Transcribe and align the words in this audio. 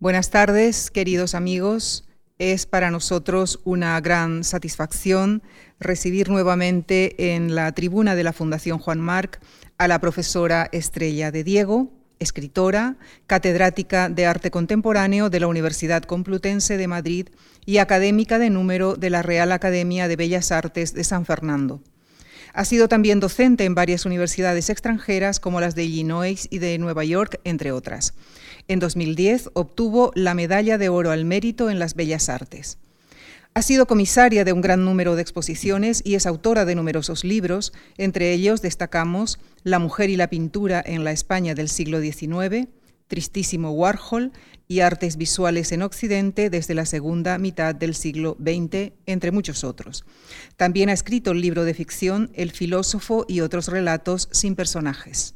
Buenas 0.00 0.30
tardes, 0.30 0.90
queridos 0.90 1.34
amigos. 1.36 2.04
Es 2.38 2.66
para 2.66 2.90
nosotros 2.90 3.60
una 3.64 3.98
gran 4.00 4.42
satisfacción 4.42 5.42
recibir 5.78 6.28
nuevamente 6.28 7.34
en 7.34 7.54
la 7.54 7.70
tribuna 7.72 8.16
de 8.16 8.24
la 8.24 8.32
Fundación 8.32 8.80
Juan 8.80 9.00
Marc 9.00 9.40
a 9.78 9.86
la 9.86 10.00
profesora 10.00 10.68
Estrella 10.72 11.30
de 11.30 11.44
Diego, 11.44 11.92
escritora, 12.18 12.96
catedrática 13.28 14.08
de 14.08 14.26
arte 14.26 14.50
contemporáneo 14.50 15.30
de 15.30 15.40
la 15.40 15.46
Universidad 15.46 16.02
Complutense 16.02 16.76
de 16.76 16.88
Madrid 16.88 17.28
y 17.64 17.78
académica 17.78 18.40
de 18.40 18.50
número 18.50 18.96
de 18.96 19.10
la 19.10 19.22
Real 19.22 19.52
Academia 19.52 20.08
de 20.08 20.16
Bellas 20.16 20.50
Artes 20.50 20.92
de 20.92 21.04
San 21.04 21.24
Fernando. 21.24 21.80
Ha 22.56 22.64
sido 22.64 22.86
también 22.86 23.18
docente 23.18 23.64
en 23.64 23.74
varias 23.74 24.06
universidades 24.06 24.70
extranjeras 24.70 25.40
como 25.40 25.60
las 25.60 25.74
de 25.74 25.82
Illinois 25.82 26.46
y 26.50 26.58
de 26.58 26.78
Nueva 26.78 27.04
York, 27.04 27.40
entre 27.42 27.72
otras. 27.72 28.14
En 28.68 28.78
2010 28.78 29.50
obtuvo 29.54 30.12
la 30.14 30.34
Medalla 30.34 30.78
de 30.78 30.88
Oro 30.88 31.10
al 31.10 31.24
Mérito 31.24 31.68
en 31.68 31.80
las 31.80 31.96
Bellas 31.96 32.28
Artes. 32.28 32.78
Ha 33.54 33.62
sido 33.62 33.86
comisaria 33.86 34.44
de 34.44 34.52
un 34.52 34.60
gran 34.60 34.84
número 34.84 35.16
de 35.16 35.22
exposiciones 35.22 36.00
y 36.04 36.14
es 36.14 36.26
autora 36.26 36.64
de 36.64 36.76
numerosos 36.76 37.24
libros, 37.24 37.72
entre 37.98 38.32
ellos 38.32 38.62
destacamos 38.62 39.40
La 39.64 39.80
mujer 39.80 40.08
y 40.08 40.16
la 40.16 40.30
pintura 40.30 40.80
en 40.84 41.02
la 41.02 41.10
España 41.10 41.56
del 41.56 41.68
siglo 41.68 42.00
XIX, 42.00 42.68
Tristísimo 43.06 43.70
Warhol 43.72 44.32
y 44.66 44.80
Artes 44.80 45.16
Visuales 45.16 45.72
en 45.72 45.82
Occidente 45.82 46.50
desde 46.50 46.74
la 46.74 46.86
segunda 46.86 47.38
mitad 47.38 47.74
del 47.74 47.94
siglo 47.94 48.36
XX, 48.40 48.92
entre 49.06 49.30
muchos 49.30 49.64
otros. 49.64 50.04
También 50.56 50.88
ha 50.88 50.94
escrito 50.94 51.32
el 51.32 51.40
libro 51.40 51.64
de 51.64 51.74
ficción 51.74 52.30
El 52.34 52.50
filósofo 52.50 53.24
y 53.28 53.40
otros 53.40 53.68
relatos 53.68 54.28
sin 54.32 54.54
personajes. 54.54 55.34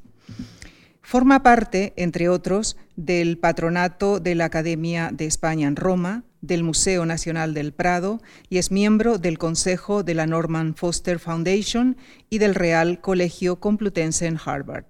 Forma 1.02 1.42
parte, 1.42 1.94
entre 1.96 2.28
otros, 2.28 2.76
del 2.96 3.38
patronato 3.38 4.20
de 4.20 4.34
la 4.34 4.44
Academia 4.44 5.10
de 5.12 5.24
España 5.24 5.66
en 5.66 5.76
Roma, 5.76 6.24
del 6.40 6.62
Museo 6.62 7.06
Nacional 7.06 7.54
del 7.54 7.72
Prado 7.72 8.20
y 8.48 8.58
es 8.58 8.70
miembro 8.70 9.18
del 9.18 9.38
Consejo 9.38 10.02
de 10.02 10.14
la 10.14 10.26
Norman 10.26 10.74
Foster 10.74 11.18
Foundation 11.18 11.96
y 12.30 12.38
del 12.38 12.54
Real 12.54 13.00
Colegio 13.00 13.58
Complutense 13.58 14.26
en 14.26 14.38
Harvard. 14.44 14.84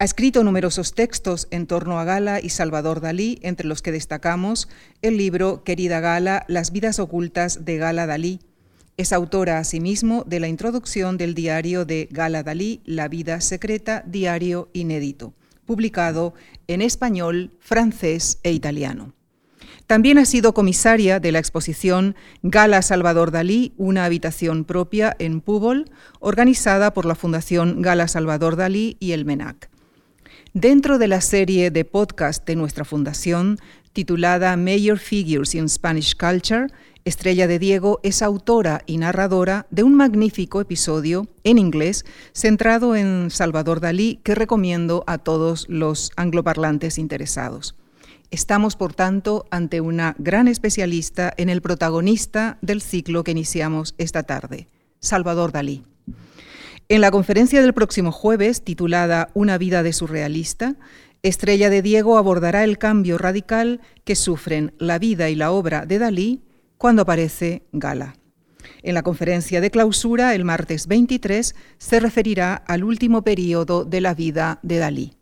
Ha 0.00 0.04
escrito 0.04 0.44
numerosos 0.44 0.94
textos 0.94 1.48
en 1.50 1.66
torno 1.66 1.98
a 1.98 2.04
Gala 2.04 2.38
y 2.40 2.50
Salvador 2.50 3.00
Dalí, 3.00 3.40
entre 3.42 3.66
los 3.66 3.82
que 3.82 3.90
destacamos 3.90 4.68
el 5.02 5.16
libro 5.16 5.64
Querida 5.64 5.98
Gala, 5.98 6.44
Las 6.46 6.70
vidas 6.70 7.00
ocultas 7.00 7.64
de 7.64 7.78
Gala 7.78 8.06
Dalí. 8.06 8.38
Es 8.96 9.12
autora 9.12 9.58
asimismo 9.58 10.22
de 10.24 10.38
la 10.38 10.46
introducción 10.46 11.18
del 11.18 11.34
diario 11.34 11.84
de 11.84 12.08
Gala 12.12 12.44
Dalí, 12.44 12.80
La 12.84 13.08
vida 13.08 13.40
secreta, 13.40 14.04
diario 14.06 14.68
inédito, 14.72 15.34
publicado 15.66 16.32
en 16.68 16.80
español, 16.80 17.50
francés 17.58 18.38
e 18.44 18.52
italiano. 18.52 19.14
También 19.88 20.18
ha 20.18 20.26
sido 20.26 20.54
comisaria 20.54 21.18
de 21.18 21.32
la 21.32 21.40
exposición 21.40 22.14
Gala 22.44 22.82
Salvador 22.82 23.32
Dalí, 23.32 23.74
una 23.76 24.04
habitación 24.04 24.64
propia 24.64 25.16
en 25.18 25.40
Púbol, 25.40 25.90
organizada 26.20 26.94
por 26.94 27.04
la 27.04 27.16
Fundación 27.16 27.82
Gala 27.82 28.06
Salvador 28.06 28.54
Dalí 28.54 28.96
y 29.00 29.10
el 29.10 29.24
MENAC. 29.24 29.68
Dentro 30.54 30.98
de 30.98 31.08
la 31.08 31.20
serie 31.20 31.70
de 31.70 31.84
podcast 31.84 32.46
de 32.46 32.56
nuestra 32.56 32.86
fundación, 32.86 33.58
titulada 33.92 34.56
Major 34.56 34.98
Figures 34.98 35.54
in 35.54 35.68
Spanish 35.68 36.16
Culture, 36.16 36.68
Estrella 37.04 37.46
de 37.46 37.58
Diego 37.58 38.00
es 38.02 38.22
autora 38.22 38.82
y 38.86 38.96
narradora 38.96 39.66
de 39.70 39.82
un 39.82 39.94
magnífico 39.94 40.60
episodio 40.62 41.28
en 41.44 41.58
inglés 41.58 42.06
centrado 42.32 42.96
en 42.96 43.30
Salvador 43.30 43.80
Dalí 43.80 44.20
que 44.24 44.34
recomiendo 44.34 45.04
a 45.06 45.18
todos 45.18 45.66
los 45.68 46.12
angloparlantes 46.16 46.96
interesados. 46.96 47.76
Estamos, 48.30 48.74
por 48.76 48.94
tanto, 48.94 49.46
ante 49.50 49.82
una 49.82 50.16
gran 50.18 50.48
especialista 50.48 51.32
en 51.36 51.50
el 51.50 51.60
protagonista 51.60 52.56
del 52.62 52.80
ciclo 52.80 53.22
que 53.22 53.32
iniciamos 53.32 53.94
esta 53.98 54.22
tarde, 54.22 54.68
Salvador 54.98 55.52
Dalí. 55.52 55.87
En 56.90 57.02
la 57.02 57.10
conferencia 57.10 57.60
del 57.60 57.74
próximo 57.74 58.12
jueves, 58.12 58.64
titulada 58.64 59.28
Una 59.34 59.58
vida 59.58 59.82
de 59.82 59.92
surrealista, 59.92 60.76
Estrella 61.22 61.68
de 61.68 61.82
Diego 61.82 62.16
abordará 62.16 62.64
el 62.64 62.78
cambio 62.78 63.18
radical 63.18 63.82
que 64.04 64.16
sufren 64.16 64.72
la 64.78 64.98
vida 64.98 65.28
y 65.28 65.34
la 65.34 65.50
obra 65.50 65.84
de 65.84 65.98
Dalí 65.98 66.44
cuando 66.78 67.02
aparece 67.02 67.66
Gala. 67.72 68.16
En 68.82 68.94
la 68.94 69.02
conferencia 69.02 69.60
de 69.60 69.70
clausura, 69.70 70.34
el 70.34 70.46
martes 70.46 70.86
23, 70.86 71.54
se 71.76 72.00
referirá 72.00 72.54
al 72.54 72.84
último 72.84 73.22
periodo 73.22 73.84
de 73.84 74.00
la 74.00 74.14
vida 74.14 74.58
de 74.62 74.78
Dalí. 74.78 75.12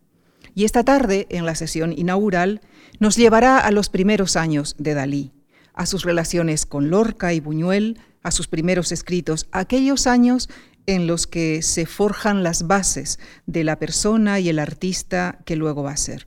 Y 0.54 0.66
esta 0.66 0.84
tarde, 0.84 1.27
en 1.31 1.47
la 1.47 1.56
sesión 1.56 1.93
inaugural, 1.93 2.60
nos 3.00 3.16
llevará 3.16 3.59
a 3.59 3.72
los 3.72 3.88
primeros 3.88 4.37
años 4.37 4.77
de 4.78 4.94
Dalí, 4.94 5.33
a 5.75 5.84
sus 5.84 6.04
relaciones 6.04 6.65
con 6.65 6.91
Lorca 6.91 7.33
y 7.33 7.41
Buñuel, 7.41 7.98
a 8.22 8.31
sus 8.31 8.47
primeros 8.47 8.93
escritos, 8.93 9.48
aquellos 9.50 10.06
años 10.06 10.48
en 10.86 11.06
los 11.06 11.26
que 11.26 11.62
se 11.62 11.86
forjan 11.86 12.42
las 12.42 12.66
bases 12.66 13.19
de 13.47 13.64
la 13.64 13.78
persona 13.78 14.41
y 14.41 14.48
el 14.48 14.58
artista 14.58 15.38
que 15.44 15.56
luego 15.56 15.82
va 15.82 15.92
a 15.92 15.97
ser. 15.97 16.26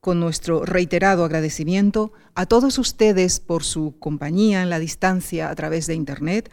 Con 0.00 0.18
nuestro 0.18 0.64
reiterado 0.64 1.24
agradecimiento 1.24 2.12
a 2.34 2.46
todos 2.46 2.78
ustedes 2.78 3.38
por 3.38 3.64
su 3.64 3.98
compañía 3.98 4.62
en 4.62 4.70
la 4.70 4.78
distancia 4.78 5.50
a 5.50 5.54
través 5.54 5.86
de 5.86 5.94
Internet 5.94 6.50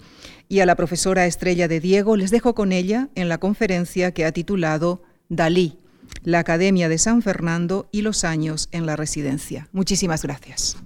y 0.50 0.60
a 0.60 0.66
la 0.66 0.76
profesora 0.76 1.26
Estrella 1.26 1.68
de 1.68 1.80
Diego, 1.80 2.18
les 2.18 2.32
dejo 2.32 2.56
con 2.56 2.72
ella 2.72 3.10
en 3.16 3.30
la 3.30 3.38
conferencia 3.38 4.12
que 4.12 4.26
ha 4.26 4.32
titulado 4.34 5.04
Dalí, 5.30 5.80
la 6.24 6.40
Academia 6.40 6.90
de 6.90 6.98
San 6.98 7.22
Fernando 7.22 7.88
y 7.92 8.02
los 8.02 8.24
años 8.24 8.68
en 8.72 8.86
la 8.86 8.96
residencia. 8.96 9.70
Muchísimas 9.72 10.24
gracias. 10.24 10.78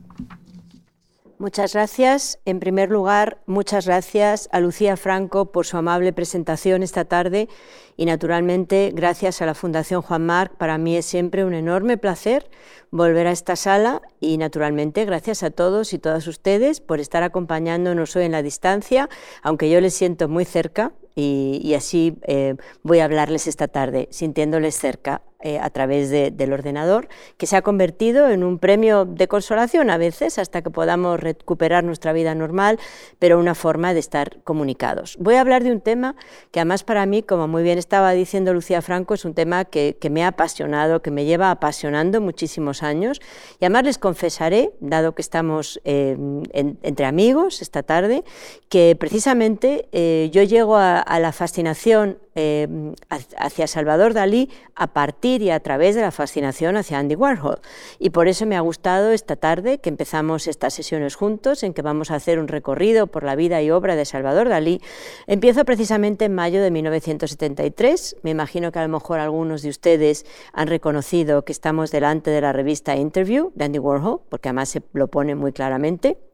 Muchas 1.41 1.74
gracias. 1.74 2.38
En 2.46 2.59
primer 2.59 2.91
lugar, 2.91 3.40
muchas 3.47 3.88
gracias 3.88 4.47
a 4.52 4.59
Lucía 4.59 4.96
Franco 4.96 5.52
por 5.52 5.66
su 5.66 5.75
amable 5.75 6.13
presentación 6.13 6.84
esta 6.84 7.06
tarde 7.06 7.50
y 7.97 8.06
naturalmente 8.06 8.91
gracias 8.94 9.41
a 9.41 9.47
la 9.47 9.56
Fundación 9.56 10.03
Juan 10.03 10.24
Marc. 10.24 10.56
Para 10.57 10.78
mí 10.78 10.96
es 10.96 11.07
siempre 11.07 11.44
un 11.44 11.56
enorme 11.56 11.97
placer 11.97 12.47
volver 12.91 13.25
a 13.25 13.31
esta 13.31 13.56
sala 13.56 14.03
y 14.19 14.38
naturalmente 14.38 15.03
gracias 15.03 15.41
a 15.41 15.50
todos 15.50 15.94
y 15.94 15.97
todas 15.97 16.28
ustedes 16.28 16.79
por 16.79 17.00
estar 17.00 17.24
acompañándonos 17.24 18.16
hoy 18.16 18.25
en 18.25 18.34
la 18.34 18.44
distancia, 18.44 19.09
aunque 19.41 19.68
yo 19.68 19.81
les 19.81 19.96
siento 19.96 20.29
muy 20.29 20.46
cerca 20.46 20.91
y, 21.16 21.73
así 21.73 22.19
eh, 22.22 22.56
voy 22.84 23.00
a 23.00 23.06
hablarles 23.06 23.47
esta 23.47 23.68
tarde, 23.68 24.08
sintiéndoles 24.12 24.75
cerca 24.75 25.23
eh, 25.44 25.59
a 25.59 25.69
través 25.69 26.09
del 26.09 26.53
ordenador, 26.53 27.07
que 27.38 27.46
se 27.46 27.56
ha 27.56 27.62
convertido 27.62 28.29
en 28.29 28.44
un 28.44 28.59
premio 28.59 29.06
de 29.06 29.28
consolación 29.28 29.90
a 29.90 29.97
veces 29.97 30.38
hasta 30.38 30.62
que 30.62 30.69
podamos 30.69 31.19
recuperar 31.19 31.84
nuestra 31.84 32.13
vida 32.13 32.35
normal, 32.35 32.79
pero 33.19 33.40
una 33.40 33.56
forma 33.56 33.94
de 33.94 34.00
estar 34.00 34.41
comunicados. 34.44 35.18
Voy 35.19 35.35
a 35.35 35.41
hablar 35.41 35.63
de 35.63 35.72
un 35.72 35.81
tema 35.81 36.16
que 36.52 36.59
además 36.59 36.84
para 36.84 37.06
mí, 37.06 37.24
como 37.24 37.47
muy 37.47 37.63
bien 37.63 37.78
estaba 37.78 38.12
diciendo 38.12 38.53
Lucía 38.53 38.81
Franco, 38.81 39.13
es 39.13 39.25
un 39.25 39.34
tema 39.34 39.66
que, 39.66 39.97
me 40.12 40.24
ha 40.24 40.28
apasionado, 40.28 41.02
que 41.02 41.12
me 41.12 41.25
lleva 41.25 41.52
apasionando 41.52 42.22
muchísimos 42.22 42.84
años 42.84 43.22
y 43.59 43.66
además 43.66 43.84
les 43.85 43.97
confesaré, 43.97 44.72
dado 44.79 45.16
que 45.16 45.22
estamos 45.22 45.79
eh, 45.85 46.18
entre 46.53 47.06
amigos 47.06 47.62
esta 47.62 47.84
tarde, 47.84 48.23
que 48.69 48.96
precisamente 49.00 49.88
yo 50.31 50.44
llego 50.44 50.78
a 50.78 51.19
la 51.19 51.31
fascinación 51.31 52.18
eh, 52.36 52.68
hacia 53.09 53.68
Salvador 53.68 54.14
Dalí 54.14 54.50
a 54.75 54.88
partir 54.88 55.42
y 55.42 55.50
a 55.50 55.59
través 55.59 55.96
de 55.96 56.02
la 56.02 56.12
fascinación 56.12 56.78
hacia 56.78 57.00
Andy 57.00 57.16
Warhol. 57.16 57.59
Y 58.00 58.12
por 58.12 58.28
eso 58.28 58.46
me 58.46 58.56
ha 58.56 58.62
gustado 58.62 59.12
esta 59.12 59.36
tarde 59.36 59.80
que 59.80 59.90
empezamos 59.90 60.47
estas 60.47 60.74
sesiones 60.74 61.16
juntos, 61.16 61.64
en 61.64 61.74
que 61.74 61.81
vamos 61.81 62.12
a 62.12 62.16
hacer 62.16 62.40
un 62.40 62.47
recorrido 62.47 63.08
por 63.08 63.24
la 63.24 63.36
vida 63.36 63.62
y 63.62 63.72
obra 63.72 63.96
de 63.96 64.06
Salvador 64.06 64.50
Dalí. 64.50 64.81
Empiezo 65.28 65.66
precisamente 65.66 66.25
en 66.25 66.36
mayo 66.36 66.62
de 66.62 66.72
1973. 66.72 68.18
Me 68.24 68.31
imagino 68.31 68.72
que 68.72 68.80
a 68.80 68.84
lo 68.84 68.90
mejor 68.90 69.20
algunos 69.20 69.62
de 69.62 69.70
ustedes 69.70 70.25
han 70.53 70.68
reconocido 70.68 71.44
que 71.44 71.52
estamos 71.52 71.91
delante 71.91 72.31
de 72.31 72.41
la 72.41 72.53
revista 72.53 72.96
Interview 72.96 73.52
de 73.56 73.66
Andy 73.66 73.80
Warhol, 73.80 74.22
porque 74.30 74.50
además 74.50 74.70
se 74.70 74.81
lo 74.94 75.08
pone 75.08 75.35
muy 75.35 75.52
claramente. 75.52 76.30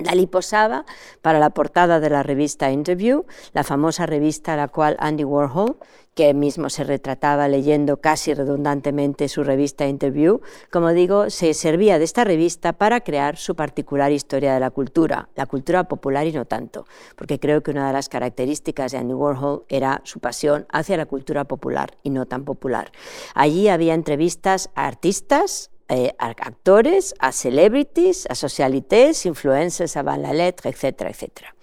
Dalí 0.00 0.26
posaba 0.26 0.86
para 1.20 1.38
la 1.38 1.50
portada 1.50 2.00
de 2.00 2.08
la 2.08 2.22
revista 2.22 2.70
Interview, 2.70 3.26
la 3.52 3.64
famosa 3.64 4.06
revista 4.06 4.54
a 4.54 4.56
la 4.56 4.68
cual 4.68 4.96
Andy 4.98 5.24
Warhol, 5.24 5.76
que 6.14 6.32
mismo 6.32 6.70
se 6.70 6.84
retrataba 6.84 7.48
leyendo 7.48 7.98
casi 7.98 8.32
redundantemente 8.32 9.28
su 9.28 9.44
revista 9.44 9.86
Interview, 9.86 10.40
como 10.72 10.90
digo, 10.90 11.28
se 11.28 11.52
servía 11.52 11.98
de 11.98 12.04
esta 12.04 12.24
revista 12.24 12.72
para 12.72 13.02
crear 13.02 13.36
su 13.36 13.54
particular 13.54 14.10
historia 14.10 14.54
de 14.54 14.60
la 14.60 14.70
cultura, 14.70 15.28
la 15.36 15.44
cultura 15.44 15.84
popular 15.84 16.26
y 16.26 16.32
no 16.32 16.46
tanto, 16.46 16.86
porque 17.14 17.38
creo 17.38 17.62
que 17.62 17.70
una 17.70 17.86
de 17.86 17.92
las 17.92 18.08
características 18.08 18.92
de 18.92 18.98
Andy 18.98 19.14
Warhol 19.14 19.64
era 19.68 20.00
su 20.04 20.18
pasión 20.18 20.66
hacia 20.70 20.96
la 20.96 21.06
cultura 21.06 21.44
popular 21.44 21.96
y 22.02 22.08
no 22.08 22.24
tan 22.26 22.44
popular. 22.44 22.90
Allí 23.34 23.68
había 23.68 23.92
entrevistas 23.92 24.70
a 24.74 24.86
artistas, 24.86 25.69
eh, 25.90 26.14
a 26.18 26.28
actores, 26.28 27.14
a 27.18 27.32
celebrities, 27.32 28.26
a 28.30 28.36
socialités, 28.36 29.26
influencers, 29.26 29.96
a 29.96 30.02
la 30.04 30.32
lettre, 30.32 30.70
etcétera, 30.70 31.10
etcétera. 31.10 31.56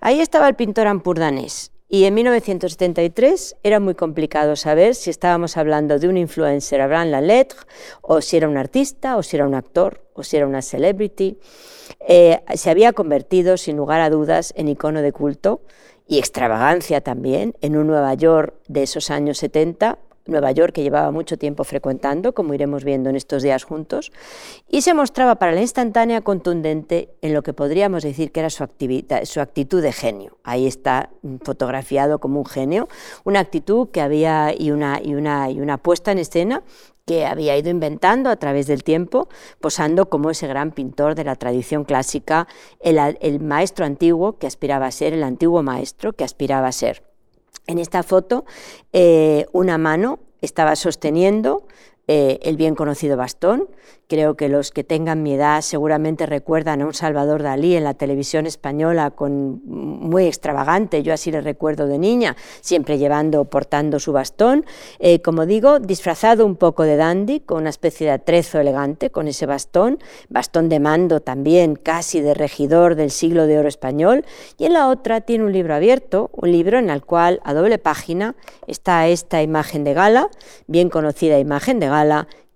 Ahí 0.00 0.20
estaba 0.20 0.48
el 0.48 0.54
pintor 0.54 0.86
ampurdanés 0.86 1.70
Y 1.90 2.04
en 2.04 2.14
1973 2.14 3.56
era 3.62 3.78
muy 3.78 3.94
complicado 3.94 4.56
saber 4.56 4.94
si 4.94 5.10
estábamos 5.10 5.58
hablando 5.58 5.98
de 5.98 6.08
un 6.08 6.16
influencer 6.16 6.80
Abraham 6.80 7.10
Lalettre, 7.10 7.58
o 8.00 8.22
si 8.22 8.38
era 8.38 8.48
un 8.48 8.56
artista, 8.56 9.18
o 9.18 9.22
si 9.22 9.36
era 9.36 9.46
un 9.46 9.54
actor, 9.54 10.02
o 10.14 10.22
si 10.22 10.38
era 10.38 10.46
una 10.46 10.62
celebrity. 10.62 11.38
Eh, 12.00 12.40
se 12.54 12.70
había 12.70 12.94
convertido, 12.94 13.58
sin 13.58 13.76
lugar 13.76 14.00
a 14.00 14.08
dudas, 14.08 14.54
en 14.56 14.68
icono 14.68 15.02
de 15.02 15.12
culto 15.12 15.60
y 16.06 16.18
extravagancia 16.18 17.02
también 17.02 17.54
en 17.60 17.76
un 17.76 17.86
Nueva 17.86 18.14
York 18.14 18.54
de 18.66 18.82
esos 18.82 19.10
años 19.10 19.36
70 19.38 19.98
Nueva 20.28 20.52
York, 20.52 20.72
que 20.74 20.82
llevaba 20.82 21.10
mucho 21.10 21.36
tiempo 21.38 21.64
frecuentando, 21.64 22.34
como 22.34 22.54
iremos 22.54 22.84
viendo 22.84 23.10
en 23.10 23.16
estos 23.16 23.42
días 23.42 23.64
juntos, 23.64 24.12
y 24.68 24.82
se 24.82 24.94
mostraba 24.94 25.36
para 25.36 25.52
la 25.52 25.60
instantánea 25.60 26.20
contundente 26.20 27.08
en 27.22 27.34
lo 27.34 27.42
que 27.42 27.52
podríamos 27.52 28.02
decir 28.02 28.30
que 28.30 28.40
era 28.40 28.50
su, 28.50 28.62
actitud 28.62 29.82
de 29.82 29.92
genio. 29.92 30.38
Ahí 30.44 30.66
está 30.66 31.10
fotografiado 31.42 32.20
como 32.20 32.38
un 32.38 32.46
genio, 32.46 32.88
una 33.24 33.40
actitud 33.40 33.88
que 33.88 34.00
había 34.00 34.54
y 34.56 34.70
una, 34.70 35.00
y 35.02 35.14
una, 35.14 35.50
y 35.50 35.60
una 35.60 35.78
puesta 35.78 36.12
en 36.12 36.18
escena 36.18 36.62
que 37.06 37.24
había 37.24 37.56
ido 37.56 37.70
inventando 37.70 38.28
a 38.28 38.36
través 38.36 38.66
del 38.66 38.84
tiempo, 38.84 39.28
posando 39.62 40.10
como 40.10 40.28
ese 40.28 40.46
gran 40.46 40.72
pintor 40.72 41.14
de 41.14 41.24
la 41.24 41.36
tradición 41.36 41.84
clásica, 41.84 42.46
el 42.80 43.40
maestro 43.40 43.86
antiguo 43.86 44.38
que 44.38 44.46
aspiraba 44.46 44.86
a 44.86 44.90
ser, 44.90 45.14
el 45.14 45.22
antiguo 45.22 45.62
maestro 45.62 46.12
que 46.12 46.24
aspiraba 46.24 46.68
a 46.68 46.72
ser. 46.72 47.07
En 47.68 47.78
esta 47.78 48.02
foto, 48.02 48.46
eh, 48.94 49.46
una 49.52 49.76
mano 49.76 50.20
estaba 50.40 50.74
sosteniendo 50.74 51.66
eh, 52.08 52.40
el 52.42 52.56
bien 52.56 52.74
conocido 52.74 53.16
bastón. 53.16 53.68
Creo 54.08 54.34
que 54.34 54.48
los 54.48 54.70
que 54.70 54.84
tengan 54.84 55.22
mi 55.22 55.34
edad 55.34 55.60
seguramente 55.60 56.24
recuerdan 56.24 56.80
a 56.80 56.86
un 56.86 56.94
Salvador 56.94 57.42
Dalí 57.42 57.76
en 57.76 57.84
la 57.84 57.92
televisión 57.92 58.46
española 58.46 59.10
con 59.10 59.60
muy 59.66 60.24
extravagante, 60.24 61.02
yo 61.02 61.12
así 61.12 61.30
le 61.30 61.42
recuerdo 61.42 61.86
de 61.86 61.98
niña, 61.98 62.34
siempre 62.62 62.96
llevando, 62.96 63.44
portando 63.44 64.00
su 64.00 64.12
bastón, 64.12 64.64
eh, 64.98 65.20
como 65.20 65.44
digo, 65.44 65.78
disfrazado 65.78 66.46
un 66.46 66.56
poco 66.56 66.84
de 66.84 66.96
dandy, 66.96 67.40
con 67.40 67.58
una 67.58 67.70
especie 67.70 68.06
de 68.06 68.14
atrezo 68.14 68.58
elegante 68.58 69.10
con 69.10 69.28
ese 69.28 69.44
bastón, 69.44 69.98
bastón 70.30 70.70
de 70.70 70.80
mando 70.80 71.20
también, 71.20 71.76
casi 71.76 72.22
de 72.22 72.32
regidor 72.32 72.94
del 72.94 73.10
siglo 73.10 73.46
de 73.46 73.58
oro 73.58 73.68
español, 73.68 74.24
y 74.56 74.64
en 74.64 74.72
la 74.72 74.88
otra 74.88 75.20
tiene 75.20 75.44
un 75.44 75.52
libro 75.52 75.74
abierto, 75.74 76.30
un 76.32 76.50
libro 76.50 76.78
en 76.78 76.88
el 76.88 77.04
cual 77.04 77.40
a 77.44 77.52
doble 77.52 77.76
página 77.76 78.34
está 78.66 79.06
esta 79.08 79.42
imagen 79.42 79.84
de 79.84 79.92
gala, 79.92 80.30
bien 80.66 80.88
conocida 80.88 81.38
imagen 81.38 81.78
de 81.78 81.88
gala, 81.88 81.97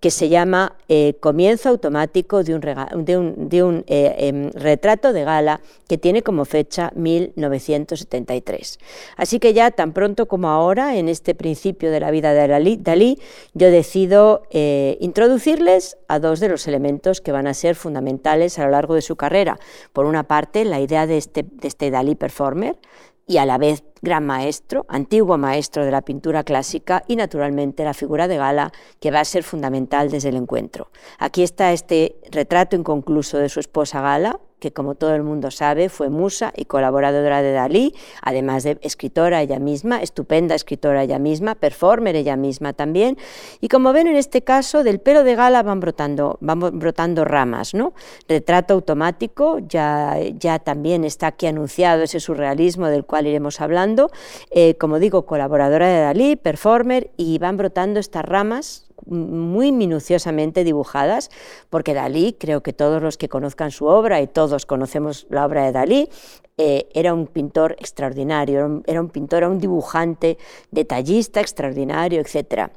que 0.03 0.11
se 0.11 0.29
llama 0.29 0.75
eh, 0.89 1.15
Comienzo 1.21 1.69
automático 1.69 2.43
de 2.43 2.57
un, 2.57 3.85
eh, 3.87 4.15
em, 4.19 4.51
retrato 4.51 5.13
de 5.13 5.23
gala 5.23 5.61
que 5.87 5.97
tiene 5.97 6.23
como 6.23 6.45
fecha 6.45 6.91
1973. 6.97 8.81
Así 9.17 9.39
que 9.39 9.55
ya 9.55 9.71
tan 9.71 9.93
pronto 9.93 10.27
como 10.27 10.49
ahora, 10.49 10.97
en 10.97 11.09
este 11.09 11.37
principio 11.37 11.93
de 11.93 12.01
la 12.01 12.11
vida 12.11 12.35
de 12.35 12.79
Dalí, 12.79 13.21
yo 13.55 13.71
decido 13.71 14.43
eh, 14.51 14.99
introducirles 15.01 15.97
a 16.09 16.19
dos 16.19 16.41
de 16.41 16.49
los 16.49 16.67
elementos 16.67 17.21
que 17.21 17.31
van 17.31 17.47
a 17.47 17.55
ser 17.55 17.77
fundamentales 17.77 18.59
a 18.59 18.65
lo 18.65 18.73
largo 18.73 18.97
de 18.97 19.03
su 19.03 19.15
carrera. 19.15 19.61
Por 19.93 20.07
una 20.07 20.25
parte, 20.25 20.65
la 20.65 20.81
idea 20.81 21.07
de 21.07 21.17
este, 21.17 21.45
de 21.45 21.69
este 21.69 21.93
Dalí 21.93 22.17
performer, 22.17 22.77
y 23.29 23.37
a 23.37 23.47
la 23.47 23.57
vez 23.57 23.85
gran 24.03 24.27
maestro, 24.27 24.85
antiguo 24.89 25.39
maestro 25.39 25.85
de 25.85 25.93
la 25.93 26.03
pintura 26.03 26.43
clásica 26.43 27.05
y 27.07 27.17
naturalmente 27.17 27.85
la 27.85 27.95
figura 27.95 28.29
de 28.29 28.37
Gala 28.37 28.73
que 29.01 29.13
va 29.13 29.21
a 29.21 29.25
ser 29.25 29.45
fundamental 29.45 30.11
desde 30.11 30.29
el 30.29 30.37
encuentro. 30.37 30.91
Aquí 31.19 31.43
está 31.43 31.73
este 31.73 32.17
retrato 32.31 32.77
inconcluso 32.77 33.39
de 33.39 33.49
su 33.49 33.61
esposa 33.61 34.01
Gala, 34.01 34.41
que 34.63 34.73
como 34.73 34.95
todo 34.95 35.15
el 35.17 35.25
mundo 35.25 35.51
sabe 35.51 35.89
fue 35.89 36.09
musa 36.09 36.53
y 36.57 36.67
colaboradora 36.67 37.43
de 37.43 37.53
Dalí, 37.53 37.95
además 38.23 38.63
de 38.63 38.79
escritora 38.81 39.43
ella 39.43 39.59
misma, 39.59 40.01
estupenda 40.01 40.55
escritora 40.55 41.03
ella 41.03 41.19
misma, 41.19 41.57
performer 41.57 42.15
ella 42.15 42.37
misma 42.37 42.73
también. 42.73 43.19
Y 43.61 43.67
como 43.67 43.93
ven 43.93 44.07
en 44.07 44.15
este 44.15 44.43
caso, 44.43 44.85
del 44.85 45.01
pelo 45.01 45.25
de 45.25 45.35
gala 45.35 45.65
van 45.65 45.81
brotando, 45.81 46.39
van 46.41 46.61
brotando 46.79 47.25
ramas. 47.25 47.75
¿no? 47.75 47.93
Retrato 48.29 48.75
automático, 48.75 49.59
ya, 49.59 50.17
ya 50.39 50.61
también 50.61 51.05
está 51.05 51.27
aquí 51.27 51.49
anunciado 51.49 52.05
ese 52.05 52.21
surrealismo 52.21 52.87
del 52.87 53.05
cual 53.05 53.27
iremos 53.27 53.61
hablando. 53.61 53.92
Eh, 54.51 54.77
como 54.79 54.99
digo, 54.99 55.27
colaboradora 55.27 55.89
de 55.89 56.01
Dalí, 56.01 56.37
performer, 56.37 57.11
y 57.17 57.39
van 57.39 57.57
brotando 57.57 58.01
estas 58.01 58.25
ramas 58.25 58.87
muy 59.07 59.73
minuciosamente 59.73 60.65
dibujadas, 60.65 61.31
porque 61.71 61.95
Dalí, 61.95 62.37
creo 62.39 62.63
que 62.63 62.73
todos 62.73 63.03
los 63.03 63.17
que 63.17 63.29
conozcan 63.29 63.71
su 63.71 63.87
obra, 63.87 64.21
y 64.21 64.27
todos 64.27 64.67
conocemos 64.67 65.27
la 65.31 65.45
obra 65.45 65.65
de 65.65 65.73
Dalí, 65.73 66.09
eh, 66.59 66.89
era 66.95 67.15
un 67.15 67.27
pintor 67.27 67.77
extraordinario, 67.79 68.83
era 68.87 69.01
un, 69.01 69.09
pintor, 69.09 69.39
era 69.39 69.49
un 69.49 69.59
dibujante, 69.59 70.39
detallista 70.71 71.41
extraordinario, 71.41 72.21
etc. 72.21 72.71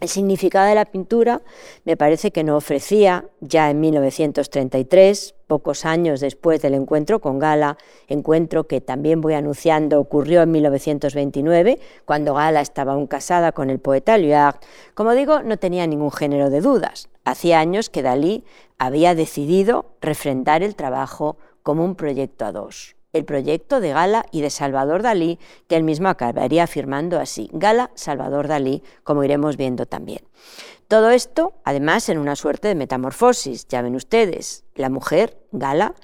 El 0.00 0.08
significado 0.08 0.66
de 0.68 0.74
la 0.74 0.84
pintura 0.84 1.40
me 1.84 1.96
parece 1.96 2.32
que 2.32 2.44
no 2.44 2.56
ofrecía 2.56 3.26
ya 3.40 3.70
en 3.70 3.80
1933, 3.80 5.34
pocos 5.46 5.84
años 5.84 6.20
después 6.20 6.60
del 6.62 6.74
encuentro 6.74 7.20
con 7.20 7.38
Gala, 7.38 7.78
encuentro 8.08 8.66
que 8.66 8.80
también 8.80 9.20
voy 9.20 9.34
anunciando 9.34 10.00
ocurrió 10.00 10.42
en 10.42 10.50
1929, 10.52 11.78
cuando 12.04 12.34
Gala 12.34 12.60
estaba 12.60 12.92
aún 12.92 13.06
casada 13.06 13.52
con 13.52 13.70
el 13.70 13.78
poeta 13.78 14.18
Luard. 14.18 14.56
Como 14.94 15.12
digo, 15.12 15.42
no 15.42 15.58
tenía 15.58 15.86
ningún 15.86 16.12
género 16.12 16.50
de 16.50 16.60
dudas. 16.60 17.08
Hacía 17.24 17.60
años 17.60 17.90
que 17.90 18.02
Dalí 18.02 18.44
había 18.78 19.14
decidido 19.14 19.86
refrendar 20.00 20.62
el 20.62 20.76
trabajo 20.76 21.36
como 21.62 21.84
un 21.84 21.94
proyecto 21.94 22.44
a 22.44 22.52
dos 22.52 22.96
el 23.14 23.24
proyecto 23.24 23.80
de 23.80 23.92
Gala 23.92 24.26
y 24.32 24.42
de 24.42 24.50
Salvador 24.50 25.02
Dalí, 25.02 25.38
que 25.68 25.76
él 25.76 25.84
mismo 25.84 26.08
acabaría 26.08 26.66
firmando 26.66 27.20
así, 27.20 27.48
Gala 27.52 27.90
Salvador 27.94 28.48
Dalí, 28.48 28.82
como 29.04 29.24
iremos 29.24 29.56
viendo 29.56 29.86
también. 29.86 30.22
Todo 30.88 31.10
esto, 31.10 31.54
además, 31.64 32.08
en 32.08 32.18
una 32.18 32.36
suerte 32.36 32.68
de 32.68 32.74
metamorfosis, 32.74 33.66
ya 33.68 33.82
ven 33.82 33.96
ustedes, 33.96 34.64
la 34.74 34.90
mujer, 34.90 35.38
Gala, 35.52 35.94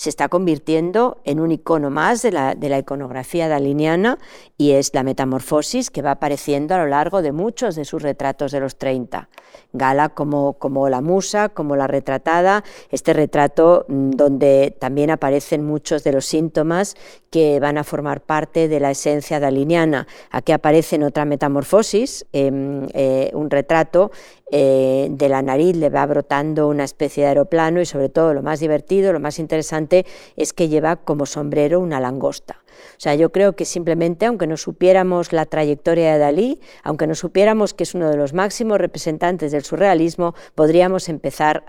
se 0.00 0.08
está 0.08 0.30
convirtiendo 0.30 1.20
en 1.24 1.40
un 1.40 1.52
icono 1.52 1.90
más 1.90 2.22
de 2.22 2.32
la, 2.32 2.78
iconografía 2.78 3.48
daliniana 3.48 4.18
y 4.56 4.70
es 4.70 4.94
la 4.94 5.02
metamorfosis 5.02 5.90
que 5.90 6.00
va 6.00 6.12
apareciendo 6.12 6.74
a 6.74 6.78
lo 6.78 6.86
largo 6.86 7.20
de 7.20 7.32
muchos 7.32 7.74
de 7.74 7.84
sus 7.84 8.00
retratos 8.00 8.50
de 8.50 8.60
los 8.60 8.76
30. 8.76 9.28
Gala 9.74 10.08
como, 10.08 10.54
como 10.54 10.88
la 10.88 11.02
musa, 11.02 11.50
como 11.50 11.76
la 11.76 11.86
retratada, 11.86 12.64
este 12.90 13.12
retrato 13.12 13.84
mm, 13.88 14.12
donde 14.12 14.74
también 14.80 15.10
aparecen 15.10 15.66
muchos 15.66 16.02
de 16.02 16.12
los 16.12 16.24
síntomas 16.24 16.96
que 17.28 17.60
van 17.60 17.76
a 17.76 17.84
formar 17.84 18.22
parte 18.22 18.68
de 18.68 18.80
la 18.80 18.92
esencia 18.92 19.38
daliniana. 19.38 20.06
Aquí 20.30 20.52
aparece 20.52 20.96
en 20.96 21.02
otra 21.02 21.26
metamorfosis, 21.26 22.24
em, 22.32 22.88
eh, 22.94 23.30
un 23.34 23.50
retrato 23.50 23.79
eh, 24.50 25.08
de 25.10 25.28
la 25.28 25.42
nariz 25.42 25.76
le 25.76 25.90
va 25.90 26.06
brotando 26.06 26.68
una 26.68 26.84
especie 26.84 27.22
de 27.22 27.28
aeroplano 27.28 27.80
y 27.80 27.86
sobre 27.86 28.08
todo 28.08 28.34
lo 28.34 28.42
más 28.42 28.60
divertido, 28.60 29.12
lo 29.12 29.20
más 29.20 29.38
interesante 29.38 30.06
es 30.36 30.52
que 30.52 30.68
lleva 30.68 30.96
como 30.96 31.26
sombrero 31.26 31.80
una 31.80 32.00
langosta. 32.00 32.62
Sea, 33.00 33.14
yo 33.14 33.32
creo 33.32 33.56
que 33.56 33.64
simplemente, 33.64 34.26
aunque 34.26 34.46
no 34.46 34.58
supiéramos 34.58 35.32
la 35.32 35.46
trayectoria 35.46 36.12
de 36.12 36.18
Dalí, 36.18 36.60
aunque 36.82 37.06
no 37.06 37.14
supiéramos 37.14 37.72
que 37.72 37.84
es 37.84 37.94
uno 37.94 38.10
de 38.10 38.18
los 38.18 38.34
máximos 38.34 38.76
representantes 38.76 39.52
del 39.52 39.64
surrealismo, 39.64 40.34
podríamos 40.54 41.08
empezar 41.08 41.64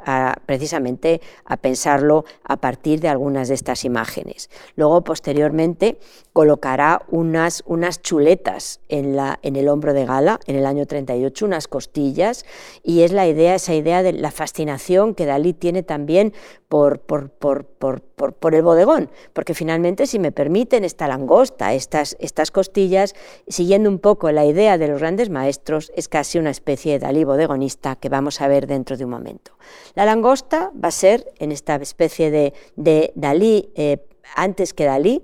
precisamente 0.46 1.22
a 1.46 1.56
pensarlo 1.56 2.26
a 2.44 2.58
partir 2.58 3.00
de 3.00 3.08
algunas 3.08 3.48
de 3.48 3.54
estas 3.54 3.86
imágenes. 3.86 4.50
Luego, 4.76 5.06
posteriormente, 5.06 6.00
colocará 6.34 7.04
unas, 7.10 7.64
unas 7.66 8.02
chuletas 8.02 8.82
en, 8.90 9.16
la, 9.16 9.40
en 9.42 9.56
el 9.56 9.70
hombro 9.70 9.94
de 9.94 10.06
Gala, 10.06 10.38
en 10.48 10.58
el 10.58 10.66
año 10.66 10.86
38, 10.86 11.46
unas 11.46 11.70
costillas, 11.70 12.46
y 12.84 13.04
es 13.04 13.14
la 13.14 13.26
idea, 13.26 13.56
esa 13.56 13.74
idea 13.74 14.04
de 14.04 14.12
la 14.12 14.32
fascinación 14.32 15.16
que 15.16 15.26
Dalí 15.26 15.54
tiene 15.54 15.82
también 15.82 16.34
por, 16.68 17.00
por, 17.00 17.30
por, 17.30 17.66
por 17.66 18.56
el 18.56 18.64
bodegón, 18.64 19.10
porque 19.32 19.54
finalmente, 19.54 20.08
si 20.08 20.20
me 20.20 20.34
permiten, 20.34 20.84
esta 20.84 21.08
langosta, 21.22 21.74
estas, 21.74 22.18
estas 22.20 22.52
costillas, 22.52 23.14
siguiendo 23.48 23.90
un 23.90 24.00
poco 24.00 24.32
la 24.32 24.46
idea 24.46 24.78
de 24.78 24.88
los 24.88 25.00
grandes 25.00 25.30
maestros, 25.30 25.92
es 25.96 26.08
casi 26.08 26.40
una 26.40 26.50
especie 26.50 26.94
de 26.94 27.00
Dalí 27.00 27.24
bodegonista 27.24 27.96
que 27.96 28.10
vamos 28.10 28.42
a 28.42 28.48
ver 28.48 28.68
dentro 28.68 28.98
de 28.98 29.06
un 29.06 29.12
momento. 29.12 29.52
La 29.94 30.06
langosta 30.06 30.72
va 30.74 30.90
a 30.90 30.92
ser 30.92 31.32
en 31.40 31.52
esta 31.52 31.76
especie 31.76 32.32
de, 32.32 32.54
de 32.76 33.12
Dalí, 33.16 33.72
eh, 33.76 33.98
antes 34.36 34.74
que 34.74 34.86
Dalí, 34.86 35.22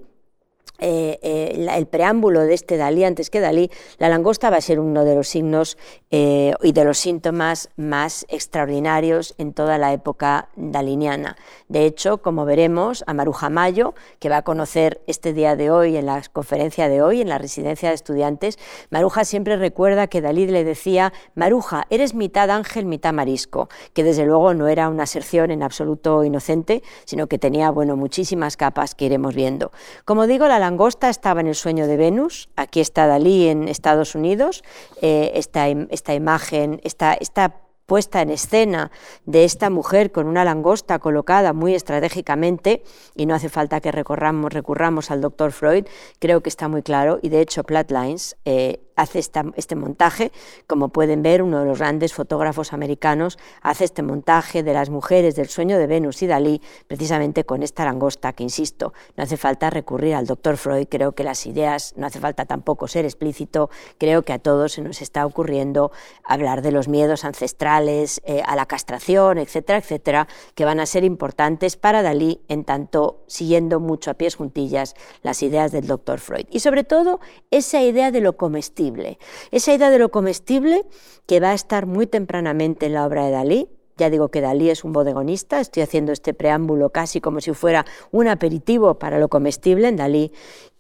eh, 0.79 1.19
eh, 1.21 1.67
el 1.75 1.87
preámbulo 1.87 2.41
de 2.41 2.53
este 2.53 2.77
Dalí, 2.77 3.03
antes 3.03 3.29
que 3.29 3.39
Dalí, 3.39 3.71
la 3.97 4.09
langosta 4.09 4.49
va 4.49 4.57
a 4.57 4.61
ser 4.61 4.79
uno 4.79 5.03
de 5.05 5.15
los 5.15 5.27
signos 5.27 5.77
eh, 6.11 6.53
y 6.61 6.71
de 6.71 6.83
los 6.83 6.97
síntomas 6.97 7.69
más 7.77 8.25
extraordinarios 8.29 9.33
en 9.37 9.53
toda 9.53 9.77
la 9.77 9.93
época 9.93 10.49
daliniana. 10.55 11.35
De 11.67 11.85
hecho, 11.85 12.19
como 12.19 12.45
veremos, 12.45 13.03
a 13.07 13.13
Maruja 13.13 13.49
Mayo, 13.49 13.95
que 14.19 14.29
va 14.29 14.37
a 14.37 14.41
conocer 14.43 15.01
este 15.07 15.33
día 15.33 15.55
de 15.55 15.71
hoy, 15.71 15.97
en 15.97 16.05
la 16.05 16.21
conferencia 16.31 16.89
de 16.89 17.01
hoy, 17.01 17.21
en 17.21 17.29
la 17.29 17.37
residencia 17.37 17.89
de 17.89 17.95
estudiantes, 17.95 18.59
Maruja 18.89 19.25
siempre 19.25 19.57
recuerda 19.57 20.07
que 20.07 20.21
Dalí 20.21 20.47
le 20.47 20.63
decía, 20.63 21.11
Maruja, 21.33 21.87
eres 21.89 22.13
mitad 22.13 22.49
ángel, 22.51 22.85
mitad 22.85 23.13
marisco, 23.13 23.69
que 23.93 24.03
desde 24.03 24.25
luego 24.25 24.53
no 24.53 24.67
era 24.67 24.89
una 24.89 25.03
aserción 25.03 25.51
en 25.51 25.63
absoluto 25.63 26.23
inocente, 26.23 26.83
sino 27.05 27.27
que 27.27 27.39
tenía 27.39 27.71
bueno, 27.71 27.95
muchísimas 27.95 28.57
capas 28.57 28.93
que 28.93 29.05
iremos 29.05 29.33
viendo. 29.33 29.71
Como 30.05 30.27
digo, 30.27 30.47
la 30.47 30.59
langosta 30.67 31.09
estaba 31.09 31.39
en 31.39 31.47
el 31.47 31.55
sueño 31.55 31.87
de 31.87 31.95
Venus, 31.95 32.49
aquí 32.57 32.81
está 32.81 33.07
Dalí 33.07 33.47
en 33.47 33.69
Estados 33.69 34.15
Unidos, 34.15 34.63
eh, 35.01 35.31
esta, 35.35 35.69
esta, 35.69 36.13
imagen, 36.13 36.81
esta, 36.83 37.13
esta 37.13 37.66
puesta 37.87 38.21
en 38.21 38.29
escena 38.29 38.91
de 39.25 39.45
esta 39.45 39.71
mujer 39.71 40.11
con 40.11 40.27
una 40.27 40.43
langosta 40.43 40.99
colocada 40.99 41.53
muy 41.53 41.73
estratégicamente, 41.73 42.83
y 43.15 43.25
no 43.25 43.33
hace 43.33 43.49
falta 43.49 43.81
que 43.81 43.91
recorramos, 43.91 44.53
recurramos 44.53 45.09
al 45.09 45.21
doctor 45.21 45.53
Freud, 45.53 45.85
creo 46.19 46.41
que 46.43 46.49
está 46.49 46.67
muy 46.67 46.83
claro, 46.83 47.17
y 47.21 47.29
de 47.29 47.41
hecho 47.41 47.63
Platlines 47.63 48.35
eh, 48.45 48.81
hace 48.97 49.19
este 49.19 49.75
montaje, 49.75 50.31
como 50.65 50.89
pueden 50.89 51.21
ver, 51.21 51.43
uno 51.43 51.59
de 51.59 51.65
los 51.65 51.79
grandes 51.79 52.13
fotógrafos 52.13 52.73
americanos 52.73 53.37
hace 53.61 53.85
este 53.85 54.01
montaje 54.01 54.63
de 54.63 54.73
las 54.73 54.89
mujeres 54.89 55.35
del 55.35 55.47
sueño 55.47 55.77
de 55.77 55.87
Venus 55.87 56.21
y 56.23 56.27
Dalí, 56.27 56.61
precisamente 56.87 57.45
con 57.45 57.63
esta 57.63 57.85
langosta, 57.85 58.33
que 58.33 58.43
insisto, 58.43 58.93
no 59.15 59.23
hace 59.23 59.37
falta 59.37 59.69
recurrir 59.69 60.15
al 60.15 60.25
doctor 60.25 60.57
Freud, 60.57 60.87
creo 60.89 61.13
que 61.13 61.23
las 61.23 61.45
ideas, 61.45 61.93
no 61.95 62.07
hace 62.07 62.19
falta 62.19 62.45
tampoco 62.45 62.87
ser 62.87 63.05
explícito, 63.05 63.69
creo 63.99 64.23
que 64.23 64.33
a 64.33 64.39
todos 64.39 64.73
se 64.73 64.81
nos 64.81 65.01
está 65.01 65.25
ocurriendo 65.25 65.91
hablar 66.23 66.61
de 66.63 66.71
los 66.71 66.87
miedos 66.87 67.23
ancestrales, 67.23 67.76
eh, 67.81 68.43
a 68.45 68.55
la 68.55 68.65
castración, 68.65 69.37
etcétera, 69.37 69.79
etcétera, 69.79 70.27
que 70.55 70.65
van 70.65 70.79
a 70.79 70.85
ser 70.85 71.03
importantes 71.03 71.75
para 71.77 72.01
Dalí, 72.01 72.41
en 72.47 72.63
tanto 72.63 73.23
siguiendo 73.27 73.79
mucho 73.79 74.11
a 74.11 74.15
pies 74.15 74.35
juntillas 74.35 74.95
las 75.23 75.43
ideas 75.43 75.71
del 75.71 75.87
doctor 75.87 76.19
Freud. 76.19 76.45
Y 76.51 76.59
sobre 76.61 76.83
todo 76.83 77.19
esa 77.51 77.81
idea 77.81 78.11
de 78.11 78.21
lo 78.21 78.37
comestible 78.37 79.17
esa 79.51 79.73
idea 79.73 79.89
de 79.89 79.99
lo 79.99 80.09
comestible 80.09 80.85
que 81.25 81.39
va 81.39 81.51
a 81.51 81.53
estar 81.53 81.85
muy 81.85 82.07
tempranamente 82.07 82.85
en 82.87 82.93
la 82.93 83.05
obra 83.05 83.25
de 83.25 83.31
Dalí, 83.31 83.69
ya 83.97 84.09
digo 84.09 84.29
que 84.29 84.41
Dalí 84.41 84.69
es 84.69 84.83
un 84.83 84.93
bodegonista, 84.93 85.59
estoy 85.59 85.83
haciendo 85.83 86.11
este 86.11 86.33
preámbulo 86.33 86.89
casi 86.89 87.21
como 87.21 87.41
si 87.41 87.53
fuera 87.53 87.85
un 88.11 88.27
aperitivo 88.27 88.95
para 88.95 89.19
lo 89.19 89.27
comestible 89.27 89.87
en 89.87 89.97
Dalí, 89.97 90.31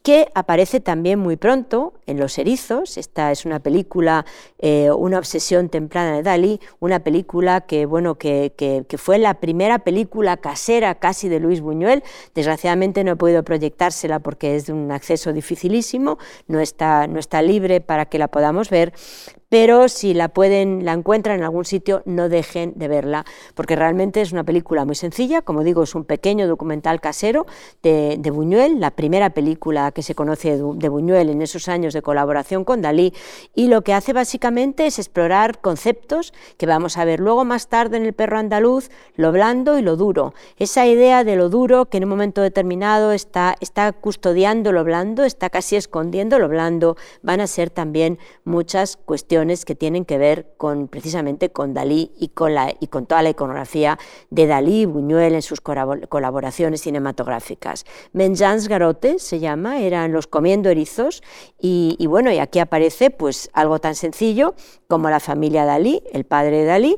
que 0.07 0.29
aparece 0.35 0.79
también 0.79 1.19
muy 1.19 1.35
pronto 1.35 1.93
en 2.05 2.17
Los 2.17 2.37
Erizos. 2.37 2.97
Esta 2.97 3.29
es 3.29 3.45
una 3.45 3.59
película, 3.59 4.25
eh, 4.57 4.89
una 4.89 5.17
obsesión 5.17 5.67
temprana 5.67 6.15
de 6.15 6.23
Dalí, 6.23 6.61
una 6.79 6.99
película 6.99 7.59
que, 7.59 7.85
bueno, 7.85 8.15
que, 8.15 8.53
que, 8.55 8.97
fue 8.97 9.17
la 9.17 9.33
primera 9.41 9.79
película 9.79 10.37
casera 10.37 10.95
casi 10.95 11.27
de 11.27 11.41
Luis 11.41 11.59
Buñuel. 11.59 12.03
Desgraciadamente 12.33 13.03
no 13.03 13.11
he 13.11 13.15
podido 13.17 13.43
proyectársela 13.43 14.19
porque 14.19 14.55
es 14.55 14.67
de 14.67 14.71
un 14.71 14.93
acceso 14.93 15.33
dificilísimo, 15.33 16.19
no 16.47 16.61
está, 16.61 17.07
no 17.07 17.19
está 17.19 17.41
libre 17.41 17.81
para 17.81 18.05
que 18.05 18.17
la 18.17 18.29
podamos 18.29 18.69
ver, 18.69 18.93
pero 19.49 19.87
si 19.87 20.13
la 20.13 20.27
pueden, 20.27 20.83
la 20.83 20.91
encuentran 20.91 21.37
en 21.37 21.43
algún 21.43 21.63
sitio, 21.63 22.01
no 22.05 22.27
dejen 22.27 22.73
de 22.75 22.87
verla, 22.87 23.25
porque 23.55 23.75
realmente 23.75 24.19
es 24.19 24.33
una 24.33 24.43
película 24.43 24.83
muy 24.83 24.95
sencilla, 24.95 25.41
como 25.41 25.63
digo, 25.63 25.83
es 25.83 25.95
un 25.95 26.03
pequeño 26.03 26.47
documental 26.47 26.99
casero 26.99 27.45
de, 27.81 28.17
de 28.19 28.31
Buñuel, 28.31 28.81
la 28.81 28.91
primera 28.91 29.29
película 29.29 29.91
que 29.91 30.01
se 30.01 30.15
conoce 30.15 30.57
de 30.57 30.89
Buñuel 30.89 31.29
en 31.29 31.41
esos 31.41 31.69
años 31.69 31.93
de 31.93 32.01
colaboración 32.01 32.65
con 32.65 32.81
Dalí, 32.81 33.13
y 33.55 33.67
lo 33.67 33.83
que 33.83 33.93
hace 33.93 34.11
básicamente 34.11 34.85
es 34.85 34.99
explorar 34.99 35.61
conceptos 35.61 36.33
que 36.57 36.65
vamos 36.65 36.97
a 36.97 37.05
ver 37.05 37.21
luego 37.21 37.45
más 37.45 37.69
tarde 37.69 37.97
en 37.97 38.05
El 38.05 38.13
perro 38.13 38.39
andaluz, 38.39 38.89
lo 39.15 39.31
blando 39.31 39.77
y 39.77 39.81
lo 39.81 39.95
duro. 39.95 40.33
Esa 40.57 40.85
idea 40.87 41.23
de 41.23 41.37
lo 41.37 41.47
duro 41.47 41.85
que 41.85 41.97
en 41.97 42.03
un 42.03 42.09
momento 42.09 42.41
determinado 42.41 43.13
está, 43.13 43.55
está 43.61 43.93
custodiando 43.93 44.73
lo 44.73 44.83
blando, 44.83 45.23
está 45.23 45.49
casi 45.49 45.77
escondiendo 45.77 46.37
lo 46.37 46.49
blando, 46.49 46.97
van 47.21 47.39
a 47.39 47.47
ser 47.47 47.69
también 47.69 48.19
muchas 48.43 48.97
cuestiones 48.97 49.36
que 49.65 49.75
tienen 49.75 50.05
que 50.05 50.17
ver 50.17 50.53
con 50.57 50.87
precisamente 50.87 51.51
con 51.51 51.73
Dalí 51.73 52.11
y 52.17 52.29
con, 52.29 52.53
la, 52.53 52.73
y 52.79 52.87
con 52.87 53.05
toda 53.05 53.21
la 53.21 53.29
iconografía 53.29 53.99
de 54.29 54.47
Dalí 54.47 54.81
y 54.81 54.85
Buñuel 54.85 55.35
en 55.35 55.41
sus 55.41 55.61
colaboraciones 55.61 56.81
cinematográficas. 56.81 57.85
Menjans 58.13 58.67
Garote 58.67 59.19
se 59.19 59.39
llama, 59.39 59.79
eran 59.79 60.11
los 60.11 60.27
comiendo 60.27 60.69
erizos 60.69 61.21
y, 61.59 61.95
y 61.99 62.07
bueno, 62.07 62.31
y 62.31 62.39
aquí 62.39 62.59
aparece 62.59 63.11
pues 63.11 63.49
algo 63.53 63.79
tan 63.79 63.95
sencillo 63.95 64.55
como 64.87 65.09
la 65.09 65.19
familia 65.19 65.65
Dalí, 65.65 66.03
el 66.11 66.25
padre 66.25 66.59
de 66.59 66.65
Dalí, 66.65 66.97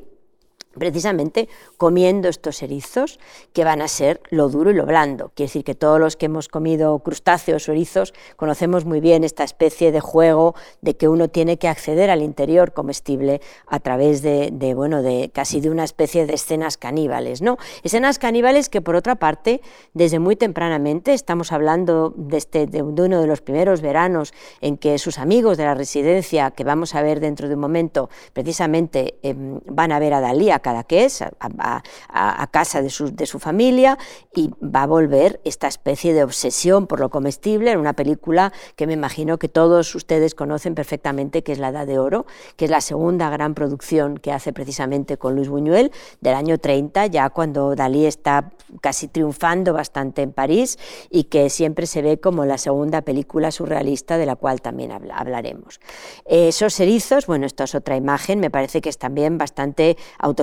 precisamente 0.77 1.49
comiendo 1.77 2.29
estos 2.29 2.61
erizos 2.61 3.19
que 3.53 3.63
van 3.63 3.81
a 3.81 3.87
ser 3.87 4.21
lo 4.29 4.49
duro 4.49 4.71
y 4.71 4.73
lo 4.73 4.85
blando. 4.85 5.31
Quiere 5.35 5.47
decir 5.47 5.63
que 5.63 5.75
todos 5.75 5.99
los 5.99 6.15
que 6.15 6.27
hemos 6.27 6.47
comido 6.47 6.97
crustáceos 6.99 7.67
o 7.67 7.71
erizos 7.71 8.13
conocemos 8.35 8.85
muy 8.85 8.99
bien 8.99 9.23
esta 9.23 9.43
especie 9.43 9.91
de 9.91 9.99
juego 9.99 10.55
de 10.81 10.95
que 10.95 11.07
uno 11.07 11.27
tiene 11.27 11.57
que 11.57 11.67
acceder 11.67 12.09
al 12.09 12.21
interior 12.21 12.73
comestible 12.73 13.41
a 13.67 13.79
través 13.79 14.21
de, 14.21 14.73
bueno, 14.75 15.01
de 15.01 15.31
casi 15.33 15.59
de 15.59 15.69
una 15.69 15.83
especie 15.83 16.25
de 16.25 16.33
escenas 16.33 16.77
caníbales, 16.77 17.41
¿no? 17.41 17.57
Escenas 17.83 18.19
caníbales 18.19 18.69
que 18.69 18.81
por 18.81 18.95
otra 18.95 19.15
parte, 19.15 19.61
desde 19.93 20.19
muy 20.19 20.35
tempranamente, 20.35 21.13
estamos 21.13 21.51
hablando 21.51 22.13
de, 22.15 22.37
este, 22.37 22.67
de 22.67 22.81
uno 22.83 23.21
de 23.21 23.27
los 23.27 23.41
primeros 23.41 23.81
veranos 23.81 24.33
en 24.61 24.77
que 24.77 24.97
sus 24.99 25.17
amigos 25.17 25.57
de 25.57 25.65
la 25.65 25.73
residencia, 25.73 26.51
que 26.51 26.63
vamos 26.63 26.95
a 26.95 27.01
ver 27.01 27.19
dentro 27.19 27.47
de 27.47 27.55
un 27.55 27.61
momento, 27.61 28.09
precisamente 28.33 29.15
em, 29.23 29.59
van 29.65 29.91
a 29.91 29.99
ver 29.99 30.13
a 30.13 30.21
Dalí, 30.21 30.51
a 30.51 30.59
A, 31.39 31.83
a, 32.09 32.47
casa 32.47 32.81
de 32.81 32.89
su, 32.89 33.39
familia 33.39 33.97
y 34.35 34.51
va 34.61 34.83
a 34.83 34.87
volver 34.87 35.39
esta 35.43 35.67
especie 35.67 36.13
de 36.13 36.23
obsesión 36.23 36.87
por 36.87 36.99
lo 36.99 37.09
comestible 37.09 37.71
en 37.71 37.79
una 37.79 37.93
película 37.93 38.51
que 38.75 38.87
me 38.87 38.93
imagino 38.93 39.37
que 39.37 39.47
todos 39.49 39.93
ustedes 39.95 40.35
conocen 40.35 40.75
perfectamente, 40.75 41.43
que 41.43 41.51
es 41.51 41.59
La 41.59 41.69
Edad 41.69 41.87
de 41.87 41.99
Oro, 41.99 42.25
que 42.55 42.65
es 42.65 42.71
la 42.71 42.81
segunda 42.81 43.29
gran 43.29 43.53
producción 43.53 44.17
que 44.17 44.31
hace 44.31 44.53
precisamente 44.53 45.17
con 45.17 45.35
Luis 45.35 45.49
Buñuel 45.49 45.91
del 46.21 46.35
año 46.35 46.57
30, 46.57 47.07
ya 47.07 47.29
cuando 47.29 47.75
Dalí 47.75 48.05
está 48.05 48.51
casi 48.81 49.07
triunfando 49.07 49.73
bastante 49.73 50.21
en 50.21 50.31
París 50.31 50.77
y 51.09 51.25
que 51.25 51.49
siempre 51.49 51.85
se 51.87 52.01
ve 52.01 52.19
como 52.19 52.45
la 52.45 52.57
segunda 52.57 53.01
película 53.01 53.51
surrealista 53.51 54.17
de 54.17 54.25
la 54.25 54.35
cual 54.35 54.61
también 54.61 54.91
hablaremos. 54.91 55.79
esos 56.25 56.79
erizos, 56.79 57.25
bueno, 57.25 57.45
esto 57.45 57.63
es 57.63 57.75
otra 57.75 57.95
imagen, 57.95 58.39
me 58.39 58.49
parece 58.49 58.81
que 58.81 58.89
es 58.89 58.97
también 58.97 59.37
bastante 59.37 59.97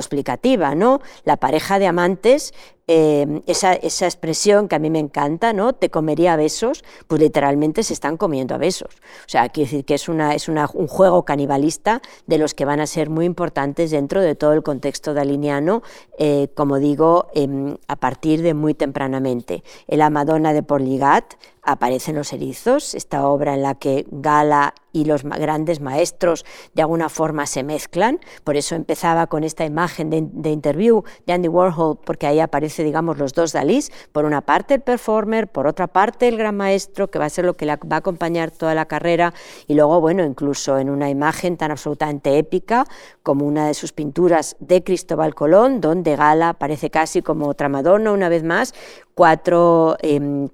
autoexplicativa, 0.06 0.75
¿no? 0.75 1.00
La 1.25 1.36
pareja 1.36 1.78
de 1.78 1.86
amantes 1.86 2.54
Em, 2.88 3.43
esa, 3.49 3.73
esa, 3.73 4.07
expresión 4.07 4.69
que 4.69 4.76
a 4.76 4.78
mí 4.78 4.90
me 4.90 5.00
encanta, 5.00 5.52
¿no? 5.52 5.73
Te 5.73 5.90
comería 5.90 6.35
a 6.35 6.37
besos, 6.37 6.85
pues 7.09 7.21
literalmente 7.21 7.83
se 7.83 7.93
están 7.93 8.16
comiendo 8.16 8.55
a 8.55 8.59
besos. 8.59 8.95
O 8.95 9.28
sea, 9.28 9.49
quiere 9.49 9.69
decir 9.69 9.85
que 9.85 9.95
es, 9.95 10.09
una, 10.09 10.37
es 10.37 10.49
una, 10.49 10.71
un 10.73 10.87
juego 10.87 11.25
canibalista 11.25 12.00
de 12.28 12.38
los 12.38 12.55
que 12.55 12.64
van 12.64 12.78
a 12.78 12.87
ser 12.87 13.11
muy 13.11 13.25
importantes 13.25 13.90
dentro 13.90 14.21
de 14.21 14.37
todo 14.37 14.52
el 14.52 14.62
contexto 14.62 15.14
daliniano, 15.14 15.83
eh, 16.16 16.47
como 16.55 16.78
digo, 16.78 17.26
em, 17.35 17.76
a 17.88 17.97
partir 17.97 18.40
de 18.43 18.55
muy 18.55 18.73
tempranamente. 18.75 19.64
En 19.88 19.99
la 19.99 20.09
Madonna 20.09 20.52
de 20.52 20.62
Porligat 20.62 21.35
aparecen 21.62 22.14
los 22.14 22.33
erizos, 22.33 22.95
esta 22.95 23.26
obra 23.26 23.55
en 23.55 23.62
la 23.62 23.75
que 23.75 24.07
Gala 24.12 24.75
y 24.93 25.05
los 25.05 25.25
grandes 25.25 25.81
maestros 25.81 26.47
de 26.75 26.83
alguna 26.83 27.09
forma 27.09 27.45
se 27.47 27.64
mezclan, 27.64 28.21
por 28.45 28.57
eso 28.57 28.76
empezaba 28.76 29.26
con 29.26 29.43
esta 29.43 29.64
imagen 29.64 30.09
de, 30.09 30.26
de 30.33 30.50
interview 30.50 31.02
de 31.26 31.33
Andy 31.33 31.49
Warhol, 31.49 31.99
porque 32.05 32.28
ahí 32.28 32.38
aparece 32.38 32.75
digamos, 32.85 33.18
los 33.18 33.33
dos 33.33 33.52
Dalís, 33.52 33.90
por 34.12 34.25
una 34.25 34.40
parte 34.40 34.75
el 34.75 34.80
performer, 34.80 35.49
por 35.49 35.66
otra 35.66 35.87
parte 35.87 36.28
el 36.28 36.37
gran 36.37 36.56
maestro, 36.56 37.09
que 37.09 37.18
va 37.18 37.26
a 37.26 37.30
ser 37.30 37.45
lo 37.45 37.54
que 37.54 37.66
la 37.66 37.76
va 37.76 37.97
a 37.97 37.99
acompañar 37.99 38.50
toda 38.50 38.75
la 38.75 38.87
carrera, 38.87 39.35
y 39.66 39.75
luego, 39.75 40.00
bueno, 40.00 40.25
incluso 40.25 40.78
en 40.78 40.90
una 40.90 41.11
imagen 41.11 41.56
tan 41.56 41.71
absolutamente 41.71 42.38
épica 42.38 42.87
como 43.23 43.47
una 43.47 43.66
de 43.66 43.75
sus 43.75 43.92
pinturas 43.92 44.56
de 44.61 44.83
Cristóbal 44.83 45.35
Colón, 45.35 45.80
donde 45.80 46.16
Gala 46.16 46.54
parece 46.54 46.90
casi 46.90 47.23
como 47.23 47.49
otra 47.49 47.68
Madonna, 47.68 48.12
una 48.12 48.28
vez 48.28 48.42
más, 48.42 48.75
cuatro, 49.16 49.97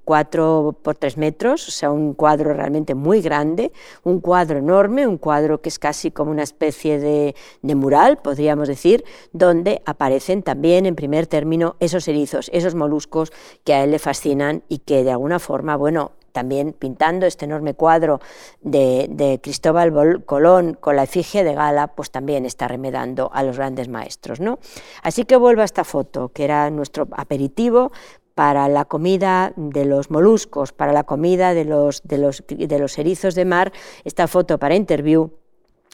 cuatro 0.04 0.76
por 0.82 0.94
tres 0.94 1.16
metros, 1.16 1.66
o 1.66 1.70
sea, 1.72 1.90
un 1.90 2.14
cuadro 2.14 2.54
realmente 2.54 2.94
muy 2.94 3.20
grande, 3.20 3.72
un 4.04 4.20
cuadro 4.20 4.58
enorme, 4.58 5.04
un 5.04 5.18
cuadro 5.18 5.60
que 5.60 5.68
es 5.68 5.80
casi 5.80 6.12
como 6.12 6.30
una 6.30 6.44
especie 6.44 7.00
de, 7.00 7.34
de 7.62 7.74
mural, 7.74 8.18
podríamos 8.18 8.68
decir, 8.68 9.04
donde 9.32 9.82
aparecen 9.84 10.44
también, 10.44 10.86
en 10.86 10.94
primer 10.94 11.26
término, 11.26 11.74
esos 11.80 12.06
erizos, 12.12 12.50
esos 12.52 12.74
moluscos 12.74 13.32
que 13.64 13.74
a 13.74 13.84
él 13.84 13.90
le 13.90 13.98
fascinan 13.98 14.62
y 14.68 14.78
que 14.78 15.02
de 15.02 15.10
alguna 15.10 15.38
forma, 15.38 15.76
bueno, 15.76 16.12
también 16.32 16.72
pintando 16.72 17.26
este 17.26 17.44
enorme 17.44 17.74
cuadro 17.74 18.20
de, 18.60 19.38
Cristóbal 19.42 20.24
Colón 20.24 20.76
con 20.80 20.96
la 20.96 21.04
efigie 21.04 21.44
de 21.44 21.54
Gala, 21.54 21.88
pues 21.88 22.10
también 22.10 22.44
está 22.44 22.68
remedando 22.68 23.30
a 23.32 23.42
los 23.42 23.56
grandes 23.58 23.88
maestros. 23.88 24.40
¿no? 24.40 24.58
Así 25.02 25.24
que 25.24 25.36
vuelvo 25.36 25.62
a 25.62 25.66
esta 25.66 25.84
foto, 25.84 26.30
que 26.30 26.44
era 26.44 26.70
nuestro 26.70 27.08
aperitivo 27.12 27.92
para 28.34 28.66
la 28.68 28.86
comida 28.86 29.52
de 29.56 29.84
los 29.84 30.10
moluscos, 30.10 30.72
para 30.72 30.92
la 30.92 31.04
comida 31.04 31.52
de 31.52 31.66
los, 31.66 32.02
de 32.02 32.78
los 32.78 32.98
erizos 32.98 33.34
de 33.34 33.44
mar, 33.44 33.72
esta 34.04 34.26
foto 34.26 34.58
para 34.58 34.74
interview 34.74 35.30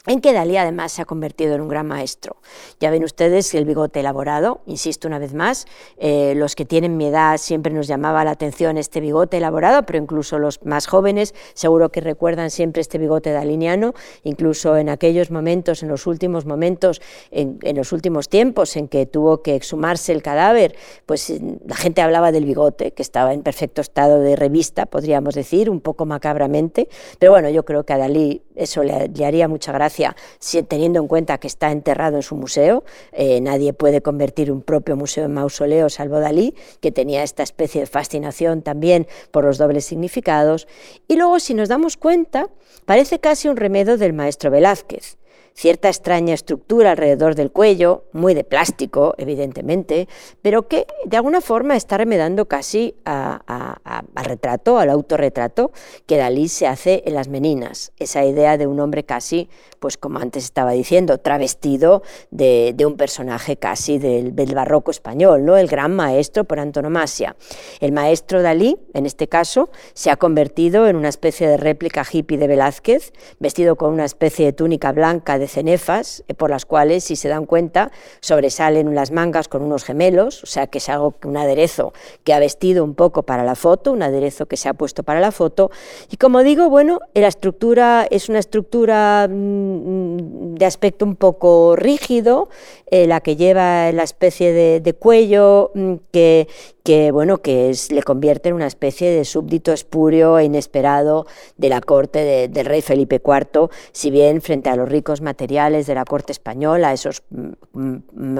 en 0.08 0.20
que 0.20 0.32
Dalí 0.32 0.56
además 0.56 0.92
se 0.92 1.02
ha 1.02 1.04
convertido 1.04 1.54
en 1.54 1.60
un 1.60 1.68
gran 1.68 1.86
maestro. 1.86 2.36
Ya 2.80 2.90
ven 2.90 3.04
ustedes 3.04 3.54
el 3.54 3.64
bigote 3.64 4.00
elaborado, 4.00 4.62
insisto 4.66 5.06
una 5.06 5.18
vez 5.18 5.34
más, 5.34 5.66
eh, 5.98 6.32
los 6.34 6.56
que 6.56 6.64
tienen 6.64 6.96
mi 6.96 7.06
edad 7.06 7.36
siempre 7.36 7.72
nos 7.72 7.86
llamaba 7.86 8.24
la 8.24 8.32
atención 8.32 8.78
este 8.78 9.00
bigote 9.00 9.36
elaborado, 9.36 9.84
pero 9.84 9.98
incluso 9.98 10.38
los 10.38 10.64
más 10.64 10.86
jóvenes 10.86 11.34
seguro 11.54 11.90
que 11.90 12.00
recuerdan 12.00 12.50
siempre 12.50 12.80
este 12.80 12.98
bigote 12.98 13.32
daliniano, 13.32 13.94
incluso 14.24 14.76
en 14.76 14.88
aquellos 14.88 15.30
momentos, 15.30 15.82
en 15.82 15.88
los 15.88 16.06
últimos 16.06 16.46
momentos, 16.46 17.00
en, 17.30 17.58
los 17.76 17.92
últimos 17.92 18.28
tiempos 18.28 18.76
en 18.76 18.88
que 18.88 19.06
tuvo 19.06 19.42
que 19.42 19.54
exhumarse 19.54 20.12
el 20.12 20.22
cadáver, 20.22 20.74
pues 21.04 21.28
eh, 21.30 21.40
la 21.66 21.76
gente 21.76 22.00
hablaba 22.00 22.32
del 22.32 22.46
bigote, 22.46 22.92
que 22.92 23.02
estaba 23.02 23.34
en 23.34 23.42
perfecto 23.42 23.82
estado 23.82 24.20
de 24.20 24.36
revista, 24.36 24.86
podríamos 24.86 25.34
decir, 25.34 25.68
un 25.68 25.80
poco 25.80 26.06
macabramente, 26.06 26.88
pero 27.18 27.32
bueno, 27.32 27.50
yo 27.50 27.64
creo 27.64 27.84
que 27.84 27.92
a 27.92 27.98
Dalí 27.98 28.42
eso 28.58 28.82
le, 28.82 29.10
haría 29.24 29.48
mucha 29.48 29.72
gracia, 29.72 29.97
si, 30.38 30.62
teniendo 30.62 31.00
en 31.00 31.08
cuenta 31.08 31.38
que 31.38 31.46
está 31.46 31.70
enterrado 31.70 32.16
en 32.16 32.22
su 32.22 32.36
museo. 32.36 32.84
Eh, 33.12 33.40
nadie 33.40 33.72
puede 33.72 34.00
convertir 34.00 34.50
un 34.50 34.62
propio 34.62 34.96
museo 34.96 35.24
en 35.24 35.34
mausoleo, 35.34 35.88
salvo 35.90 36.20
Dalí, 36.20 36.54
que 36.80 36.92
tenía 36.92 37.22
esta 37.22 37.42
especie 37.42 37.82
de 37.82 37.86
fascinación 37.86 38.62
también 38.62 39.06
por 39.30 39.44
los 39.44 39.58
dobles 39.58 39.84
significados. 39.84 40.68
Y 41.06 41.16
luego, 41.16 41.40
si 41.40 41.54
nos 41.54 41.68
damos 41.68 41.96
cuenta, 41.96 42.48
parece 42.84 43.18
casi 43.18 43.48
un 43.48 43.56
remedio 43.56 43.98
del 43.98 44.12
maestro 44.12 44.50
Velázquez 44.50 45.17
cierta 45.58 45.88
extraña 45.88 46.34
estructura 46.34 46.92
alrededor 46.92 47.34
del 47.34 47.50
cuello, 47.50 48.04
muy 48.12 48.32
de 48.32 48.44
plástico, 48.44 49.16
evidentemente, 49.18 50.06
pero 50.40 50.68
que 50.68 50.86
de 51.04 51.16
alguna 51.16 51.40
forma 51.40 51.74
está 51.74 51.96
remedando 51.96 52.46
casi 52.46 52.94
al 53.04 54.24
retrato, 54.24 54.78
al 54.78 54.88
autorretrato 54.88 55.72
que 56.06 56.16
Dalí 56.16 56.46
se 56.46 56.68
hace 56.68 57.02
en 57.06 57.14
las 57.14 57.26
meninas, 57.26 57.90
esa 57.98 58.24
idea 58.24 58.56
de 58.56 58.68
un 58.68 58.78
hombre 58.78 59.02
casi, 59.02 59.48
pues 59.80 59.96
como 59.96 60.20
antes 60.20 60.44
estaba 60.44 60.70
diciendo, 60.70 61.18
travestido 61.18 62.04
de, 62.30 62.76
un 62.86 62.96
personaje 62.96 63.56
casi 63.56 63.98
del, 63.98 64.36
del, 64.36 64.54
barroco 64.54 64.92
español, 64.92 65.44
¿no? 65.44 65.56
el 65.56 65.66
gran 65.66 65.94
maestro 65.94 66.44
por 66.44 66.60
antonomasia. 66.60 67.34
El 67.80 67.90
maestro 67.90 68.42
Dalí, 68.42 68.78
en 68.94 69.06
este 69.06 69.26
caso, 69.26 69.70
se 69.92 70.12
ha 70.12 70.16
convertido 70.16 70.86
en 70.86 70.94
una 70.94 71.08
especie 71.08 71.48
de 71.48 71.56
réplica 71.56 72.06
hippie 72.10 72.38
de 72.38 72.46
Velázquez, 72.46 73.12
vestido 73.40 73.74
con 73.74 73.92
una 73.92 74.04
especie 74.04 74.46
de 74.46 74.52
túnica 74.52 74.92
blanca 74.92 75.36
de 75.38 75.47
cenefas, 75.48 76.24
eh, 76.28 76.34
por 76.34 76.50
las 76.50 76.64
cuales, 76.64 77.04
si 77.04 77.16
se 77.16 77.28
dan 77.28 77.46
cuenta, 77.46 77.90
sobresalen 78.20 78.94
las 78.94 79.10
mangas 79.10 79.48
con 79.48 79.62
unos 79.62 79.84
gemelos, 79.84 80.42
o 80.42 80.46
sea 80.46 80.66
que 80.66 80.78
es 80.78 80.88
algo, 80.88 81.14
un 81.24 81.36
aderezo 81.36 81.92
que 82.24 82.32
ha 82.32 82.38
vestido 82.38 82.84
un 82.84 82.94
poco 82.94 83.22
para 83.22 83.44
la 83.44 83.54
foto, 83.54 83.92
un 83.92 84.02
aderezo 84.02 84.46
que 84.46 84.56
se 84.56 84.68
ha 84.68 84.74
puesto 84.74 85.02
para 85.02 85.20
la 85.20 85.32
foto. 85.32 85.70
Y 86.10 86.16
como 86.16 86.42
digo, 86.42 86.68
bueno, 86.70 87.00
la 87.14 87.28
estructura 87.28 88.06
es 88.10 88.28
una 88.28 88.38
estructura 88.38 89.28
mm, 89.28 90.54
de 90.54 90.66
aspecto 90.66 91.04
un 91.04 91.16
poco 91.16 91.76
rígido, 91.76 92.48
eh, 92.90 93.06
la 93.06 93.20
que 93.20 93.36
lleva 93.36 93.92
la 93.92 94.02
especie 94.02 94.52
de, 94.52 94.92
cuello 94.94 95.70
mm, 95.74 95.94
que, 96.12 96.48
que, 96.88 97.10
bueno, 97.10 97.42
que 97.42 97.76
le 97.90 98.02
convierte 98.02 98.48
en 98.48 98.54
una 98.54 98.66
especie 98.66 99.10
de 99.10 99.26
súbdito 99.26 99.74
espurio 99.74 100.38
e 100.38 100.44
inesperado 100.44 101.26
de 101.58 101.68
la 101.68 101.82
corte 101.82 102.48
del 102.48 102.64
rey 102.64 102.80
Felipe 102.80 103.20
IV, 103.22 103.68
si 103.92 104.10
bien 104.10 104.40
frente 104.40 104.70
a 104.70 104.76
los 104.76 104.88
ricos 104.88 105.20
materiales 105.20 105.86
de 105.86 105.94
la 105.94 106.06
corte 106.06 106.32
española, 106.32 106.94
esos 106.94 107.24
mm, 107.28 107.96
mm, 108.14 108.38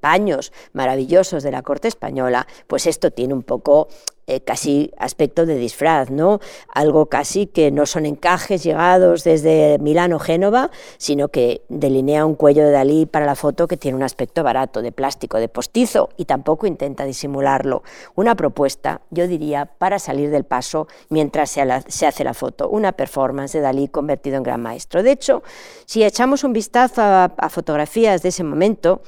paños 0.00 0.52
maravillosos 0.72 1.44
de 1.44 1.52
la 1.52 1.62
corte 1.62 1.86
española, 1.86 2.48
pues 2.66 2.88
esto 2.88 3.12
tiene 3.12 3.32
un 3.32 3.44
poco 3.44 3.86
eh, 4.28 4.42
casi 4.42 4.92
aspecto 4.98 5.46
de 5.46 5.56
disfraz, 5.56 6.10
¿no? 6.10 6.38
Algo 6.74 7.06
casi 7.06 7.46
que 7.46 7.70
no 7.70 7.86
son 7.86 8.04
encajes 8.04 8.62
llegados 8.62 9.24
desde 9.24 9.78
Milán 9.80 10.12
o 10.12 10.18
Génova, 10.18 10.70
sino 10.98 11.28
que 11.28 11.62
delinea 11.70 12.26
un 12.26 12.34
cuello 12.34 12.62
de 12.62 12.70
Dalí 12.70 13.06
para 13.06 13.24
la 13.24 13.34
foto 13.34 13.66
que 13.66 13.78
tiene 13.78 13.96
un 13.96 14.02
aspecto 14.02 14.42
barato, 14.42 14.82
de 14.82 14.92
plástico, 14.92 15.38
de 15.38 15.48
postizo, 15.48 16.10
y 16.18 16.26
tampoco 16.26 16.66
intenta 16.66 17.06
disimularlo. 17.06 17.82
Una 18.16 18.34
propuesta, 18.34 19.00
yo 19.10 19.26
diría, 19.26 19.64
para 19.64 19.98
salir 19.98 20.30
del 20.30 20.44
paso 20.44 20.88
mientras 21.08 21.48
se, 21.50 22.06
hace 22.06 22.22
la 22.22 22.34
foto, 22.34 22.68
una 22.68 22.92
performance 22.92 23.54
de 23.54 23.60
Dalí 23.60 23.88
convertido 23.88 24.36
en 24.36 24.42
gran 24.42 24.60
maestro. 24.60 25.02
De 25.02 25.12
hecho, 25.12 25.42
si 25.86 26.04
echamos 26.04 26.44
un 26.44 26.52
vistazo 26.52 27.00
a 27.02 27.48
fotografías 27.48 28.20
de 28.20 28.28
ese 28.28 28.44
momento, 28.44 29.00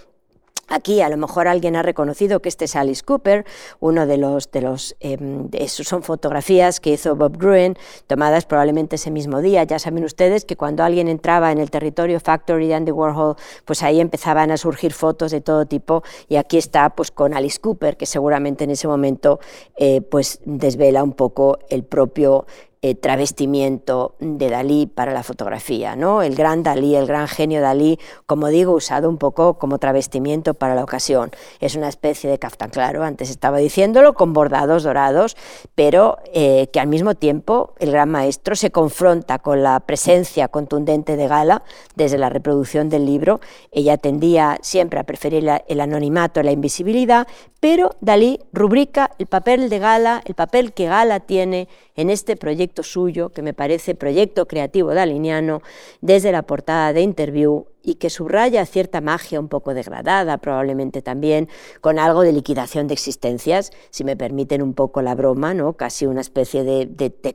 Aquí 0.73 1.01
a 1.01 1.09
lo 1.09 1.17
mejor 1.17 1.49
alguien 1.49 1.75
ha 1.75 1.83
reconocido 1.83 2.41
que 2.41 2.49
este 2.49 2.67
es 2.67 2.77
Alice 2.77 3.03
Cooper, 3.05 3.45
uno 3.81 4.07
de 4.07 4.19
los, 4.19 4.53
de 4.53 4.63
los 4.63 4.95
em, 5.01 5.49
son 5.67 6.05
fotografías 6.05 6.79
que 6.79 6.91
hizo 6.91 7.17
Bob 7.17 7.39
Gruen, 7.39 7.77
tomadas 8.07 8.47
probablemente 8.47 8.95
ese 8.95 9.11
mismo 9.11 9.41
día. 9.41 9.65
Ya 9.65 9.81
saben 9.81 10.05
ustedes 10.05 10.45
que 10.45 10.55
cuando 10.55 10.85
alguien 10.85 11.09
entraba 11.09 11.51
en 11.51 11.59
el 11.59 11.73
territorio 11.73 12.21
Factory 12.21 12.69
de 12.69 12.75
Andy 12.75 12.93
Warhol, 12.93 13.35
pues 13.65 13.83
ahí 13.83 14.01
empezaban 14.01 14.53
a 14.53 14.57
surgir 14.57 14.93
fotos 14.93 15.33
de 15.33 15.41
todo 15.41 15.67
tipo 15.67 16.05
y 16.29 16.37
aquí 16.37 16.57
está 16.57 16.91
pues 16.91 17.11
con 17.11 17.35
Alice 17.35 17.59
Cooper, 17.59 17.97
que 17.97 18.07
seguramente 18.07 18.63
en 18.63 18.71
ese 18.71 18.87
momento 18.87 19.41
eh, 19.77 20.03
pues 20.03 20.39
desvela 20.45 21.03
un 21.03 21.15
poco 21.15 21.59
el 21.69 21.83
propio 21.83 22.47
eh, 22.83 22.95
travestimiento 22.95 24.15
de 24.21 24.49
Dalí 24.49 24.87
para 24.87 25.13
la 25.13 25.23
fotografía, 25.23 25.97
¿no? 25.97 26.23
El 26.23 26.35
gran 26.35 26.63
Dalí, 26.63 26.97
el 26.97 27.07
gran 27.07 27.29
genio 27.29 27.61
Dalí, 27.61 27.99
como 28.25 28.49
digo, 28.49 28.73
usado 28.73 29.11
un 29.11 29.19
poco 29.19 29.59
como 29.59 29.79
travestimiento 29.79 30.55
para 30.55 30.75
la 30.75 30.83
ocasión. 30.83 31.31
Es 31.61 31.75
una 31.75 31.89
especie 31.89 32.31
de 32.31 32.39
caftán, 32.39 32.71
claro, 32.71 33.03
antes 33.03 33.29
estaba 33.29 33.59
diciéndolo, 33.59 34.15
con 34.15 34.33
bordados 34.33 34.83
dorados, 34.83 35.37
pero 35.75 36.17
eh, 36.33 36.69
que 36.73 36.81
al 36.81 36.89
mismo 36.89 37.15
tiempo 37.15 37.75
el 37.81 37.91
gran 37.91 38.09
maestro 38.11 38.57
se 38.57 38.71
confronta 38.71 39.39
con 39.39 39.63
la 39.63 39.81
presencia 39.81 40.49
contundente 40.49 41.17
de 41.17 41.29
Gala 41.29 41.63
desde 41.97 42.17
la 42.17 42.31
reproducción 42.31 42.89
del 42.89 43.05
libro. 43.05 43.41
Ella 43.73 43.99
tendía 43.99 44.57
siempre 44.63 45.01
a 45.01 45.05
preferir 45.05 45.47
el 45.69 45.81
anonimato, 45.81 46.43
la 46.43 46.53
invisibilidad, 46.53 47.27
pero 47.61 47.91
Dalí 48.01 48.41
rubrica 48.55 49.11
el 49.19 49.27
papel 49.27 49.69
de 49.69 49.79
Gala, 49.79 50.23
el 50.25 50.35
papel 50.35 50.73
que 50.73 50.87
Gala 50.87 51.21
tiene 51.21 51.69
en 51.95 52.09
este 52.09 52.37
proyecto 52.37 52.70
suyo, 52.83 53.31
que 53.31 53.43
me 53.43 53.55
parece 53.55 53.95
proyecto 53.95 54.47
creativo 54.47 54.95
daliniano, 54.95 55.63
desde 56.01 56.33
la 56.33 56.43
portada 56.43 56.93
de 56.93 57.03
Interview 57.03 57.67
y 57.83 57.95
que 57.95 58.11
subraya 58.11 58.67
cierta 58.67 59.01
magia 59.01 59.41
un 59.41 59.49
poco 59.49 59.75
degradada, 59.75 60.39
probablemente 60.39 61.03
también, 61.03 61.49
con 61.81 61.99
algo 61.99 62.23
de 62.23 62.33
liquidación 62.33 62.89
de 62.89 62.95
existencias, 62.95 63.71
si 63.91 64.05
me 64.05 64.17
permiten 64.17 64.63
un 64.63 64.75
poco 64.75 65.03
la 65.03 65.15
broma, 65.15 65.55
¿no? 65.55 65.75
casi 65.75 66.07
una 66.07 66.21
especie 66.21 66.65
de, 66.65 66.87
de, 66.87 67.11
de 67.11 67.35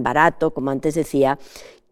barato, 0.00 0.52
como 0.52 0.70
antes 0.70 0.94
decía, 0.94 1.38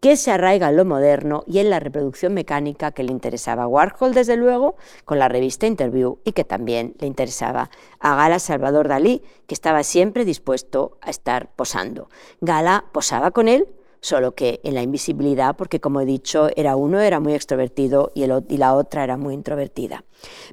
que 0.03 0.17
se 0.17 0.31
arraiga 0.31 0.67
en 0.67 0.75
lo 0.75 0.83
moderno 0.83 1.45
y 1.47 1.59
en 1.59 1.69
la 1.69 1.79
reproducción 1.79 2.33
mecánica 2.33 2.91
que 2.91 3.03
le 3.03 3.13
interesaba 3.13 3.63
a 3.63 3.67
Warhol, 3.67 4.13
desde 4.13 4.35
luego, 4.35 4.75
con 5.05 5.17
la 5.17 5.29
revista 5.29 5.65
Interview 5.65 6.17
y 6.25 6.33
que 6.33 6.43
también 6.43 6.93
le 6.99 7.07
interesaba 7.07 7.69
a 8.01 8.15
Gala 8.17 8.39
Salvador 8.39 8.89
Dalí, 8.89 9.23
que 9.47 9.53
estaba 9.53 9.81
siempre 9.83 10.25
dispuesto 10.25 10.97
a 10.99 11.09
estar 11.09 11.55
posando. 11.55 12.09
Gala 12.41 12.83
posaba 12.91 13.31
con 13.31 13.47
él, 13.47 13.65
solo 14.03 14.35
que 14.35 14.59
en 14.63 14.75
la 14.75 14.81
invisibilidad, 14.81 15.55
porque 15.55 15.79
como 15.79 16.01
he 16.01 16.05
dicho, 16.05 16.49
era 16.57 16.75
uno 16.75 16.99
era 16.99 17.21
muy 17.21 17.33
extrovertido 17.33 18.11
y, 18.13 18.23
y 18.23 18.57
la 18.57 18.75
otra 18.75 19.03
era 19.05 19.15
muy 19.15 19.33
introvertida. 19.33 20.03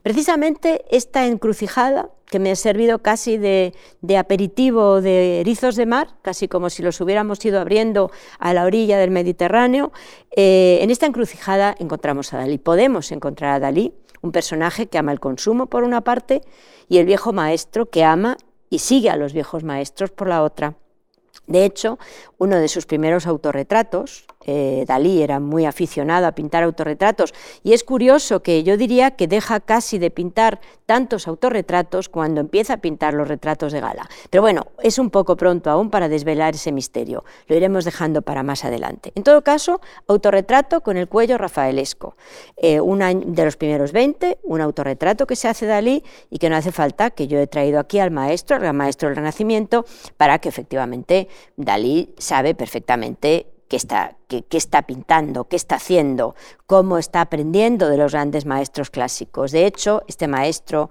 Precisamente 0.03 0.85
esta 0.89 1.27
encrucijada, 1.27 2.11
que 2.27 2.39
me 2.39 2.53
ha 2.53 2.57
servido 2.57 3.01
casi 3.01 3.39
de, 3.39 3.75
aperitivo 4.17 5.01
de 5.01 5.41
erizos 5.41 5.75
de 5.75 5.85
mar, 5.85 6.11
casi 6.23 6.47
como 6.47 6.71
si 6.71 6.81
los 6.81 7.01
hubiéramos 7.01 7.45
ido 7.45 7.61
abriendo 7.61 8.13
a 8.39 8.55
la 8.55 8.65
orilla 8.65 8.99
del 8.99 9.11
Mediterráneo, 9.11 9.91
eh, 10.37 10.79
en 10.81 10.91
esta 10.91 11.07
encrucijada 11.07 11.75
encontramos 11.81 12.33
a 12.33 12.39
Dalí. 12.39 12.59
Podemos 12.59 13.11
encontrar 13.11 13.55
a 13.55 13.59
Dalí, 13.59 13.93
un 14.23 14.31
personaje 14.31 14.87
que 14.87 14.99
ama 14.99 15.11
el 15.11 15.19
consumo 15.19 15.67
por 15.67 15.83
una 15.83 16.03
parte 16.03 16.43
y 16.89 16.99
el 16.99 17.07
viejo 17.07 17.33
maestro 17.33 17.91
que 17.91 18.05
ama 18.05 18.37
y 18.69 18.79
sigue 18.79 19.11
a 19.11 19.17
los 19.17 19.33
viejos 19.33 19.65
maestros 19.65 20.13
por 20.13 20.29
la 20.29 20.45
otra. 20.45 20.77
De 21.51 21.65
hecho, 21.65 21.99
uno 22.39 22.57
de 22.57 22.69
sus 22.69 22.87
primeros 22.87 23.27
autorretratos, 23.27 24.25
eh, 24.53 24.85
Dalí 24.85 25.23
era 25.23 25.39
muy 25.39 25.65
aficionado 25.65 26.27
a 26.27 26.33
pintar 26.33 26.65
autorretratos 26.65 27.33
y 27.63 27.73
es 27.73 27.85
curioso 27.85 28.43
que 28.43 28.65
yo 28.65 28.77
diría 28.77 29.13
que 29.13 29.29
deja 29.29 29.61
casi 29.61 30.01
de 30.01 30.11
pintar 30.11 30.61
tantos 30.87 31.29
autorretratos 31.29 32.09
cuando 32.09 32.41
empieza 32.41 32.75
a 32.75 32.77
pintar 32.79 33.15
los 33.15 33.29
retratos 33.29 33.73
de 33.73 33.79
gala. 33.79 34.09
Pero 34.29 34.43
bueno, 34.43 34.67
es 34.83 34.99
un 34.99 35.11
poco 35.11 35.37
pronto 35.37 35.71
aún 35.71 35.89
para 35.89 36.09
desvelar 36.09 36.57
ese 36.57 36.73
misterio, 36.73 37.25
lo 37.47 37.55
iremos 37.55 37.85
dejando 37.85 38.23
para 38.23 38.43
más 38.43 38.65
adelante. 38.65 39.13
En 39.15 39.23
todo 39.23 39.45
caso, 39.45 39.81
autorretrato 40.09 40.81
con 40.81 40.97
el 40.97 41.07
cuello 41.07 41.39
rafaelesco, 41.39 42.17
eh, 42.57 42.81
un 42.81 43.03
año 43.03 43.23
de 43.27 43.45
los 43.45 43.57
primeros 43.57 43.93
20, 43.93 44.41
un 44.43 44.61
autorretrato 44.61 45.29
que 45.29 45.37
se 45.37 45.47
hace 45.47 45.67
Dalí 45.67 46.03
y 46.29 46.39
que 46.39 46.51
no 46.51 46.57
hace 46.57 46.73
falta 46.73 47.11
que 47.11 47.29
yo 47.29 47.39
he 47.39 47.47
traído 47.47 47.79
aquí 47.79 48.01
al 48.01 48.11
maestro, 48.11 48.57
al 48.57 48.75
maestro 48.75 49.09
del 49.09 49.17
Renacimiento, 49.17 49.85
para 50.17 50.41
que 50.41 50.49
efectivamente 50.49 51.29
Dalí 51.57 52.13
sabe 52.19 52.57
perfectamente 52.57 53.47
que, 53.69 53.77
está, 53.77 54.17
qué, 54.39 54.57
está 54.57 54.83
pintando, 54.83 55.49
qué 55.49 55.57
está 55.57 55.77
haciendo, 55.77 56.37
cómo 56.67 56.99
está 56.99 57.21
aprendiendo 57.21 57.89
de 57.89 57.97
los 57.97 58.13
grandes 58.13 58.47
maestros 58.47 58.91
clásicos. 58.91 59.51
De 59.51 59.67
hecho, 59.67 60.03
este 60.07 60.29
maestro 60.29 60.91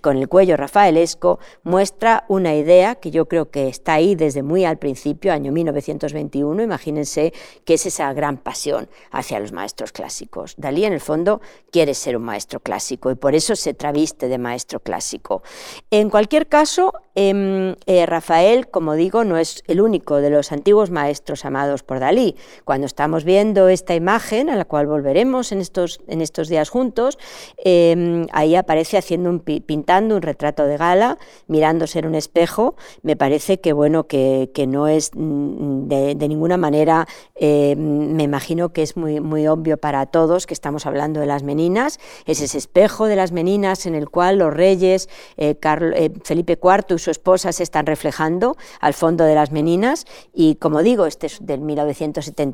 con 0.00 0.16
el 0.16 0.28
cuello 0.28 0.56
rafaelesco 0.56 1.38
muestra 1.62 2.24
una 2.28 2.54
idea 2.54 2.96
que 2.96 3.12
yo 3.12 3.28
creo 3.28 3.50
que 3.50 3.68
está 3.68 3.94
ahí 3.94 4.16
desde 4.16 4.42
muy 4.42 4.64
al 4.64 4.78
principio, 4.78 5.32
año 5.32 5.52
1921, 5.52 6.62
imagínense 6.62 7.32
que 7.64 7.74
es 7.74 7.86
esa 7.86 8.12
gran 8.12 8.38
pasión 8.38 8.88
hacia 9.12 9.38
los 9.38 9.52
maestros 9.52 9.92
clásicos. 9.92 10.54
Dalí, 10.56 10.84
en 10.84 10.92
el 10.92 11.00
fondo, 11.00 11.40
quiere 11.70 11.94
ser 11.94 12.16
un 12.16 12.24
maestro 12.24 12.60
clásico 12.60 13.10
y 13.10 13.14
por 13.14 13.34
eso 13.34 13.54
se 13.54 13.74
traviste 13.74 14.28
de 14.28 14.38
maestro 14.38 14.80
clásico. 14.80 15.42
En 15.90 16.10
cualquier 16.10 16.48
caso, 16.48 16.92
em, 17.14 17.76
eh, 17.86 18.06
Rafael, 18.06 18.68
como 18.68 18.94
digo, 18.94 19.22
no 19.22 19.38
es 19.38 19.62
el 19.68 19.80
único 19.80 20.16
de 20.16 20.30
los 20.30 20.50
antiguos 20.50 20.90
maestros 20.90 21.44
amados 21.44 21.82
por 21.82 22.00
Dalí. 22.00 22.36
Cuando 22.64 22.86
estamos 22.86 23.24
viendo 23.24 23.68
esta 23.68 23.94
imagen, 23.94 24.48
a 24.48 24.56
la 24.56 24.64
cual 24.64 24.86
volveremos 24.86 25.52
en 25.52 25.60
estos, 25.60 26.00
en 26.08 26.20
estos 26.20 26.48
días 26.48 26.70
juntos, 26.70 27.18
em, 27.58 28.26
ahí 28.32 28.56
aparece 28.56 28.96
haciendo 28.96 29.30
un, 29.30 29.40
pintando 29.40 30.16
un 30.16 30.22
retrato 30.22 30.64
de 30.64 30.76
gala, 30.76 31.18
mirándose 31.46 31.98
en 31.98 32.06
un 32.06 32.14
espejo. 32.14 32.74
Me 33.02 33.16
parece 33.16 33.60
que, 33.60 33.72
bueno, 33.72 34.06
que, 34.06 34.50
no 34.66 34.88
es 34.88 35.10
mm, 35.14 35.88
de, 35.88 36.28
ninguna 36.28 36.56
manera, 36.56 37.06
em, 37.34 38.14
me 38.14 38.22
imagino 38.22 38.72
que 38.72 38.82
es 38.82 38.96
muy, 38.96 39.20
muy 39.20 39.46
obvio 39.46 39.76
para 39.76 40.06
todos 40.06 40.46
que 40.46 40.54
estamos 40.54 40.86
hablando 40.86 41.20
de 41.20 41.26
las 41.26 41.42
meninas, 41.42 42.00
es 42.24 42.40
ese 42.40 42.58
espejo 42.58 43.06
de 43.06 43.16
las 43.16 43.32
meninas 43.32 43.86
en 43.86 43.94
el 43.94 44.08
cual 44.08 44.38
los 44.38 44.54
reyes, 44.54 45.08
eh, 45.36 45.56
eh, 45.62 46.10
Felipe 46.24 46.58
IV 46.62 46.94
y 46.94 46.98
su 46.98 47.10
esposa 47.10 47.52
se 47.52 47.62
están 47.62 47.86
reflejando 47.86 48.56
al 48.80 48.94
fondo 48.94 49.24
de 49.24 49.34
las 49.34 49.52
meninas 49.52 50.06
y 50.32 50.54
como 50.56 50.82
digo, 50.82 51.06
este 51.06 51.26
es 51.26 51.38
del 51.44 51.60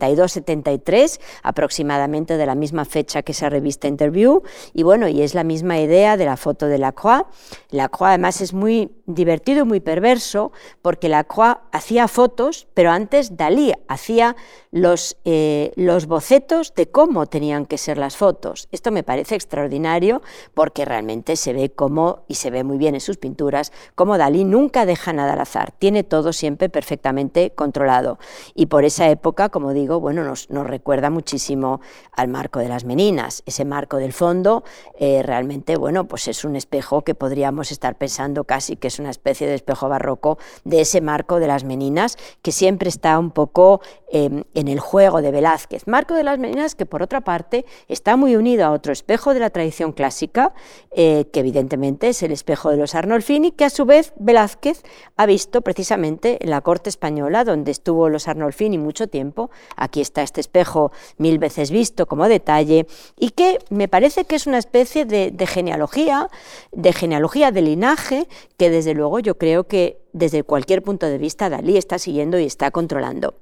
1972-73, 0.08 1.20
aproximadamente 1.42 2.36
de 2.36 2.46
la 2.46 2.54
misma 2.54 2.84
fecha 2.84 3.22
que 3.22 3.32
esa 3.32 3.48
revista 3.48 3.88
Interview 3.88 4.42
y 4.72 4.82
bueno, 4.82 5.08
y 5.08 5.22
es 5.22 5.34
la 5.34 5.44
misma 5.44 5.78
idea 5.78 6.16
de 6.16 6.24
la 6.24 6.36
foto 6.36 6.66
de 6.66 6.78
la 6.78 6.92
Croix. 6.92 7.24
La 7.70 7.88
Croix 7.88 8.08
además 8.08 8.40
es 8.40 8.52
muy 8.52 8.90
divertido 9.14 9.62
y 9.62 9.64
muy 9.64 9.80
perverso 9.80 10.52
porque 10.82 11.08
la 11.08 11.24
Croix 11.24 11.58
hacía 11.72 12.08
fotos, 12.08 12.68
pero 12.74 12.90
antes 12.90 13.36
Dalí 13.36 13.72
hacía 13.88 14.36
los, 14.70 15.16
eh, 15.24 15.72
los 15.76 16.06
bocetos 16.06 16.74
de 16.74 16.88
cómo 16.88 17.26
tenían 17.26 17.66
que 17.66 17.78
ser 17.78 17.98
las 17.98 18.16
fotos. 18.16 18.68
Esto 18.70 18.90
me 18.90 19.02
parece 19.02 19.34
extraordinario 19.34 20.22
porque 20.54 20.84
realmente 20.84 21.36
se 21.36 21.52
ve 21.52 21.70
cómo, 21.70 22.24
y 22.28 22.36
se 22.36 22.50
ve 22.50 22.64
muy 22.64 22.78
bien 22.78 22.94
en 22.94 23.00
sus 23.00 23.16
pinturas, 23.16 23.72
cómo 23.94 24.18
Dalí 24.18 24.44
nunca 24.44 24.86
deja 24.86 25.12
nada 25.12 25.32
al 25.32 25.40
azar, 25.40 25.72
tiene 25.78 26.04
todo 26.04 26.32
siempre 26.32 26.68
perfectamente 26.68 27.50
controlado. 27.50 28.18
Y 28.54 28.66
por 28.66 28.84
esa 28.84 29.08
época, 29.08 29.48
como 29.48 29.72
digo, 29.72 30.00
bueno, 30.00 30.24
nos, 30.24 30.50
nos 30.50 30.66
recuerda 30.66 31.10
muchísimo 31.10 31.80
al 32.12 32.28
marco 32.28 32.60
de 32.60 32.68
las 32.68 32.84
meninas. 32.84 33.42
Ese 33.46 33.64
marco 33.64 33.96
del 33.96 34.12
fondo 34.12 34.62
eh, 34.98 35.22
realmente, 35.24 35.76
bueno, 35.76 36.06
pues 36.06 36.28
es 36.28 36.44
un 36.44 36.56
espejo 36.56 37.02
que 37.02 37.14
podríamos 37.14 37.72
estar 37.72 37.96
pensando 37.96 38.44
casi 38.44 38.76
que 38.76 38.88
es 38.88 38.99
una 39.00 39.10
especie 39.10 39.46
de 39.46 39.54
espejo 39.54 39.88
barroco 39.88 40.38
de 40.64 40.82
ese 40.82 41.00
marco 41.00 41.40
de 41.40 41.46
las 41.46 41.64
meninas 41.64 42.16
que 42.42 42.52
siempre 42.52 42.88
está 42.88 43.18
un 43.18 43.30
poco 43.30 43.80
em, 44.12 44.44
en 44.54 44.68
el 44.68 44.80
juego 44.80 45.22
de 45.22 45.30
Velázquez. 45.30 45.86
Marco 45.86 46.14
de 46.14 46.24
las 46.24 46.38
meninas 46.38 46.74
que 46.74 46.86
por 46.86 47.02
otra 47.02 47.20
parte 47.22 47.64
está 47.88 48.16
muy 48.16 48.36
unido 48.36 48.64
a 48.64 48.70
otro 48.70 48.92
espejo 48.92 49.34
de 49.34 49.40
la 49.40 49.50
tradición 49.50 49.92
clásica, 49.92 50.52
eh, 50.90 51.26
que 51.32 51.40
evidentemente 51.40 52.08
es 52.08 52.22
el 52.22 52.32
espejo 52.32 52.70
de 52.70 52.76
los 52.76 52.94
Arnolfini, 52.94 53.52
que 53.52 53.64
a 53.64 53.70
su 53.70 53.84
vez 53.84 54.12
Velázquez 54.16 54.82
ha 55.16 55.26
visto 55.26 55.62
precisamente 55.62 56.38
en 56.40 56.50
la 56.50 56.60
corte 56.60 56.90
española, 56.90 57.44
donde 57.44 57.70
estuvo 57.70 58.08
los 58.08 58.28
Arnolfini 58.28 58.78
mucho 58.78 59.08
tiempo. 59.08 59.50
Aquí 59.76 60.00
está 60.00 60.22
este 60.22 60.40
espejo 60.40 60.92
mil 61.18 61.38
veces 61.38 61.70
visto 61.70 62.06
como 62.06 62.28
detalle 62.28 62.86
y 63.18 63.30
que 63.30 63.58
me 63.70 63.88
parece 63.88 64.24
que 64.24 64.36
es 64.36 64.46
una 64.46 64.58
especie 64.58 65.04
de, 65.04 65.30
de 65.30 65.46
genealogía, 65.46 66.28
de 66.72 66.92
genealogía 66.92 67.52
de 67.52 67.62
linaje, 67.62 68.28
que 68.56 68.70
desde 68.70 68.89
luego 68.94 69.18
yo 69.18 69.36
creo 69.38 69.64
que 69.64 70.00
desde 70.12 70.42
cualquier 70.42 70.82
punto 70.82 71.06
de 71.06 71.18
vista 71.18 71.48
Dalí 71.50 71.76
está 71.76 71.98
siguiendo 71.98 72.38
y 72.38 72.44
está 72.44 72.70
controlando. 72.70 73.34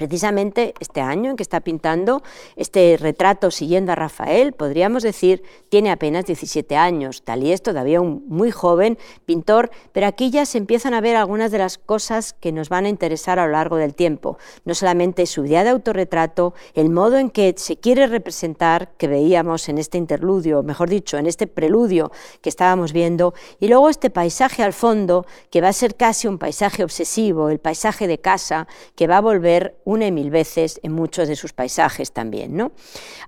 Precisamente 0.00 0.72
este 0.80 1.02
año 1.02 1.28
en 1.28 1.36
que 1.36 1.42
está 1.42 1.60
pintando 1.60 2.22
este 2.56 2.96
retrato 2.98 3.50
siguiendo 3.50 3.92
a 3.92 3.96
Rafael, 3.96 4.54
podríamos 4.54 5.02
decir, 5.02 5.42
tiene 5.68 5.90
apenas 5.90 6.24
17 6.24 6.74
años. 6.74 7.22
Dalí 7.26 7.52
es 7.52 7.60
todavía 7.60 8.00
un 8.00 8.24
muy 8.26 8.50
joven 8.50 8.96
pintor, 9.26 9.70
pero 9.92 10.06
aquí 10.06 10.30
ya 10.30 10.46
se 10.46 10.56
empiezan 10.56 10.94
a 10.94 11.02
ver 11.02 11.16
algunas 11.16 11.50
de 11.50 11.58
las 11.58 11.76
cosas 11.76 12.32
que 12.32 12.50
nos 12.50 12.70
van 12.70 12.86
a 12.86 12.88
interesar 12.88 13.38
a 13.38 13.44
lo 13.44 13.52
largo 13.52 13.76
del 13.76 13.94
tiempo. 13.94 14.38
No 14.64 14.74
solamente 14.74 15.26
su 15.26 15.44
idea 15.44 15.64
de 15.64 15.68
autorretrato, 15.68 16.54
el 16.72 16.88
modo 16.88 17.18
en 17.18 17.28
que 17.28 17.52
se 17.58 17.76
quiere 17.76 18.06
representar, 18.06 18.92
que 18.96 19.06
veíamos 19.06 19.68
en 19.68 19.76
este 19.76 19.98
interludio, 19.98 20.62
mejor 20.62 20.88
dicho, 20.88 21.18
en 21.18 21.26
este 21.26 21.46
preludio 21.46 22.10
que 22.40 22.48
estábamos 22.48 22.94
viendo, 22.94 23.34
y 23.58 23.68
luego 23.68 23.90
este 23.90 24.08
paisaje 24.08 24.62
al 24.62 24.72
fondo, 24.72 25.26
que 25.50 25.60
va 25.60 25.68
a 25.68 25.74
ser 25.74 25.94
casi 25.94 26.26
un 26.26 26.38
paisaje 26.38 26.84
obsesivo, 26.84 27.50
el 27.50 27.58
paisaje 27.58 28.06
de 28.06 28.16
casa, 28.16 28.66
que 28.96 29.06
va 29.06 29.18
a 29.18 29.20
volver 29.20 29.76
una 29.90 30.06
y 30.06 30.12
mil 30.12 30.30
veces 30.30 30.80
en 30.82 30.92
muchos 30.92 31.28
de 31.28 31.36
sus 31.36 31.52
paisajes 31.52 32.12
también. 32.12 32.56
¿no? 32.56 32.72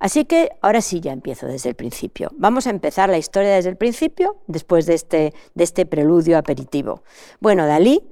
Así 0.00 0.24
que 0.24 0.50
ahora 0.60 0.80
sí 0.80 1.00
ya 1.00 1.12
empiezo 1.12 1.46
desde 1.46 1.68
el 1.68 1.74
principio. 1.74 2.30
Vamos 2.36 2.66
a 2.66 2.70
empezar 2.70 3.08
la 3.08 3.18
historia 3.18 3.54
desde 3.54 3.70
el 3.70 3.76
principio, 3.76 4.36
después 4.46 4.86
de 4.86 4.94
este, 4.94 5.34
de 5.54 5.64
este 5.64 5.86
preludio 5.86 6.38
aperitivo. 6.38 7.02
Bueno, 7.40 7.66
Dalí 7.66 8.02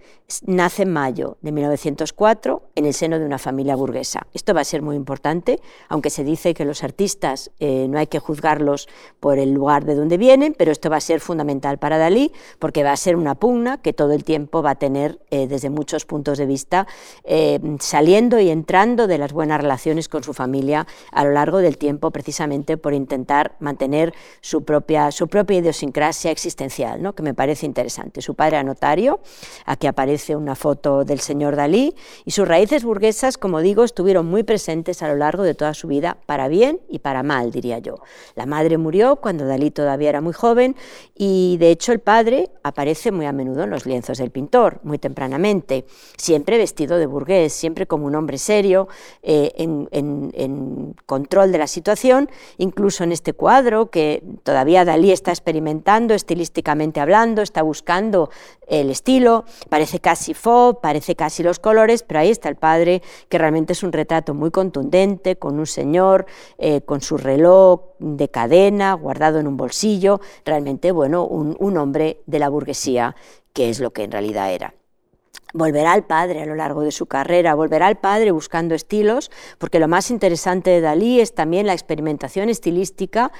nace 0.46 0.82
en 0.82 0.92
mayo 0.92 1.38
de 1.40 1.52
1904 1.52 2.62
en 2.74 2.86
el 2.86 2.94
seno 2.94 3.18
de 3.18 3.24
una 3.24 3.38
familia 3.38 3.74
burguesa. 3.74 4.26
Esto 4.32 4.54
va 4.54 4.60
a 4.60 4.64
ser 4.64 4.82
muy 4.82 4.96
importante, 4.96 5.60
aunque 5.88 6.10
se 6.10 6.24
dice 6.24 6.54
que 6.54 6.64
los 6.64 6.84
artistas 6.84 7.50
eh, 7.58 7.86
no 7.88 7.98
hay 7.98 8.06
que 8.06 8.18
juzgarlos 8.18 8.88
por 9.18 9.38
el 9.38 9.52
lugar 9.52 9.84
de 9.84 9.94
donde 9.94 10.16
vienen, 10.16 10.54
pero 10.56 10.72
esto 10.72 10.90
va 10.90 10.96
a 10.96 11.00
ser 11.00 11.20
fundamental 11.20 11.78
para 11.78 11.98
Dalí 11.98 12.32
porque 12.58 12.84
va 12.84 12.92
a 12.92 12.96
ser 12.96 13.16
una 13.16 13.34
pugna 13.34 13.78
que 13.78 13.92
todo 13.92 14.12
el 14.12 14.24
tiempo 14.24 14.62
va 14.62 14.70
a 14.70 14.74
tener 14.76 15.20
eh, 15.30 15.46
desde 15.46 15.70
muchos 15.70 16.04
puntos 16.04 16.38
de 16.38 16.46
vista, 16.46 16.86
eh, 17.24 17.60
saliendo 17.80 18.38
y 18.40 18.50
entrando 18.50 19.06
de 19.06 19.18
las 19.18 19.32
buenas 19.32 19.60
relaciones 19.60 20.08
con 20.08 20.22
su 20.22 20.32
familia 20.32 20.86
a 21.12 21.24
lo 21.24 21.32
largo 21.32 21.58
del 21.58 21.78
tiempo, 21.78 22.10
precisamente 22.10 22.76
por 22.76 22.94
intentar 22.94 23.56
mantener 23.60 24.14
su 24.40 24.64
propia, 24.64 25.10
su 25.10 25.28
propia 25.28 25.58
idiosincrasia 25.58 26.30
existencial, 26.30 27.02
¿no? 27.02 27.14
que 27.14 27.22
me 27.22 27.34
parece 27.34 27.66
interesante. 27.66 28.22
Su 28.22 28.34
padre 28.34 28.56
era 28.56 28.64
notario, 28.64 29.20
aquí 29.66 29.86
aparece 29.86 30.36
una 30.36 30.54
foto 30.54 31.04
del 31.04 31.20
señor 31.20 31.56
Dalí 31.56 31.94
y 32.24 32.30
sus 32.32 32.46
raíces 32.46 32.84
burguesas, 32.84 33.38
como 33.38 33.60
digo, 33.60 33.84
estuvieron 33.84 34.26
muy 34.26 34.42
presentes 34.42 35.02
a 35.02 35.08
lo 35.08 35.16
largo 35.16 35.42
de 35.42 35.54
toda 35.54 35.74
su 35.74 35.88
vida, 35.88 36.18
para 36.26 36.48
bien 36.48 36.80
y 36.88 37.00
para 37.00 37.22
mal, 37.22 37.50
diría 37.50 37.78
yo. 37.78 37.96
La 38.34 38.46
madre 38.46 38.78
murió 38.78 39.16
cuando 39.16 39.46
Dalí 39.46 39.70
todavía 39.70 40.08
era 40.08 40.20
muy 40.20 40.32
joven 40.32 40.76
y 41.14 41.56
de 41.58 41.70
hecho 41.70 41.92
el 41.92 42.00
padre 42.00 42.50
aparece 42.62 43.12
muy 43.12 43.26
a 43.26 43.32
menudo 43.32 43.64
en 43.64 43.70
los 43.70 43.86
lienzos 43.86 44.18
del 44.18 44.30
pintor, 44.30 44.80
muy 44.82 44.98
tempranamente, 44.98 45.84
siempre 46.16 46.58
vestido 46.58 46.98
de 46.98 47.06
burgués, 47.06 47.52
siempre 47.52 47.86
como 47.86 48.06
un 48.06 48.14
hombre 48.20 48.38
serio, 48.38 48.88
eh, 49.22 49.52
en, 49.56 50.94
control 51.06 51.52
de 51.52 51.58
la 51.58 51.66
situación, 51.66 52.30
incluso 52.58 53.04
en 53.04 53.12
este 53.12 53.32
cuadro 53.32 53.90
que 53.90 54.22
todavía 54.42 54.84
Dalí 54.84 55.10
está 55.10 55.30
experimentando 55.32 56.14
estilísticamente 56.14 57.00
hablando, 57.00 57.42
está 57.42 57.62
buscando 57.62 58.30
el 58.68 58.90
estilo, 58.90 59.44
parece 59.68 59.98
casi 59.98 60.34
fo, 60.34 60.78
parece 60.80 61.16
casi 61.16 61.42
los 61.42 61.58
colores, 61.58 62.02
pero 62.02 62.20
ahí 62.20 62.30
está 62.30 62.48
el 62.48 62.56
padre, 62.56 63.02
que 63.28 63.38
realmente 63.38 63.72
es 63.72 63.82
un 63.82 63.92
retrato 63.92 64.34
muy 64.34 64.50
contundente, 64.50 65.36
con 65.36 65.58
un 65.58 65.66
señor, 65.66 66.26
eh, 66.58 66.80
con 66.82 67.00
su 67.00 67.16
reloj 67.16 67.80
de 67.98 68.28
cadena, 68.28 68.94
guardado 68.94 69.40
en 69.40 69.46
un 69.46 69.56
bolsillo, 69.56 70.20
realmente, 70.44 70.92
bueno, 70.92 71.26
un 71.26 71.76
hombre 71.76 72.20
de 72.26 72.38
la 72.38 72.48
burguesía, 72.48 73.16
que 73.52 73.70
es 73.70 73.80
lo 73.80 73.92
que 73.92 74.04
en 74.04 74.12
realidad 74.12 74.52
era. 74.52 74.79
Volverá 75.52 75.92
al 75.92 76.04
padre 76.04 76.42
a 76.42 76.46
lo 76.46 76.54
largo 76.54 76.82
de 76.82 76.92
su 76.92 77.06
carrera, 77.06 77.54
volverá 77.54 77.86
al 77.86 77.98
padre 77.98 78.30
buscando 78.30 78.74
estilos, 78.74 79.30
porque 79.58 79.78
lo 79.78 79.88
más 79.88 80.10
interesante 80.10 80.70
de 80.70 80.80
Dalí 80.80 81.20
es 81.20 81.34
también 81.34 81.66
la 81.66 81.72
experimentación 81.72 82.48
estilística 82.48 83.32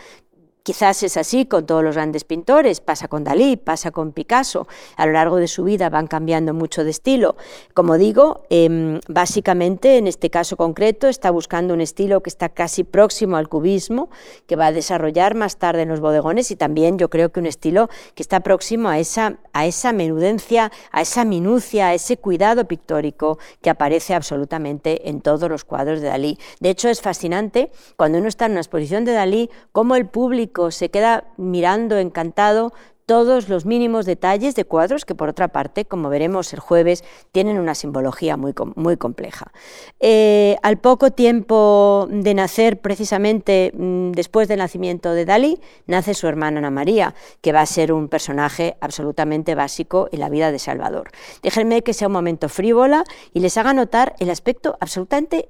Quizás 0.62 1.03
es 1.03 1.16
así 1.16 1.46
con 1.46 1.64
todos 1.64 1.83
los 1.83 1.94
grandes 1.94 2.25
pintores, 2.25 2.83
pasa 2.83 3.09
con 3.09 3.25
Dalí, 3.25 3.57
pasa 3.57 3.92
con 3.92 4.12
Picasso, 4.12 4.68
a 4.96 5.07
lo 5.07 5.12
largo 5.12 5.37
de 5.37 5.49
su 5.49 5.64
vida 5.64 5.88
van 5.88 6.07
cambiando 6.07 6.53
mucho 6.53 6.85
de 6.85 6.90
estilo. 6.90 7.37
Como 7.73 7.96
digo, 7.96 8.42
em, 8.51 9.01
básicamente 9.09 9.96
en 9.96 10.07
este 10.07 10.29
caso 10.29 10.59
concreto 10.59 11.09
está 11.09 11.31
buscando 11.31 11.73
un 11.73 11.81
estilo 11.81 12.23
que 12.23 12.29
está 12.29 12.51
casi 12.51 12.85
próximo 12.85 13.38
al 13.38 13.49
cubismo, 13.49 14.11
que 14.46 14.57
va 14.57 14.66
a 14.66 14.73
desarrollar 14.73 15.35
más 15.35 15.57
tarde 15.57 15.83
en 15.83 15.88
los 15.88 16.01
bodegones 16.01 16.51
y 16.51 16.57
también 16.57 16.99
yo 16.99 17.09
creo 17.09 17.33
que 17.33 17.40
un 17.40 17.46
estilo 17.46 17.88
que 18.14 18.23
está 18.23 18.40
próximo 18.40 18.90
a 18.90 18.99
esa, 18.99 19.38
a 19.55 19.64
esa 19.64 19.94
menudencia, 19.94 20.70
a 20.92 21.01
esa 21.01 21.25
minucia, 21.25 21.88
a 21.88 21.94
ese 21.94 22.18
cuidado 22.18 22.66
pictórico 22.66 23.38
que 23.62 23.70
aparece 23.70 24.14
absolutamente 24.14 25.09
en 25.09 25.23
todos 25.23 25.49
los 25.49 25.64
cuadros 25.64 26.03
de 26.03 26.09
Dalí. 26.09 26.38
De 26.61 26.68
hecho, 26.68 26.90
es 26.90 27.01
fascinante 27.01 27.73
cuando 27.96 28.18
uno 28.18 28.29
está 28.29 28.44
en 28.44 28.53
una 28.53 28.61
exposición 28.61 29.07
de 29.07 29.12
Dalí, 29.12 29.49
cómo 29.73 29.96
el 29.96 30.07
público 30.07 30.50
se 30.71 30.91
queda 30.91 31.25
mirando 31.37 31.99
encantado 31.99 32.73
todos 33.11 33.49
los 33.49 33.67
mínimos 33.67 34.07
detalles 34.07 34.55
de 34.55 34.65
cuadros 34.65 35.05
que, 35.05 35.17
por 35.17 35.29
otra 35.29 35.49
parte, 35.49 35.85
como 35.85 36.09
veremos 36.11 36.53
el 36.53 36.61
jueves, 36.61 37.03
tienen 37.33 37.59
una 37.59 37.75
simbología 37.75 38.37
muy, 38.37 38.55
muy 38.77 38.97
compleja. 38.97 39.51
Eh, 39.99 40.57
al 40.63 40.79
poco 40.79 41.11
tiempo 41.11 42.07
de 42.09 42.35
nacer, 42.35 42.81
precisamente 42.81 43.73
mm, 43.75 44.13
después 44.13 44.47
del 44.47 44.61
nacimiento 44.61 45.13
de 45.13 45.25
Dalí, 45.25 45.59
nace 45.89 46.15
su 46.15 46.29
hermana 46.29 46.59
Ana 46.59 46.71
María, 46.71 47.17
que 47.41 47.51
va 47.51 47.63
a 47.63 47.67
ser 47.67 47.93
un 47.93 48.07
personaje 48.07 48.77
absolutamente 48.81 49.57
básico 49.57 50.09
en 50.13 50.21
la 50.21 50.29
vida 50.29 50.53
de 50.53 50.61
Salvador. 50.61 51.11
Déjenme 51.43 51.83
que 51.83 51.95
sea 51.95 52.07
un 52.07 52.13
momento 52.13 52.49
frívola 52.49 53.03
y 53.35 53.41
les 53.41 53.57
haga 53.57 53.75
notar 53.75 54.15
el 54.21 54.31
aspecto 54.31 54.77
absolutamente, 54.79 55.49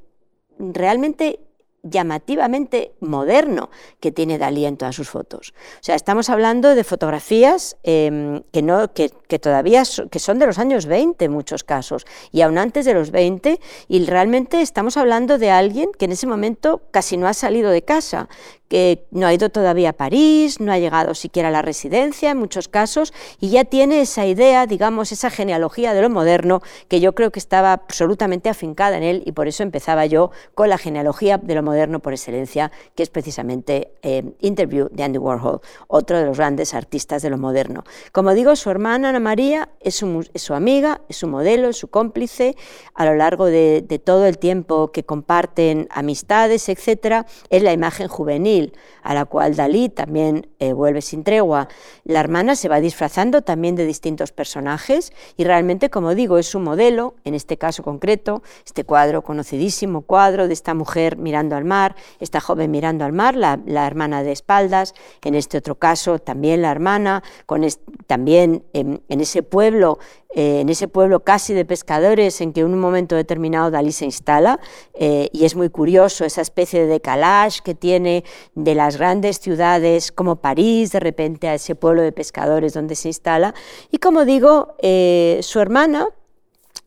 realmente 0.59 1.41
llamativamente 1.83 2.93
moderno 3.01 3.71
que 4.01 4.13
tiene 4.13 4.39
Dalí 4.39 4.67
en 4.67 4.77
todas 4.77 4.95
sus 4.95 5.09
fotos. 5.09 5.55
O 5.77 5.83
sea, 5.83 5.95
estamos 5.95 6.29
hablando 6.29 6.75
de 6.75 6.85
fotografías 6.85 7.77
em, 7.83 8.43
que, 8.53 8.63
no, 8.63 8.93
que, 8.93 9.09
todavía 9.39 9.83
que 10.11 10.19
son 10.19 10.39
de 10.39 10.47
los 10.47 10.59
años 10.59 10.87
20 10.87 11.25
en 11.25 11.33
muchos 11.33 11.65
casos, 11.65 12.07
y 12.33 12.43
aún 12.43 12.59
antes 12.59 12.85
de 12.85 12.95
los 12.95 13.11
20, 13.11 13.61
y 13.89 14.05
realmente 14.05 14.61
estamos 14.61 14.97
hablando 14.97 15.39
de 15.39 15.51
alguien 15.51 15.91
que 15.99 16.05
en 16.05 16.13
ese 16.13 16.27
momento 16.27 16.83
casi 16.91 17.17
no 17.17 17.27
ha 17.27 17.35
salido 17.35 17.71
de 17.71 17.83
casa, 17.83 18.29
que 18.69 19.07
no 19.11 19.27
ha 19.27 19.35
ido 19.35 19.49
todavía 19.49 19.91
a 19.91 19.93
París, 19.95 20.61
no 20.61 20.71
ha 20.71 20.79
llegado 20.79 21.15
siquiera 21.15 21.49
a 21.49 21.53
la 21.53 21.63
residencia 21.63 22.31
en 22.31 22.37
muchos 22.37 22.69
casos, 22.69 23.13
y 23.41 23.51
ya 23.51 23.65
tiene 23.65 24.01
esa 24.01 24.27
idea, 24.27 24.67
digamos, 24.67 25.11
esa 25.11 25.31
genealogía 25.31 25.93
de 25.93 26.03
lo 26.03 26.11
moderno, 26.11 26.63
que 26.89 27.01
yo 27.01 27.15
creo 27.15 27.33
que 27.33 27.41
estaba 27.41 27.73
absolutamente 27.73 28.49
afincada 28.49 28.97
en 28.97 29.03
él, 29.03 29.23
y 29.27 29.33
por 29.33 29.49
eso 29.49 29.63
empezaba 29.63 30.07
yo 30.07 30.31
con 30.55 30.69
la 30.69 30.79
genealogía 30.79 31.39
de 31.39 31.55
lo 31.55 31.63
moderno 31.63 31.70
por 32.01 32.13
excelencia, 32.13 32.71
que 32.95 33.03
es 33.03 33.11
precisamente 33.11 33.93
eh, 34.03 34.25
Interview 34.41 34.89
de 34.91 35.03
Andy 35.03 35.19
Warhol, 35.19 35.61
otro 35.89 36.19
de 36.19 36.27
los 36.27 36.37
grandes 36.37 36.75
artistas 36.75 37.23
de 37.23 37.31
lo 37.31 37.39
moderno. 37.39 37.85
Como 38.13 38.35
digo, 38.35 38.57
su 38.57 38.71
hermana 38.71 39.11
Ana 39.11 39.21
María 39.21 39.71
es 39.81 39.97
su, 39.97 40.55
amiga, 40.55 41.01
es 41.09 41.17
su 41.17 41.27
modelo, 41.27 41.69
es 41.69 41.77
su 41.77 41.89
cómplice, 41.89 42.57
a 42.95 43.05
lo 43.05 43.15
largo 43.15 43.47
de, 43.47 43.85
de 43.87 43.99
todo 43.99 44.27
el 44.27 44.39
tiempo 44.39 44.93
que 44.93 45.05
comparten 45.05 45.89
amistades, 45.91 46.69
etcétera, 46.69 47.27
es 47.49 47.63
la 47.63 47.73
imagen 47.73 48.09
juvenil 48.09 48.73
a 49.03 49.15
la 49.15 49.25
cual 49.25 49.57
Dalí 49.57 49.89
también 49.89 50.49
eh, 50.59 50.73
vuelve 50.73 51.03
sin 51.03 51.25
tregua. 51.25 51.69
La 52.05 52.21
hermana 52.21 52.57
se 52.57 52.69
va 52.69 52.81
disfrazando 52.81 53.43
también 53.43 53.77
de 53.77 53.87
distintos 53.87 54.33
personajes 54.33 55.13
y 55.37 55.45
realmente, 55.45 55.91
como 55.91 56.15
digo, 56.15 56.39
es 56.39 56.47
su 56.47 56.61
modelo, 56.61 57.15
en 57.25 57.35
este 57.35 57.57
caso 57.57 57.83
concreto, 57.83 58.43
este 58.65 58.85
cuadro, 58.85 59.23
conocidísimo 59.23 60.03
cuadro 60.03 60.49
de 60.49 60.55
esta 60.55 60.75
mujer 60.75 61.17
mirando 61.17 61.57
al 61.61 61.67
mar, 61.67 61.95
esta 62.19 62.41
joven 62.41 62.71
mirando 62.71 63.05
al 63.05 63.13
mar, 63.13 63.37
la, 63.37 63.87
hermana 63.87 64.23
de 64.23 64.33
espaldas, 64.33 64.95
en 65.23 65.35
este 65.35 65.59
otro 65.59 65.77
caso 65.77 66.19
también 66.19 66.63
la 66.63 66.71
hermana, 66.71 67.23
con 67.47 67.67
también 68.07 68.65
en 68.73 69.01
ese 69.09 69.43
pueblo 69.43 69.99
eh, 70.33 70.61
en 70.61 70.69
ese 70.69 70.87
pueblo 70.87 71.25
casi 71.25 71.55
de 71.55 71.65
pescadores 71.65 72.41
en 72.41 72.53
que 72.53 72.61
en 72.61 72.67
un 72.67 72.79
momento 72.79 73.17
determinado 73.17 73.73
Dalí 73.73 73.91
se 73.91 74.05
instala, 74.05 74.61
eh, 74.95 75.29
y 75.33 75.45
es 75.45 75.57
muy 75.57 75.71
curioso 75.71 76.25
esa 76.25 76.41
especie 76.41 76.83
de 76.83 76.87
decalage 76.87 77.63
que 77.65 77.75
tiene 77.75 78.23
de 78.55 78.77
las 78.77 78.97
grandes 78.97 79.41
ciudades 79.41 80.13
como 80.13 80.37
París, 80.37 80.93
de 80.93 81.01
repente 81.01 81.49
a 81.49 81.55
ese 81.55 81.75
pueblo 81.75 82.03
de 82.03 82.13
pescadores 82.13 82.75
donde 82.75 82.95
se 82.95 83.09
instala, 83.09 83.55
y 83.91 83.99
como 83.99 84.25
digo, 84.25 84.77
eh, 84.79 85.41
su 85.43 85.59
hermana, 85.59 86.07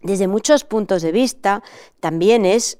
desde 0.01 0.29
muchos 0.29 0.63
puntos 0.63 1.01
de 1.01 1.11
vista, 1.11 1.63
también 1.99 2.45
es 2.45 2.77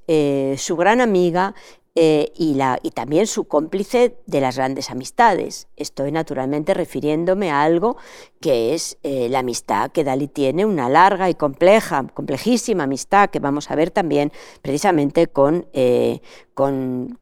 su 0.57 0.75
gran 0.75 0.99
amiga, 0.99 1.55
eh, 1.95 2.31
y, 2.35 2.55
la, 2.55 2.79
y, 2.81 2.89
también 2.89 3.27
su 3.27 3.43
cómplice 3.43 4.17
de 4.25 4.41
las 4.41 4.57
grandes 4.57 4.89
amistades. 4.89 5.67
Estoy 5.75 6.11
naturalmente 6.11 6.73
refiriéndome 6.73 7.51
a 7.51 7.61
algo 7.61 7.97
que 8.41 8.73
es 8.73 8.97
eh, 9.03 9.29
la 9.29 9.39
amistad 9.39 9.91
que 9.91 10.03
Dalí 10.03 10.27
tiene, 10.27 10.65
una 10.65 10.89
larga 10.89 11.29
y 11.29 11.35
compleja, 11.35 12.07
complejísima 12.15 12.85
amistad 12.85 13.29
que 13.29 13.39
vamos 13.39 13.69
a 13.69 13.75
ver 13.75 13.91
también 13.91 14.31
precisamente 14.63 15.27
con, 15.27 15.67
eh, 15.73 16.21
con, 16.55 17.19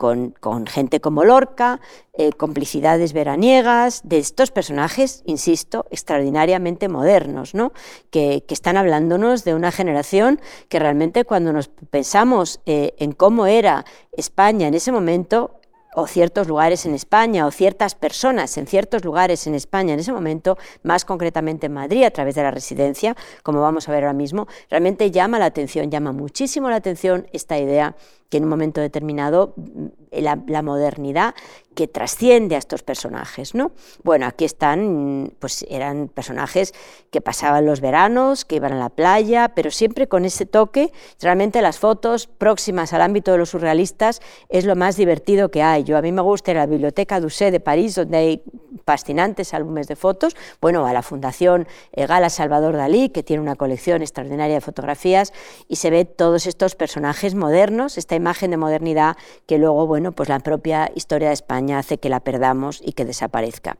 con, 0.00 0.66
gente 0.66 1.02
como 1.02 1.24
Lorca, 1.24 1.78
eh, 2.14 2.32
complicidades 2.32 3.12
veraniegas, 3.12 4.00
de 4.02 4.16
estos 4.16 4.50
personajes, 4.50 5.22
insisto, 5.26 5.84
extraordinariamente 5.90 6.88
modernos, 6.88 7.54
¿no? 7.54 7.72
que, 8.10 8.42
están 8.48 8.78
hablándonos 8.78 9.44
de 9.44 9.54
una 9.54 9.70
generación 9.70 10.40
que 10.70 10.78
realmente 10.78 11.26
cuando 11.26 11.52
nos 11.52 11.68
pensamos 11.68 12.60
eh, 12.64 12.94
en 12.96 13.12
cómo 13.12 13.46
era 13.46 13.84
España 14.12 14.68
en 14.68 14.74
ese 14.74 14.90
momento, 14.90 15.60
o 15.94 16.06
ciertos 16.06 16.48
lugares 16.48 16.86
en 16.86 16.94
España, 16.94 17.46
o 17.46 17.50
ciertas 17.50 17.94
personas 17.94 18.56
en 18.56 18.66
ciertos 18.66 19.04
lugares 19.04 19.46
en 19.46 19.54
España 19.54 19.92
en 19.92 20.00
ese 20.00 20.12
momento, 20.12 20.56
más 20.82 21.04
concretamente 21.04 21.66
en 21.66 21.74
Madrid, 21.74 22.04
a 22.04 22.10
través 22.10 22.36
de 22.36 22.42
la 22.42 22.50
residencia, 22.50 23.16
como 23.42 23.60
vamos 23.60 23.88
a 23.88 23.92
ver 23.92 24.04
ahora 24.04 24.14
mismo, 24.14 24.46
realmente 24.70 25.10
llama 25.10 25.38
la 25.38 25.46
atención, 25.46 25.90
llama 25.90 26.12
muchísimo 26.12 26.70
la 26.70 26.76
atención 26.76 27.26
esta 27.32 27.58
idea 27.58 27.96
que 28.30 28.38
en 28.38 28.44
un 28.44 28.50
momento 28.50 28.80
determinado 28.80 29.52
mm, 29.56 29.86
la, 30.12 30.62
modernidad 30.62 31.34
que 31.74 31.86
trasciende 31.86 32.56
a 32.56 32.58
estos 32.58 32.82
personajes, 32.82 33.54
¿no? 33.54 33.72
Bueno, 34.02 34.26
aquí 34.26 34.44
están, 34.44 35.32
pues 35.38 35.64
eran 35.68 36.08
personajes 36.08 36.74
que 37.10 37.20
pasaban 37.20 37.64
los 37.64 37.80
veranos, 37.80 38.44
que 38.44 38.56
iban 38.56 38.72
a 38.72 38.78
la 38.78 38.88
playa, 38.88 39.52
pero 39.54 39.70
siempre 39.70 40.08
con 40.08 40.24
ese 40.24 40.46
toque. 40.46 40.92
Realmente 41.20 41.62
las 41.62 41.78
fotos 41.78 42.26
próximas 42.26 42.92
al 42.92 43.02
ámbito 43.02 43.32
de 43.32 43.38
los 43.38 43.50
surrealistas 43.50 44.20
es 44.48 44.64
lo 44.64 44.74
más 44.74 44.96
divertido 44.96 45.50
que 45.50 45.62
hay. 45.62 45.84
Yo 45.84 45.96
a 45.96 46.02
mí 46.02 46.12
me 46.12 46.22
gusta 46.22 46.50
ir 46.50 46.58
a 46.58 46.62
la 46.62 46.66
Biblioteca 46.66 47.20
Doucet 47.20 47.52
de 47.52 47.60
París, 47.60 47.94
donde 47.94 48.16
hay 48.16 48.42
fascinantes 48.84 49.54
álbumes 49.54 49.86
de 49.86 49.96
fotos, 49.96 50.36
bueno, 50.60 50.86
a 50.86 50.92
la 50.92 51.02
Fundación 51.02 51.68
eh, 51.92 52.06
Gala 52.06 52.30
Salvador 52.30 52.76
Dalí, 52.76 53.10
que 53.10 53.22
tiene 53.22 53.42
una 53.42 53.56
colección 53.56 54.02
extraordinaria 54.02 54.56
de 54.56 54.60
fotografías, 54.60 55.32
y 55.68 55.76
se 55.76 55.90
ve 55.90 56.04
todos 56.04 56.46
estos 56.46 56.74
personajes 56.74 57.34
modernos, 57.34 57.98
imagen 58.20 58.50
de 58.50 58.56
modernidad 58.56 59.16
que 59.46 59.58
luego, 59.58 59.86
bueno, 59.86 60.12
pues 60.12 60.28
la 60.28 60.38
propia 60.38 60.90
historia 60.94 61.28
de 61.28 61.34
España 61.34 61.78
hace 61.78 61.98
que 61.98 62.08
la 62.08 62.20
perdamos 62.20 62.80
y 62.84 62.92
que 62.92 63.04
desaparezca. 63.04 63.76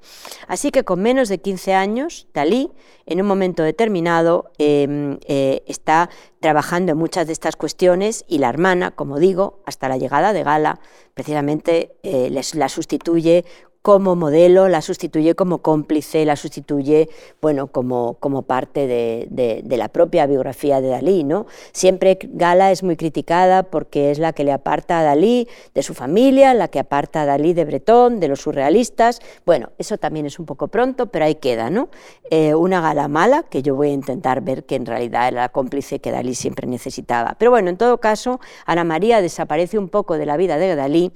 Así 0.48 0.70
que 0.70 0.84
con 0.84 1.00
menos 1.00 1.28
de 1.28 1.38
15 1.38 1.74
años, 1.74 2.26
Dalí, 2.34 2.72
en 3.06 3.20
un 3.20 3.26
momento 3.26 3.62
determinado, 3.62 4.50
em, 4.58 5.18
eh, 5.26 5.62
está 5.66 6.10
trabajando 6.40 6.92
en 6.92 6.98
muchas 6.98 7.26
de 7.26 7.32
estas 7.32 7.56
cuestiones 7.56 8.24
y 8.28 8.38
la 8.38 8.48
hermana, 8.48 8.90
como 8.90 9.18
digo, 9.18 9.60
hasta 9.66 9.88
la 9.88 9.98
llegada 9.98 10.32
de 10.32 10.42
Gala, 10.42 10.80
precisamente 11.14 11.92
eh, 12.02 12.30
les, 12.30 12.54
la 12.54 12.68
sustituye 12.68 13.44
como 13.82 14.14
modelo, 14.14 14.68
la 14.68 14.82
sustituye 14.82 15.34
como 15.34 15.58
cómplice, 15.58 16.26
la 16.26 16.36
sustituye 16.36 17.08
bueno, 17.40 17.68
como, 17.68 18.14
como 18.20 18.42
parte 18.42 18.86
de, 18.86 19.64
la 19.64 19.88
propia 19.88 20.26
biografía 20.26 20.80
de 20.82 20.88
Dalí. 20.88 21.24
¿no? 21.24 21.46
Siempre 21.72 22.18
Gala 22.22 22.72
es 22.72 22.82
muy 22.82 22.96
criticada 22.96 23.62
porque 23.62 24.10
es 24.10 24.18
la 24.18 24.34
que 24.34 24.44
le 24.44 24.52
aparta 24.52 25.00
a 25.00 25.02
Dalí 25.02 25.48
de 25.74 25.82
su 25.82 25.94
familia, 25.94 26.52
la 26.52 26.68
que 26.68 26.78
aparta 26.78 27.22
a 27.22 27.26
Dalí 27.26 27.54
de 27.54 27.64
Bretón, 27.64 28.20
de 28.20 28.28
los 28.28 28.42
surrealistas. 28.42 29.20
Bueno, 29.46 29.70
eso 29.78 29.96
también 29.96 30.26
es 30.26 30.38
un 30.38 30.44
poco 30.44 30.68
pronto, 30.68 31.06
pero 31.06 31.24
ahí 31.24 31.36
queda. 31.36 31.70
¿no? 31.70 31.88
Eh, 32.30 32.54
una 32.54 32.82
Gala 32.82 33.08
mala, 33.08 33.44
que 33.44 33.62
yo 33.62 33.74
voy 33.74 33.88
a 33.88 33.92
intentar 33.92 34.42
ver 34.42 34.64
que 34.64 34.74
en 34.74 34.84
realidad 34.84 35.28
era 35.28 35.42
la 35.42 35.48
cómplice 35.48 36.00
que 36.00 36.10
Dalí 36.10 36.34
siempre 36.34 36.66
necesitaba. 36.66 37.34
Pero 37.38 37.50
bueno, 37.50 37.70
en 37.70 37.78
todo 37.78 37.98
caso, 37.98 38.40
Ana 38.66 38.84
María 38.84 39.22
desaparece 39.22 39.78
un 39.78 39.88
poco 39.88 40.18
de 40.18 40.26
la 40.26 40.36
vida 40.36 40.58
de 40.58 40.76
Dalí 40.76 41.12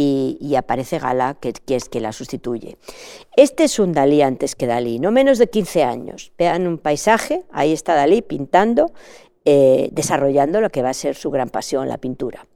y, 0.00 0.54
aparece 0.54 1.00
Gala, 1.00 1.34
que, 1.40 1.52
es 1.66 1.88
que 1.88 2.00
la 2.00 2.07
sustituye. 2.12 2.76
Este 3.36 3.64
es 3.64 3.78
un 3.78 3.92
Dalí 3.92 4.22
antes 4.22 4.54
que 4.54 4.66
Dalí, 4.66 4.98
no 4.98 5.10
menos 5.10 5.38
de 5.38 5.48
15 5.48 5.84
años. 5.84 6.32
Vean 6.38 6.66
un 6.66 6.78
paisaje, 6.78 7.44
ahí 7.52 7.72
está 7.72 7.94
Dalí 7.94 8.22
pintando, 8.22 8.92
eh, 9.44 9.88
desarrollando 9.92 10.60
lo 10.60 10.70
que 10.70 10.82
va 10.82 10.90
a 10.90 10.94
ser 10.94 11.14
su 11.14 11.30
gran 11.30 11.48
pasión, 11.48 11.88
la 11.88 11.98
pintura 11.98 12.46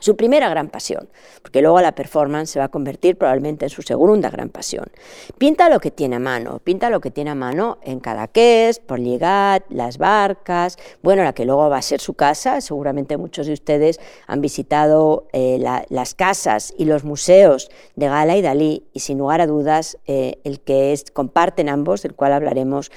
su 0.00 0.16
primera 0.16 0.48
gran 0.48 0.68
pasión, 0.68 1.08
porque 1.42 1.62
luego 1.62 1.80
la 1.80 1.92
performance 1.92 2.50
se 2.50 2.58
va 2.58 2.66
a 2.66 2.68
convertir 2.68 3.16
probablemente 3.16 3.66
en 3.66 3.70
su 3.70 3.82
segunda 3.82 4.30
gran 4.30 4.48
pasión. 4.48 4.86
Pinta 5.38 5.68
lo 5.68 5.80
que 5.80 5.90
tiene 5.90 6.16
a 6.16 6.18
mano, 6.18 6.58
pinta 6.58 6.90
lo 6.90 7.00
que 7.00 7.10
tiene 7.10 7.30
a 7.30 7.34
mano 7.34 7.78
en 7.82 8.00
Cadaqués, 8.00 8.80
por 8.80 8.98
Llegat, 8.98 9.64
las 9.70 9.98
barcas, 9.98 10.76
bueno, 11.02 11.22
la 11.22 11.32
que 11.32 11.44
luego 11.44 11.68
va 11.70 11.78
a 11.78 11.82
ser 11.82 12.00
su 12.00 12.14
casa, 12.14 12.60
seguramente 12.60 13.16
muchos 13.16 13.46
de 13.46 13.52
ustedes 13.52 14.00
han 14.26 14.40
visitado 14.40 15.28
eh, 15.32 15.62
las 15.88 16.14
casas 16.14 16.74
y 16.76 16.84
los 16.84 17.04
museos 17.04 17.70
de 17.96 18.08
Gala 18.08 18.36
y 18.36 18.42
Dalí, 18.42 18.84
y 18.92 19.00
sin 19.00 19.18
lugar 19.18 19.40
a 19.40 19.46
dudas, 19.46 19.98
eh, 20.06 20.40
el 20.44 20.60
que 20.60 20.92
es, 20.92 21.10
comparten 21.10 21.68
ambos, 21.68 22.02
del 22.02 22.14
cual 22.14 22.32
hablaremos 22.32 22.90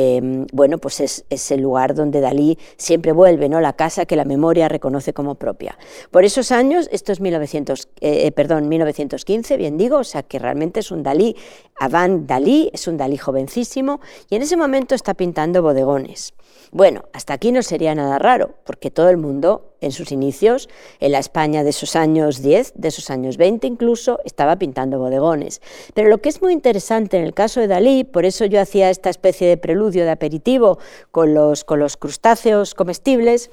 Em, 0.00 0.46
bueno, 0.52 0.78
pues 0.78 1.00
es, 1.00 1.50
el 1.50 1.60
lugar 1.60 1.94
donde 1.94 2.20
Dalí 2.20 2.56
siempre 2.76 3.10
vuelve, 3.10 3.48
¿no? 3.48 3.60
la 3.60 3.72
casa 3.72 4.06
que 4.06 4.14
la 4.14 4.24
memoria 4.24 4.68
reconoce 4.68 5.12
como 5.12 5.34
propia. 5.34 5.76
Por 6.12 6.24
eso 6.24 6.38
esos 6.38 6.52
años, 6.52 6.88
esto 6.92 7.10
es 7.10 7.20
1900, 7.20 7.88
eh, 8.00 8.26
eh, 8.26 8.32
perdón, 8.32 8.68
1915, 8.68 9.56
bien 9.56 9.76
digo, 9.76 9.96
o 9.96 10.04
sea 10.04 10.22
que 10.22 10.38
realmente 10.38 10.78
es 10.80 10.92
un 10.92 11.02
Dalí, 11.02 11.34
Avant 11.80 12.28
Dalí, 12.28 12.70
es 12.72 12.86
un 12.86 12.96
Dalí 12.96 13.16
jovencísimo, 13.16 14.00
y 14.30 14.36
en 14.36 14.42
ese 14.42 14.56
momento 14.56 14.94
está 14.94 15.14
pintando 15.14 15.62
bodegones. 15.62 16.34
Bueno, 16.70 17.02
hasta 17.12 17.34
aquí 17.34 17.50
no 17.50 17.62
sería 17.62 17.92
nada 17.96 18.20
raro, 18.20 18.54
porque 18.64 18.92
todo 18.92 19.08
el 19.08 19.16
mundo 19.16 19.74
en 19.80 19.92
sus 19.92 20.12
inicios, 20.12 20.68
en 21.00 21.12
la 21.12 21.18
España 21.18 21.64
de 21.64 21.70
esos 21.70 21.96
años 21.96 22.42
10, 22.42 22.72
de 22.76 22.88
esos 22.88 23.10
años 23.10 23.36
20 23.36 23.66
incluso, 23.66 24.20
estaba 24.24 24.56
pintando 24.56 24.98
bodegones. 24.98 25.60
Pero 25.94 26.08
lo 26.08 26.18
que 26.18 26.28
es 26.28 26.42
muy 26.42 26.52
interesante 26.52 27.16
en 27.18 27.24
el 27.24 27.34
caso 27.34 27.60
de 27.60 27.68
Dalí, 27.68 28.04
por 28.04 28.24
eso 28.24 28.44
yo 28.44 28.60
hacía 28.60 28.90
esta 28.90 29.10
especie 29.10 29.48
de 29.48 29.56
preludio 29.56 30.04
de 30.04 30.10
aperitivo 30.10 30.78
con 31.10 31.34
los, 31.34 31.64
con 31.64 31.78
los 31.78 31.96
crustáceos 31.96 32.74
comestibles, 32.74 33.50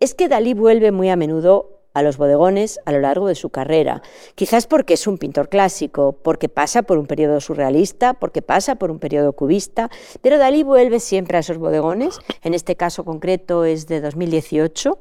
es 0.00 0.14
que 0.14 0.28
Dalí 0.28 0.54
vuelve 0.54 0.92
muy 0.92 1.10
a 1.10 1.16
menudo 1.16 1.81
a 1.94 2.02
los 2.02 2.16
bodegones 2.16 2.80
a 2.84 2.92
lo 2.92 3.00
largo 3.00 3.28
de 3.28 3.34
su 3.34 3.50
carrera. 3.50 4.02
Quizás 4.34 4.66
porque 4.66 4.94
es 4.94 5.06
un 5.06 5.18
pintor 5.18 5.48
clásico, 5.48 6.12
porque 6.22 6.48
pasa 6.48 6.82
por 6.82 6.98
un 6.98 7.06
periodo 7.06 7.40
surrealista, 7.40 8.14
porque 8.14 8.42
pasa 8.42 8.76
por 8.76 8.90
un 8.90 8.98
periodo 8.98 9.32
cubista, 9.32 9.90
pero 10.20 10.38
Dalí 10.38 10.62
vuelve 10.62 11.00
siempre 11.00 11.36
a 11.36 11.40
esos 11.40 11.58
bodegones. 11.58 12.18
En 12.42 12.54
este 12.54 12.76
caso 12.76 13.04
concreto 13.04 13.64
es 13.64 13.86
de 13.86 14.00
2018, 14.00 14.98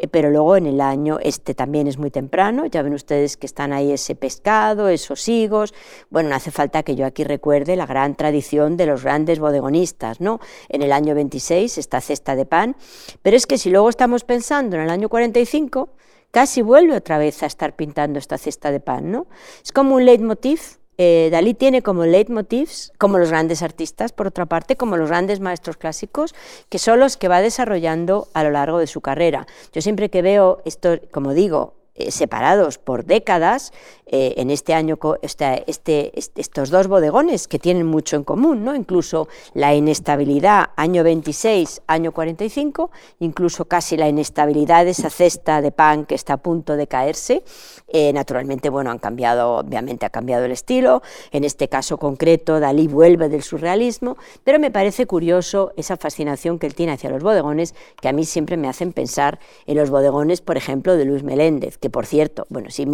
eh, 0.00 0.08
pero 0.08 0.30
luego 0.30 0.56
en 0.56 0.66
el 0.66 0.80
año, 0.80 1.18
este 1.22 1.54
también 1.54 1.86
es 1.86 1.98
muy 1.98 2.10
temprano, 2.10 2.66
ya 2.66 2.82
ven 2.82 2.94
ustedes 2.94 3.36
que 3.36 3.46
están 3.46 3.72
ahí 3.72 3.92
ese 3.92 4.14
pescado, 4.14 4.88
esos 4.88 5.28
higos. 5.28 5.74
Bueno, 6.10 6.30
no 6.30 6.36
hace 6.36 6.50
falta 6.50 6.82
que 6.82 6.96
yo 6.96 7.06
aquí 7.06 7.24
recuerde 7.24 7.76
la 7.76 7.86
gran 7.86 8.14
tradición 8.14 8.76
de 8.76 8.86
los 8.86 9.02
grandes 9.02 9.38
bodegonistas, 9.38 10.20
¿no? 10.20 10.40
En 10.68 10.82
el 10.82 10.92
año 10.92 11.14
26 11.14 11.78
esta 11.78 12.00
cesta 12.00 12.36
de 12.36 12.46
pan, 12.46 12.76
pero 13.22 13.36
es 13.36 13.46
que 13.46 13.58
si 13.58 13.70
luego 13.70 13.88
estamos 13.88 14.24
pensando 14.24 14.76
en 14.76 14.82
el 14.82 14.90
año 14.90 15.08
45, 15.08 15.88
casi 16.34 16.62
vuelve 16.62 16.96
otra 16.96 17.16
vez 17.16 17.44
a 17.44 17.46
estar 17.46 17.76
pintando 17.76 18.18
esta 18.18 18.38
cesta 18.38 18.72
de 18.72 18.80
pan, 18.80 19.12
¿no? 19.12 19.28
Es 19.62 19.70
como 19.70 19.94
un 19.94 20.04
leitmotiv. 20.04 20.60
Eh, 20.98 21.28
Dalí 21.30 21.54
tiene 21.54 21.80
como 21.80 22.04
leitmotivs, 22.04 22.92
como 22.98 23.18
los 23.18 23.30
grandes 23.30 23.62
artistas, 23.62 24.12
por 24.12 24.26
otra 24.26 24.46
parte, 24.46 24.76
como 24.76 24.96
los 24.96 25.08
grandes 25.08 25.38
maestros 25.38 25.76
clásicos, 25.76 26.34
que 26.68 26.80
son 26.80 26.98
los 26.98 27.16
que 27.16 27.28
va 27.28 27.40
desarrollando 27.40 28.26
a 28.34 28.42
lo 28.42 28.50
largo 28.50 28.78
de 28.78 28.88
su 28.88 29.00
carrera. 29.00 29.46
Yo 29.72 29.80
siempre 29.80 30.10
que 30.10 30.22
veo 30.22 30.60
esto, 30.64 30.98
como 31.12 31.34
digo, 31.34 31.74
eh, 31.94 32.10
separados 32.10 32.78
por 32.78 33.04
décadas, 33.04 33.72
eh, 34.06 34.34
en 34.36 34.50
este 34.50 34.74
año 34.74 34.98
este, 35.22 35.64
este, 35.66 36.12
estos 36.20 36.70
dos 36.70 36.88
bodegones 36.88 37.48
que 37.48 37.58
tienen 37.58 37.86
mucho 37.86 38.16
en 38.16 38.24
común, 38.24 38.62
¿no? 38.62 38.74
incluso 38.74 39.28
la 39.54 39.74
inestabilidad 39.74 40.70
año 40.76 41.02
26, 41.02 41.82
año 41.86 42.12
45, 42.12 42.90
incluso 43.20 43.64
casi 43.64 43.96
la 43.96 44.08
inestabilidad 44.08 44.84
de 44.84 44.90
esa 44.90 45.08
cesta 45.08 45.62
de 45.62 45.72
pan 45.72 46.04
que 46.04 46.14
está 46.14 46.34
a 46.34 46.36
punto 46.36 46.76
de 46.76 46.86
caerse. 46.86 47.44
Eh, 47.88 48.12
naturalmente, 48.12 48.68
bueno, 48.68 48.90
han 48.90 48.98
cambiado, 48.98 49.56
obviamente 49.56 50.04
ha 50.04 50.10
cambiado 50.10 50.44
el 50.44 50.52
estilo, 50.52 51.02
en 51.30 51.44
este 51.44 51.68
caso 51.68 51.96
concreto 51.96 52.60
Dalí 52.60 52.88
vuelve 52.88 53.28
del 53.28 53.42
surrealismo, 53.42 54.16
pero 54.42 54.58
me 54.58 54.70
parece 54.70 55.06
curioso 55.06 55.72
esa 55.76 55.96
fascinación 55.96 56.58
que 56.58 56.66
él 56.66 56.74
tiene 56.74 56.92
hacia 56.92 57.08
los 57.10 57.22
bodegones, 57.22 57.74
que 58.00 58.08
a 58.08 58.12
mí 58.12 58.24
siempre 58.24 58.56
me 58.56 58.68
hacen 58.68 58.92
pensar 58.92 59.38
en 59.66 59.76
los 59.76 59.90
bodegones, 59.90 60.40
por 60.40 60.56
ejemplo, 60.56 60.96
de 60.96 61.04
Luis 61.04 61.22
Meléndez, 61.22 61.78
que 61.78 61.88
por 61.88 62.04
cierto, 62.04 62.46
bueno, 62.50 62.70
sí, 62.70 62.84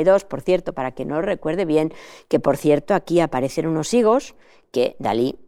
1772, 0.00 0.24
por 0.24 0.40
cierto, 0.40 0.72
para 0.72 0.92
que 0.92 1.04
no 1.04 1.16
lo 1.16 1.22
recuerde 1.22 1.64
bien, 1.64 1.92
que 2.28 2.40
por 2.40 2.56
cierto 2.56 2.94
aquí 2.94 3.20
aparecen 3.20 3.66
unos 3.66 3.92
higos 3.94 4.34
que 4.70 4.96
Dalí 4.98 5.38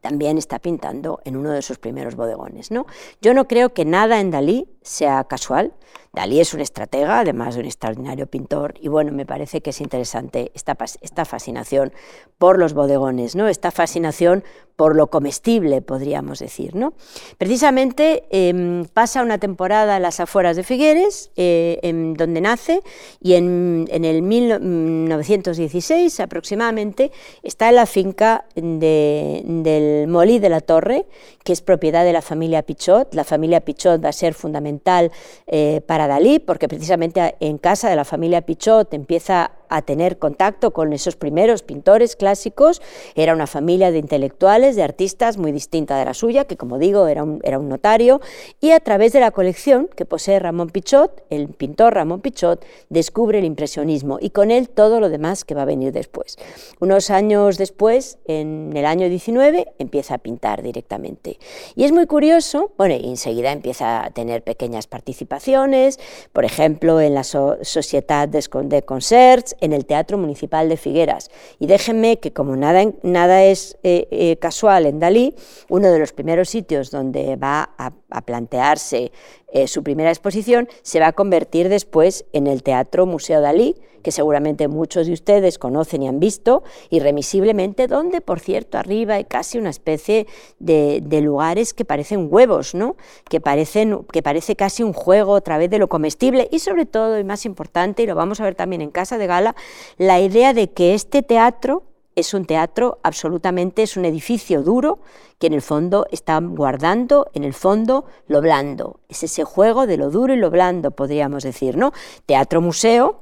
también 0.00 0.38
está 0.38 0.58
pintando 0.58 1.20
en 1.24 1.36
uno 1.36 1.50
de 1.50 1.62
sus 1.62 1.78
primeros 1.78 2.16
bodegones. 2.16 2.70
¿no? 2.70 2.86
Yo 3.20 3.34
no 3.34 3.46
creo 3.46 3.72
que 3.74 3.84
nada 3.84 4.20
en 4.20 4.30
Dalí 4.30 4.68
sea 4.82 5.24
casual. 5.24 5.74
Dalí 6.12 6.40
es 6.40 6.54
un 6.54 6.60
estratega, 6.60 7.20
además 7.20 7.54
de 7.54 7.60
un 7.60 7.66
extraordinario 7.66 8.26
pintor, 8.26 8.74
y 8.80 8.88
bueno, 8.88 9.12
me 9.12 9.26
parece 9.26 9.60
que 9.60 9.70
es 9.70 9.80
interesante 9.80 10.50
esta, 10.54 10.76
esta 11.02 11.24
fascinación 11.24 11.92
por 12.36 12.58
los 12.58 12.74
bodegones, 12.74 13.36
¿no? 13.36 13.46
esta 13.46 13.70
fascinación 13.70 14.42
por 14.80 14.96
lo 14.96 15.08
comestible, 15.08 15.82
podríamos 15.82 16.38
decir. 16.38 16.74
¿no? 16.74 16.94
Precisamente 17.36 18.24
em, 18.30 18.86
pasa 18.86 19.22
una 19.22 19.36
temporada 19.36 19.98
en 19.98 20.02
las 20.02 20.20
afueras 20.20 20.56
de 20.56 20.62
Figueres, 20.62 21.30
eh, 21.36 21.78
en 21.82 22.14
donde 22.14 22.40
nace, 22.40 22.80
y 23.20 23.34
en, 23.34 23.86
en, 23.90 24.06
el 24.06 24.22
1916 24.22 26.18
aproximadamente 26.20 27.12
está 27.42 27.68
en 27.68 27.74
la 27.74 27.84
finca 27.84 28.46
de, 28.54 29.42
del 29.44 30.08
Molí 30.08 30.38
de 30.38 30.48
la 30.48 30.62
Torre, 30.62 31.04
que 31.44 31.52
es 31.52 31.60
propiedad 31.60 32.02
de 32.02 32.14
la 32.14 32.22
familia 32.22 32.62
Pichot. 32.62 33.14
La 33.14 33.24
familia 33.24 33.60
Pichot 33.60 34.02
va 34.02 34.08
a 34.08 34.12
ser 34.12 34.32
fundamental 34.32 35.12
eh, 35.46 35.82
para 35.86 35.99
Dalí, 36.06 36.38
porque 36.38 36.68
precisamente 36.68 37.36
en 37.40 37.58
casa 37.58 37.90
de 37.90 37.96
la 37.96 38.04
familia 38.04 38.42
Pichot 38.42 38.92
empieza 38.94 39.52
a 39.70 39.82
tener 39.82 40.18
contacto 40.18 40.72
con 40.72 40.92
esos 40.92 41.16
primeros 41.16 41.62
pintores 41.62 42.16
clásicos. 42.16 42.82
Era 43.14 43.32
una 43.32 43.46
familia 43.46 43.90
de 43.90 43.98
intelectuales, 43.98 44.76
de 44.76 44.82
artistas 44.82 45.38
muy 45.38 45.52
distinta 45.52 45.96
de 45.96 46.04
la 46.04 46.12
suya, 46.12 46.44
que 46.44 46.56
como 46.56 46.78
digo 46.78 47.06
era 47.06 47.22
un, 47.22 47.40
era 47.44 47.58
un 47.58 47.68
notario, 47.68 48.20
y 48.60 48.72
a 48.72 48.80
través 48.80 49.12
de 49.12 49.20
la 49.20 49.30
colección 49.30 49.88
que 49.94 50.04
posee 50.04 50.38
Ramón 50.40 50.70
Pichot, 50.70 51.22
el 51.30 51.48
pintor 51.48 51.94
Ramón 51.94 52.20
Pichot 52.20 52.64
descubre 52.88 53.38
el 53.38 53.44
impresionismo 53.44 54.18
y 54.20 54.30
con 54.30 54.50
él 54.50 54.68
todo 54.68 55.00
lo 55.00 55.08
demás 55.08 55.44
que 55.44 55.54
va 55.54 55.62
a 55.62 55.66
venir 55.66 55.92
después. 55.92 56.36
Unos 56.80 57.10
años 57.10 57.56
después, 57.56 58.18
en 58.26 58.72
el 58.76 58.84
año 58.84 59.08
19, 59.08 59.74
empieza 59.78 60.14
a 60.14 60.18
pintar 60.18 60.62
directamente. 60.62 61.38
Y 61.76 61.84
es 61.84 61.92
muy 61.92 62.06
curioso, 62.06 62.72
bueno, 62.76 62.96
y 62.96 63.08
enseguida 63.08 63.52
empieza 63.52 64.04
a 64.04 64.10
tener 64.10 64.42
pequeñas 64.42 64.88
participaciones, 64.88 65.89
por 66.32 66.44
ejemplo, 66.44 67.00
en 67.00 67.14
la 67.14 67.24
Sociedad 67.24 68.28
de 68.28 68.82
Concerts, 68.82 69.56
en 69.60 69.72
el 69.72 69.86
Teatro 69.86 70.18
Municipal 70.18 70.68
de 70.68 70.76
Figueras. 70.76 71.30
Y 71.58 71.66
déjenme 71.66 72.18
que 72.18 72.32
como 72.32 72.56
nada, 72.56 72.84
nada 73.02 73.44
es 73.44 73.76
eh, 73.82 74.06
eh, 74.10 74.36
casual 74.36 74.86
en 74.86 75.00
Dalí, 75.00 75.34
uno 75.68 75.90
de 75.90 75.98
los 75.98 76.12
primeros 76.12 76.48
sitios 76.48 76.90
donde 76.90 77.36
va 77.36 77.70
a, 77.78 77.92
plantearse 78.22 79.12
eh, 79.52 79.66
su 79.66 79.82
primera 79.82 80.10
exposición 80.10 80.68
se 80.82 81.00
va 81.00 81.08
a 81.08 81.12
convertir 81.12 81.68
después 81.68 82.24
en 82.32 82.46
el 82.46 82.62
Teatro 82.62 83.06
Museo 83.06 83.40
Dalí, 83.40 83.76
que 84.02 84.12
seguramente 84.12 84.68
muchos 84.68 85.06
de 85.06 85.12
ustedes 85.12 85.58
conocen 85.58 86.02
y 86.02 86.08
han 86.08 86.20
visto, 86.20 86.62
irremisiblemente, 86.88 87.86
donde, 87.86 88.20
por 88.20 88.40
cierto, 88.40 88.78
arriba 88.78 89.14
hay 89.14 89.24
casi 89.24 89.58
una 89.58 89.70
especie 89.70 90.26
de, 90.58 91.02
lugares 91.20 91.74
que 91.74 91.84
parecen 91.84 92.28
huevos, 92.30 92.74
¿no? 92.74 92.96
que, 93.28 93.40
parecen, 93.40 94.04
que 94.10 94.22
parece 94.22 94.56
casi 94.56 94.82
un 94.82 94.94
juego 94.94 95.36
a 95.36 95.40
través 95.42 95.68
de 95.68 95.78
lo 95.78 95.88
comestible 95.88 96.48
y 96.50 96.60
sobre 96.60 96.86
todo, 96.86 97.18
y 97.18 97.24
más 97.24 97.44
importante, 97.44 98.02
y 98.02 98.06
lo 98.06 98.14
vamos 98.14 98.40
a 98.40 98.44
ver 98.44 98.54
también 98.54 98.80
en 98.80 98.90
Casa 98.90 99.18
de 99.18 99.26
Gala, 99.26 99.54
la 99.98 100.20
idea 100.20 100.54
de 100.54 100.70
que 100.70 100.94
este 100.94 101.22
teatro 101.22 101.89
es 102.16 102.34
un 102.34 102.44
teatro 102.44 102.98
absolutamente, 103.02 103.82
es 103.82 103.96
un 103.96 104.04
edificio 104.04 104.62
duro 104.62 104.98
que 105.38 105.46
en 105.46 105.54
el 105.54 105.62
fondo 105.62 106.06
está 106.10 106.38
guardando, 106.40 107.30
en 107.34 107.44
el 107.44 107.54
fondo, 107.54 108.04
lo 108.26 108.40
blando. 108.40 109.00
Es 109.08 109.22
ese 109.22 109.44
juego 109.44 109.86
de 109.86 109.96
lo 109.96 110.10
duro 110.10 110.34
y 110.34 110.36
lo 110.36 110.50
blando, 110.50 110.90
podríamos 110.90 111.44
decir, 111.44 111.76
¿no? 111.76 111.92
Teatro 112.26 112.60
museo, 112.60 113.20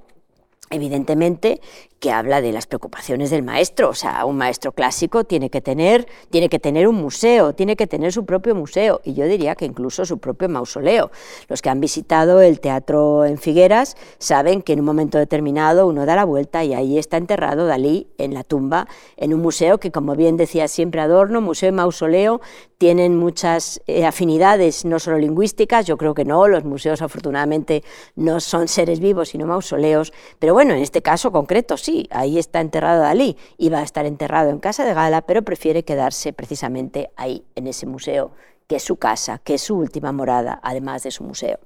evidentemente 0.70 1.61
que 2.01 2.13
habla 2.13 2.41
de 2.41 2.53
las 2.53 2.67
preocupaciones 2.67 3.31
del 3.31 3.43
maestro, 3.43 3.91
o 3.91 3.95
sea, 3.95 4.25
un 4.25 4.37
maestro 4.37 4.73
clásico 4.73 5.25
tiene 5.25 5.51
que 5.51 5.61
tener 5.61 6.07
tiene 6.31 6.49
que 6.49 6.59
tener 6.59 6.87
un 6.87 6.97
museo, 6.97 7.55
tiene 7.55 7.77
que 7.77 7.87
tener 7.87 8.13
su 8.13 8.25
propio 8.25 8.55
museo 8.55 9.01
y 9.05 9.15
yo 9.15 9.27
diría 9.27 9.55
que 9.55 9.65
incluso 9.65 10.05
su 10.05 10.19
propio 10.19 10.49
mausoleo. 10.49 11.11
Los 11.49 11.63
que 11.63 11.71
han 11.71 11.81
visitado 11.81 12.41
el 12.41 12.61
teatro 12.61 13.25
en 13.25 13.39
Figueras 13.39 13.97
saben 14.19 14.63
que 14.63 14.73
en 14.73 14.81
un 14.81 14.87
momento 14.87 15.19
determinado 15.19 15.87
uno 15.87 16.07
da 16.07 16.15
la 16.15 16.25
vuelta 16.25 16.65
y 16.65 16.75
ahí 16.75 16.99
está 16.99 17.17
enterrado 17.17 17.67
Dalí 17.67 18.09
en 18.19 18.35
la 18.35 18.45
tumba 18.45 18.87
en 19.17 19.35
un 19.35 19.41
museo 19.41 19.79
que 19.79 19.91
como 19.91 20.15
bien 20.15 20.37
decía 20.37 20.69
siempre 20.69 21.01
Adorno, 21.01 21.41
museo 21.41 21.71
y 21.71 21.73
mausoleo 21.73 22.41
tienen 22.79 23.17
muchas 23.17 23.83
eh, 23.89 24.07
afinidades 24.07 24.85
no 24.85 25.01
solo 25.01 25.19
lingüísticas, 25.19 25.87
yo 25.87 25.97
creo 25.97 26.15
que 26.15 26.25
no, 26.25 26.47
los 26.47 26.65
museos 26.65 27.03
afortunadamente 27.03 27.83
no 28.15 28.39
son 28.39 28.69
seres 28.69 29.01
vivos 29.01 29.31
sino 29.31 29.47
mausoleos, 29.47 30.13
pero 30.39 30.55
bueno, 30.55 30.75
en 30.75 30.83
este 30.83 31.03
caso 31.03 31.33
concreto 31.33 31.77
ahí 32.11 32.38
está 32.38 32.61
enterrado 32.61 33.03
Dalí, 33.03 33.37
iba 33.57 33.79
a 33.79 33.83
estar 33.83 34.07
enterrado 34.07 34.51
en 34.51 34.59
casa 34.59 34.85
de 34.85 34.94
gala, 34.94 35.22
pero 35.22 35.42
prefiere 35.42 35.85
quedarse 35.85 36.33
precisamente 36.33 37.11
ahí, 37.16 37.44
en 37.55 37.66
ese 37.66 37.87
museo 37.87 38.33
que 38.68 38.77
es 38.77 38.83
su 38.83 38.96
casa, 38.96 39.38
que 39.38 39.55
es 39.55 39.62
su 39.62 39.77
última 39.77 40.12
morada, 40.12 40.61
además 40.62 41.03
de 41.03 41.11
su 41.11 41.24
museo. 41.24 41.59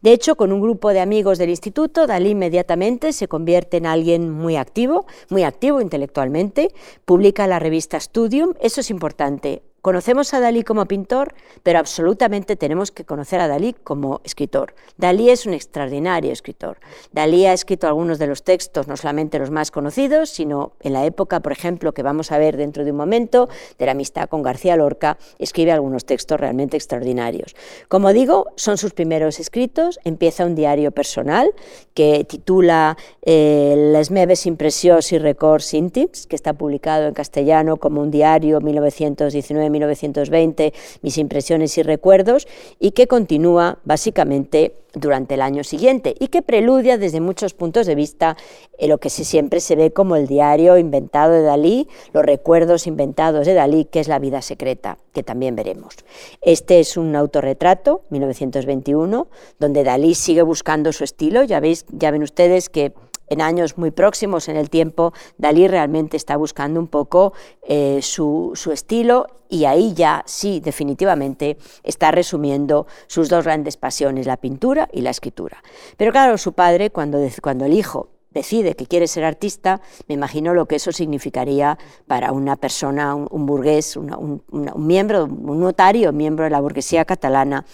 De 0.00 0.12
hecho, 0.12 0.36
con 0.36 0.52
un 0.52 0.62
grupo 0.62 0.88
de 0.88 1.00
amigos 1.00 1.36
del 1.36 1.50
instituto, 1.50 2.06
Dalí 2.06 2.30
inmediatamente 2.30 3.12
se 3.12 3.28
convierte 3.28 3.76
en 3.76 3.84
alguien 3.84 4.30
muy 4.30 4.56
activo, 4.56 5.04
muy 5.28 5.42
activo 5.42 5.82
intelectualmente, 5.82 6.72
publica 7.04 7.46
la 7.46 7.58
revista 7.58 8.00
Studium, 8.00 8.54
eso 8.60 8.80
es 8.80 8.90
importante, 8.90 9.62
Conocemos 9.82 10.34
a 10.34 10.40
Dalí 10.40 10.62
como 10.62 10.84
pintor, 10.84 11.32
pero 11.62 11.78
absolutamente 11.78 12.54
tenemos 12.54 12.90
que 12.90 13.06
conocer 13.06 13.40
a 13.40 13.48
Dalí 13.48 13.72
como 13.72 14.20
escritor. 14.24 14.74
Dalí 14.98 15.30
es 15.30 15.46
un 15.46 15.54
extraordinario 15.54 16.32
escritor. 16.32 16.78
Dalí 17.12 17.46
ha 17.46 17.54
escrito 17.54 17.86
algunos 17.86 18.18
de 18.18 18.26
los 18.26 18.42
textos, 18.42 18.88
no 18.88 18.98
solamente 18.98 19.38
los 19.38 19.50
más 19.50 19.70
conocidos, 19.70 20.28
sino 20.28 20.72
en 20.80 20.92
la 20.92 21.06
época, 21.06 21.40
por 21.40 21.52
ejemplo, 21.52 21.94
que 21.94 22.02
vamos 22.02 22.30
a 22.30 22.36
ver 22.36 22.58
dentro 22.58 22.84
de 22.84 22.90
un 22.90 22.98
momento, 22.98 23.48
de 23.78 23.86
la 23.86 23.92
amistad 23.92 24.28
con 24.28 24.42
García 24.42 24.76
Lorca, 24.76 25.16
escribe 25.38 25.72
algunos 25.72 26.04
textos 26.04 26.38
realmente 26.38 26.76
extraordinarios. 26.76 27.56
Como 27.88 28.12
digo, 28.12 28.48
son 28.56 28.76
sus 28.76 28.92
primeros 28.92 29.40
escritos. 29.40 29.98
Empieza 30.04 30.44
un 30.44 30.56
diario 30.56 30.90
personal 30.90 31.54
que 31.94 32.24
titula 32.24 32.98
eh, 33.22 33.90
Les 33.92 34.10
meves 34.10 34.44
impressions 34.44 35.10
y 35.12 35.18
records 35.18 35.72
íntims, 35.72 36.26
que 36.26 36.36
está 36.36 36.52
publicado 36.52 37.06
en 37.06 37.14
castellano 37.14 37.78
como 37.78 38.02
un 38.02 38.10
diario 38.10 38.60
1919 38.60 39.69
1920, 39.70 40.72
Mis 41.02 41.18
impresiones 41.18 41.76
y 41.78 41.82
recuerdos, 41.82 42.46
y 42.78 42.90
que 42.90 43.06
continúa 43.06 43.78
básicamente 43.84 44.74
durante 44.94 45.34
el 45.34 45.42
año 45.42 45.64
siguiente 45.64 46.14
y 46.18 46.28
que 46.28 46.42
preludia 46.42 46.98
desde 46.98 47.20
muchos 47.20 47.54
puntos 47.54 47.86
de 47.86 47.94
vista 47.94 48.36
en 48.78 48.88
lo 48.88 48.98
que 48.98 49.10
siempre 49.10 49.60
se 49.60 49.76
ve 49.76 49.92
como 49.92 50.16
el 50.16 50.26
diario 50.26 50.78
inventado 50.78 51.32
de 51.32 51.42
Dalí, 51.42 51.88
los 52.12 52.24
recuerdos 52.24 52.86
inventados 52.86 53.46
de 53.46 53.54
Dalí, 53.54 53.84
que 53.84 54.00
es 54.00 54.08
la 54.08 54.18
vida 54.18 54.42
secreta, 54.42 54.98
que 55.12 55.22
también 55.22 55.54
veremos. 55.54 55.94
Este 56.40 56.80
es 56.80 56.96
un 56.96 57.14
autorretrato, 57.14 58.02
1921, 58.10 59.28
donde 59.58 59.84
Dalí 59.84 60.14
sigue 60.14 60.42
buscando 60.42 60.92
su 60.92 61.04
estilo, 61.04 61.44
ya, 61.44 61.60
veis, 61.60 61.84
ya 61.90 62.10
ven 62.10 62.22
ustedes 62.22 62.68
que 62.68 62.92
en 63.30 63.40
años 63.40 63.78
muy 63.78 63.90
próximos 63.90 64.48
en 64.48 64.56
el 64.56 64.68
tiempo, 64.68 65.14
Dalí 65.38 65.66
realmente 65.66 66.16
está 66.16 66.36
buscando 66.36 66.78
un 66.78 66.88
poco 66.88 67.32
eh, 67.62 68.00
su, 68.02 68.52
estilo 68.72 69.26
y 69.48 69.64
ahí 69.64 69.94
ya 69.94 70.22
sí, 70.26 70.60
definitivamente, 70.60 71.56
está 71.82 72.10
resumiendo 72.10 72.86
sus 73.06 73.28
dos 73.28 73.44
grandes 73.44 73.76
pasiones, 73.76 74.26
la 74.26 74.36
pintura 74.36 74.88
y 74.92 75.00
la 75.00 75.10
escritura. 75.10 75.62
Pero 75.96 76.12
claro, 76.12 76.36
su 76.38 76.52
padre, 76.52 76.90
cuando, 76.90 77.18
cuando 77.40 77.64
el 77.64 77.72
hijo 77.72 78.08
decide 78.30 78.74
que 78.74 78.86
quiere 78.86 79.08
ser 79.08 79.24
artista, 79.24 79.80
me 80.08 80.14
imagino 80.14 80.54
lo 80.54 80.66
que 80.66 80.76
eso 80.76 80.92
significaría 80.92 81.78
para 82.06 82.32
una 82.32 82.56
persona, 82.56 83.14
un, 83.14 83.46
burgués, 83.46 83.96
un, 83.96 84.42
miembro, 84.76 85.24
un 85.24 85.60
notario, 85.60 86.12
miembro 86.12 86.44
de 86.44 86.50
la 86.50 86.60
burguesía 86.60 87.04
catalana, 87.04 87.64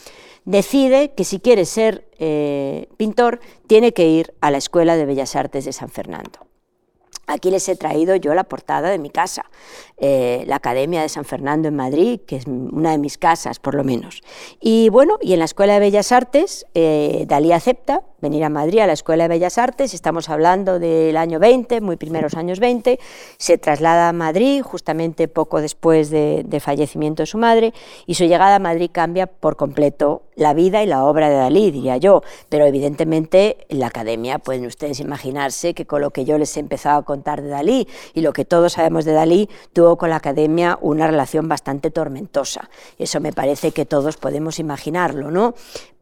decide 0.47 1.13
que 1.15 1.25
si 1.25 1.41
quiere 1.41 1.67
ser 1.67 2.09
eh, 2.19 2.89
pintor 2.97 3.41
tiene 3.67 3.93
que 3.93 4.09
ir 4.09 4.33
a 4.41 4.51
la 4.51 4.57
Escuela 4.57 4.97
de 4.97 5.05
Bellas 5.05 5.37
Artes 5.37 5.67
de 5.67 5.73
San 5.75 5.91
Fernando. 5.91 6.47
Aquí 7.29 7.51
les 7.51 7.69
he 7.69 7.75
traído 7.75 8.15
yo 8.15 8.35
la 8.35 8.45
portada 8.45 8.89
de 8.89 8.99
mi 8.99 9.11
casa, 9.11 9.47
eh, 9.97 10.45
la 10.47 10.57
Academia 10.57 11.03
de 11.03 11.09
San 11.09 11.25
Fernando 11.25 11.67
en 11.67 11.75
Madrid, 11.75 12.21
que 12.25 12.37
es 12.37 12.47
una 12.47 12.93
de 12.93 12.99
mis 12.99 13.19
casas, 13.19 13.59
por 13.59 13.75
lo 13.75 13.83
menos. 13.83 14.23
Y 14.61 14.91
bueno, 14.91 15.19
y 15.21 15.33
en 15.33 15.41
la 15.41 15.45
Escuela 15.45 15.75
de 15.75 15.81
Bellas 15.81 16.13
Artes, 16.13 16.67
eh, 16.75 17.25
Dalí 17.27 17.51
acepta 17.51 18.03
venir 18.21 18.45
a 18.45 18.49
Madrid 18.49 18.81
a 18.81 18.87
la 18.87 18.93
Escuela 18.93 19.25
de 19.25 19.29
Bellas 19.29 19.59
Artes, 19.59 19.95
estamos 19.95 20.29
hablando 20.29 20.79
del 20.79 21.17
año 21.17 21.39
20, 21.39 21.81
muy 21.81 21.97
primeros 21.97 22.35
años 22.35 22.61
20, 22.61 22.99
se 23.39 23.59
traslada 23.59 24.09
a 24.09 24.13
Madrid 24.13 24.63
justamente 24.63 25.29
poco 25.29 25.61
después 25.61 26.11
del 26.11 26.61
fallecimiento 26.61 27.23
de 27.23 27.27
su 27.27 27.39
madre 27.39 27.75
y 28.07 28.15
su 28.15 28.25
llegada 28.25 28.57
a 28.57 28.59
Madrid 28.59 28.91
cambia 28.93 29.27
por 29.27 29.57
completo 29.57 30.23
la 30.35 30.53
vida 30.53 30.83
y 30.83 30.87
la 30.87 31.05
obra 31.05 31.31
de 31.31 31.37
Dalí, 31.37 31.71
diría 31.71 31.97
yo, 31.97 32.23
pero 32.49 32.67
evidentemente 32.67 33.67
en 33.69 33.81
la 33.81 33.87
academia 33.87 34.39
pueden 34.39 34.67
ustedes 34.67 35.01
imaginarse 35.01 35.73
que 35.75 35.87
con 35.87 36.03
lo 36.03 36.11
que 36.11 36.25
yo 36.25 36.37
les 36.37 36.57
he 36.57 36.61
empezado 36.61 36.99
a 36.99 37.05
contar 37.05 37.43
de 37.43 37.49
Dalí 37.49 37.89
y 38.13 38.21
lo 38.21 38.33
que 38.33 38.45
todos 38.45 38.75
sabemos 38.75 39.05
de 39.05 39.13
Dalí, 39.13 39.49
tuvo 39.73 39.97
con 39.97 40.11
la 40.11 40.17
academia 40.17 40.79
una 40.83 41.07
relación 41.07 41.49
bastante 41.49 41.91
tormentosa. 41.91 42.69
Eso 42.99 43.21
me 43.21 43.33
parece 43.33 43.73
que 43.73 43.87
todos 43.87 44.17
podemos 44.17 44.59
imaginarlo, 44.59 45.31
¿no? 45.31 45.55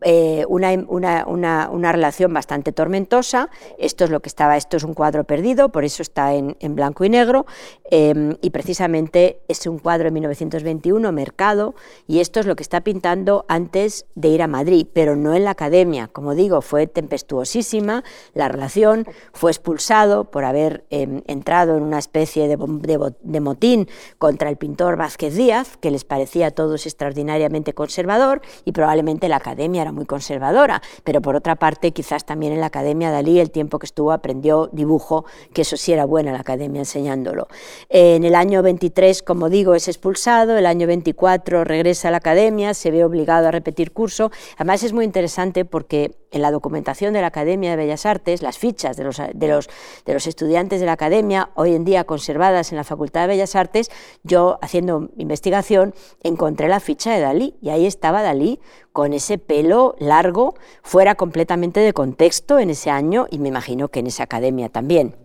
Eh, 0.07 0.45
una, 0.49 0.73
una, 0.89 1.25
una, 1.27 1.71
una, 1.71 1.91
relación 1.91 2.04
bastante 2.33 2.73
tormentosa. 2.73 3.51
Esto 3.79 4.05
es 4.05 4.11
lo 4.11 4.21
que 4.21 4.29
estaba, 4.29 4.57
esto 4.57 4.77
es 4.77 4.85
un 4.85 4.95
cuadro 4.95 5.25
perdido, 5.25 5.71
por 5.71 5.85
eso 5.85 6.03
está 6.03 6.35
en, 6.35 6.57
en 6.61 6.75
blanco 6.75 7.05
y 7.05 7.09
negro. 7.09 7.47
Eh, 7.91 8.37
y 8.41 8.51
precisamente 8.51 9.39
es 9.49 9.67
un 9.67 9.79
cuadro 9.79 10.05
de 10.05 10.11
1921, 10.11 11.13
Mercado, 11.13 11.75
y 12.07 12.21
esto 12.21 12.41
es 12.41 12.47
lo 12.47 12.57
que 12.57 12.63
está 12.63 12.81
pintando 12.81 13.45
antes 13.49 14.07
de 14.15 14.29
ir 14.29 14.43
a 14.43 14.47
Madrid, 14.47 14.87
pero 14.93 15.17
no 15.17 15.35
en 15.35 15.45
la 15.45 15.51
academia. 15.51 16.09
Como 16.09 16.35
digo, 16.35 16.61
fue 16.61 16.87
tempestuosísima 16.87 18.05
la 18.35 18.49
relación, 18.49 19.07
fue 19.33 19.51
expulsado 19.51 20.25
por 20.25 20.45
haber 20.45 20.85
eh, 20.91 21.23
entrado 21.27 21.77
en 21.77 21.83
una 21.83 21.99
especie 21.99 22.49
de, 22.49 22.57
de, 22.57 23.15
de 23.23 23.41
motín 23.41 23.89
contra 24.19 24.51
el 24.51 24.57
pintor 24.57 24.97
Vázquez 24.97 25.35
Díaz, 25.35 25.77
que 25.79 25.91
les 25.91 26.05
parecía 26.05 26.49
a 26.49 26.51
todos 26.51 26.87
extraordinariamente 26.87 27.73
conservador, 27.73 28.43
y 28.65 28.73
probablemente 28.73 29.29
la 29.29 29.37
academia 29.37 29.83
era 29.83 29.93
muy 29.93 30.07
conservadora, 30.07 30.83
pero 31.05 31.21
por 31.23 31.37
otra 31.37 31.57
parte 31.57 31.93
quizás 31.95 32.27
también 32.27 32.53
en 32.53 32.61
la 32.61 32.67
Academia 32.67 33.11
Dalí 33.11 33.41
el 33.41 33.51
tiempo 33.51 33.79
que 33.79 33.87
estuvo 33.87 34.13
aprendió 34.13 34.69
dibujo, 34.73 35.25
que 35.55 35.63
eso 35.63 35.79
sí 35.79 35.93
era 35.93 36.05
buena 36.05 36.33
la 36.33 36.41
Academia 36.41 36.81
enseñándolo. 36.81 37.49
En 37.89 38.25
el 38.25 38.35
año 38.35 38.63
23, 38.63 39.23
como 39.23 39.49
digo, 39.49 39.75
es 39.75 39.89
expulsado, 39.89 40.59
el 40.59 40.67
año 40.67 40.87
24 40.87 41.65
regresa 41.65 42.09
a 42.09 42.11
la 42.11 42.19
Academia, 42.19 42.75
se 42.75 42.91
ve 42.91 43.05
obligado 43.05 43.49
a 43.49 43.51
repetir 43.51 43.93
curso, 43.93 44.31
además 44.57 44.83
es 44.83 44.93
muy 44.93 45.07
interesante 45.07 45.65
porque 45.65 46.11
en 46.35 46.43
la 46.43 46.51
documentación 46.51 47.15
de 47.15 47.21
la 47.21 47.29
Academia 47.29 47.71
de 47.71 47.77
Bellas 47.77 48.07
Artes, 48.07 48.43
las 48.43 48.59
fichas 48.59 48.97
de 48.97 49.05
los, 49.05 49.19
de 49.33 49.49
los, 49.49 49.69
de 50.05 50.15
los 50.15 50.27
estudiantes 50.27 50.81
de 50.81 50.87
la 50.87 50.93
Academia, 50.93 51.51
hoy 51.55 51.75
en 51.75 51.85
día 51.85 52.05
conservadas 52.05 52.73
en 52.73 52.77
la 52.77 52.85
Facultad 52.85 53.23
de 53.23 53.29
Bellas 53.29 53.55
Artes, 53.55 53.91
yo 54.25 54.59
haciendo 54.61 55.11
investigación 55.17 55.95
encontré 56.23 56.69
la 56.69 56.81
ficha 56.81 57.15
de 57.15 57.21
Dalí 57.21 57.55
y 57.63 57.71
ahí 57.71 57.87
estaba 57.87 58.23
Dalí 58.23 58.61
con 58.95 59.13
ese 59.13 59.39
pelo 59.39 59.97
largo, 59.99 60.55
fuera 60.85 61.17
completamente 61.17 61.81
de 61.81 61.93
contexto 61.93 62.61
en 62.61 62.71
ese 62.71 62.91
año 62.91 63.27
y 63.29 63.41
me 63.41 63.49
imagino 63.49 63.89
que 63.89 63.99
en 63.99 64.07
esa 64.07 64.23
academia 64.23 64.69
también. 64.69 65.17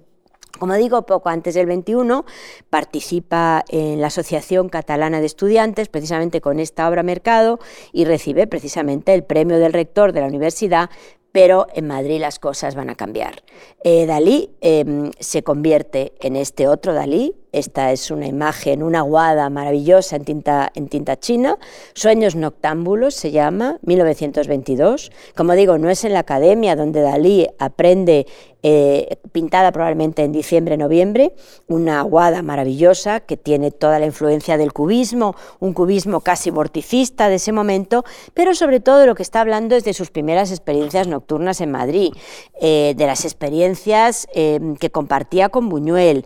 Como 0.57 0.73
digo, 0.73 1.03
poco 1.05 1.29
antes 1.29 1.53
del 1.53 1.67
21 1.67 2.25
participa 2.71 3.63
en 3.69 4.01
la 4.01 4.07
Asociación 4.07 4.69
Catalana 4.69 5.19
de 5.19 5.27
Estudiantes, 5.27 5.87
precisamente 5.87 6.41
con 6.41 6.59
esta 6.59 6.89
obra 6.89 7.03
Mercado, 7.03 7.59
y 7.93 8.05
recibe 8.05 8.47
precisamente 8.47 9.13
el 9.13 9.23
premio 9.23 9.59
del 9.59 9.71
rector 9.71 10.13
de 10.13 10.21
la 10.21 10.27
universidad 10.27 10.89
pero 11.31 11.67
en 11.73 11.87
Madrid 11.87 12.19
las 12.19 12.39
cosas 12.39 12.75
van 12.75 12.89
a 12.89 12.95
cambiar. 12.95 13.43
Eh, 13.83 14.05
Dalí 14.05 14.51
em, 14.61 15.11
se 15.19 15.43
convierte 15.43 16.13
en 16.21 16.35
este 16.35 16.67
otro 16.67 16.93
Dalí, 16.93 17.35
esta 17.51 17.91
es 17.91 18.11
una 18.11 18.27
imagen, 18.27 18.83
una 18.83 18.99
aguada 18.99 19.49
maravillosa 19.49 20.15
en 20.15 20.25
tinta, 20.25 20.71
en 20.75 20.87
tinta 20.87 21.19
china. 21.19 21.57
Sueños 21.93 22.35
noctámbulos 22.35 23.15
se 23.15 23.31
llama, 23.31 23.79
1922. 23.81 25.11
Como 25.35 25.53
digo, 25.53 25.77
no 25.77 25.89
es 25.89 26.03
en 26.03 26.13
la 26.13 26.19
academia 26.19 26.75
donde 26.75 27.01
Dalí 27.01 27.47
aprende, 27.57 28.27
eh, 28.61 29.17
pintada 29.31 29.71
probablemente 29.71 30.23
en 30.23 30.33
diciembre-noviembre, 30.33 31.33
una 31.67 32.01
aguada 32.01 32.41
maravillosa 32.41 33.21
que 33.21 33.37
tiene 33.37 33.71
toda 33.71 33.99
la 33.99 34.05
influencia 34.05 34.57
del 34.57 34.73
cubismo, 34.73 35.35
un 35.59 35.73
cubismo 35.73 36.19
casi 36.19 36.51
vorticista 36.51 37.29
de 37.29 37.35
ese 37.35 37.53
momento, 37.53 38.03
pero 38.33 38.53
sobre 38.53 38.81
todo 38.81 39.05
lo 39.05 39.15
que 39.15 39.23
está 39.23 39.39
hablando 39.41 39.75
es 39.75 39.85
de 39.85 39.93
sus 39.93 40.11
primeras 40.11 40.51
experiencias 40.51 41.07
nocturnas 41.07 41.61
en 41.61 41.71
Madrid, 41.71 42.11
eh, 42.59 42.93
de 42.97 43.05
las 43.07 43.23
experiencias 43.23 44.27
eh, 44.35 44.59
que 44.79 44.89
compartía 44.89 45.49
con 45.49 45.69
Buñuel, 45.69 46.25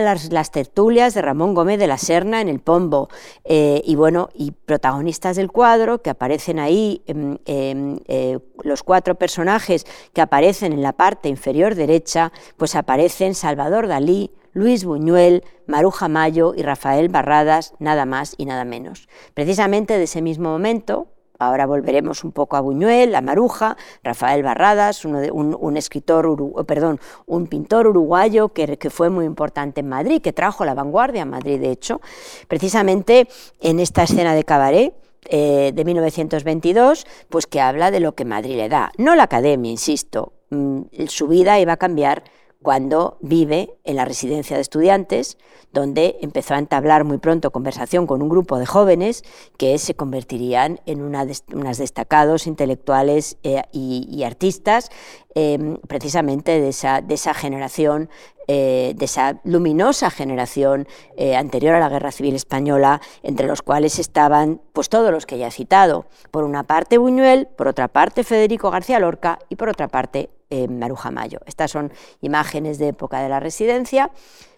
las, 0.00 0.50
tertulias 0.50 1.14
de 1.14 1.22
Ramón 1.22 1.54
Gómez 1.54 1.78
de 1.78 1.86
la 1.86 1.98
Serna 1.98 2.40
en 2.40 2.48
el 2.48 2.60
Pombo, 2.60 3.08
eh, 3.44 3.82
y 3.84 3.94
bueno, 3.94 4.28
y 4.34 4.52
protagonistas 4.52 5.36
del 5.36 5.50
cuadro 5.50 6.02
que 6.02 6.10
aparecen 6.10 6.58
ahí, 6.58 7.02
em, 7.06 7.38
em, 7.46 7.98
eh, 8.06 8.38
los 8.62 8.82
cuatro 8.82 9.14
personajes 9.14 9.86
que 10.12 10.20
aparecen 10.20 10.72
en 10.72 10.82
la 10.82 10.92
parte 10.92 11.28
inferior 11.28 11.74
derecha, 11.74 12.32
pues 12.56 12.74
aparecen 12.74 13.34
Salvador 13.34 13.86
Dalí, 13.88 14.30
Luis 14.52 14.84
Buñuel, 14.84 15.44
Maruja 15.66 16.08
Mayo 16.08 16.54
y 16.56 16.62
Rafael 16.62 17.08
Barradas, 17.10 17.74
nada 17.78 18.06
más 18.06 18.34
y 18.38 18.46
nada 18.46 18.64
menos. 18.64 19.08
Precisamente 19.34 19.98
de 19.98 20.04
ese 20.04 20.22
mismo 20.22 20.48
momento, 20.48 21.08
Ahora 21.38 21.66
volveremos 21.66 22.24
un 22.24 22.32
poco 22.32 22.56
a 22.56 22.60
Buñuel, 22.60 23.14
a 23.14 23.20
Maruja, 23.20 23.76
Rafael 24.02 24.42
Barradas, 24.42 25.04
un, 25.04 25.76
escritor, 25.76 26.64
perdón, 26.66 27.00
un 27.26 27.46
pintor 27.46 27.86
uruguayo 27.86 28.50
que, 28.50 28.76
que, 28.76 28.90
fue 28.90 29.10
muy 29.10 29.24
importante 29.24 29.80
en 29.80 29.88
Madrid, 29.88 30.22
que 30.22 30.32
trajo 30.32 30.64
la 30.64 30.74
vanguardia 30.74 31.22
a 31.22 31.26
Madrid, 31.26 31.60
de 31.60 31.70
hecho, 31.70 32.00
precisamente 32.48 33.28
en 33.60 33.80
esta 33.80 34.04
escena 34.04 34.34
de 34.34 34.44
cabaret. 34.44 34.94
Eh, 35.28 35.72
de 35.74 35.84
1922, 35.84 37.04
pues 37.28 37.48
que 37.48 37.60
habla 37.60 37.90
de 37.90 37.98
lo 37.98 38.14
que 38.14 38.24
Madrid 38.24 38.54
le 38.54 38.68
da. 38.68 38.92
No 38.96 39.16
la 39.16 39.24
academia, 39.24 39.72
insisto, 39.72 40.32
mm, 40.50 40.82
su 41.08 41.26
vida 41.26 41.58
iba 41.58 41.72
a 41.72 41.76
cambiar 41.76 42.22
cuando 42.66 43.16
vive 43.20 43.76
en 43.84 43.94
la 43.94 44.04
residencia 44.04 44.56
de 44.56 44.62
estudiantes, 44.62 45.38
donde 45.72 46.16
empezó 46.20 46.54
a 46.54 46.58
entablar 46.58 47.04
muy 47.04 47.18
pronto 47.18 47.52
conversación 47.52 48.08
con 48.08 48.22
un 48.22 48.28
grupo 48.28 48.58
de 48.58 48.66
jóvenes 48.66 49.22
que 49.56 49.78
se 49.78 49.94
convertirían 49.94 50.80
en 50.84 51.00
una 51.00 51.24
unas 51.54 51.78
destacados 51.78 52.48
intelectuales 52.48 53.36
eh, 53.44 53.62
y, 53.70 54.24
artistas, 54.24 54.90
em, 55.36 55.76
precisamente 55.86 56.60
de 56.60 56.70
esa, 56.70 57.02
de 57.02 57.14
esa 57.14 57.34
generación 57.34 58.10
eh, 58.48 58.94
de 58.96 59.04
esa 59.04 59.40
luminosa 59.44 60.10
generación 60.10 60.86
eh, 61.16 61.36
anterior 61.36 61.74
a 61.74 61.80
la 61.80 61.88
Guerra 61.88 62.12
Civil 62.12 62.34
Española, 62.34 63.00
entre 63.22 63.46
los 63.46 63.62
cuales 63.62 63.98
estaban 63.98 64.60
pues, 64.72 64.88
todos 64.88 65.10
los 65.10 65.26
que 65.26 65.38
ya 65.38 65.48
he 65.48 65.52
citado. 65.52 66.06
Por 66.30 66.44
una 66.44 66.64
parte 66.64 66.98
Buñuel, 66.98 67.48
por 67.56 67.68
otra 67.68 67.88
parte 67.88 68.24
Federico 68.24 68.70
García 68.70 68.98
Lorca 68.98 69.38
y 69.48 69.56
por 69.56 69.68
otra 69.68 69.88
parte 69.88 70.30
Maruja 70.68 71.10
Mayo. 71.10 71.40
Estas 71.44 71.72
son 71.72 71.92
imágenes 72.20 72.78
de 72.78 72.88
época 72.88 73.20
de 73.20 73.28
la 73.28 73.40
residencia. 73.40 74.12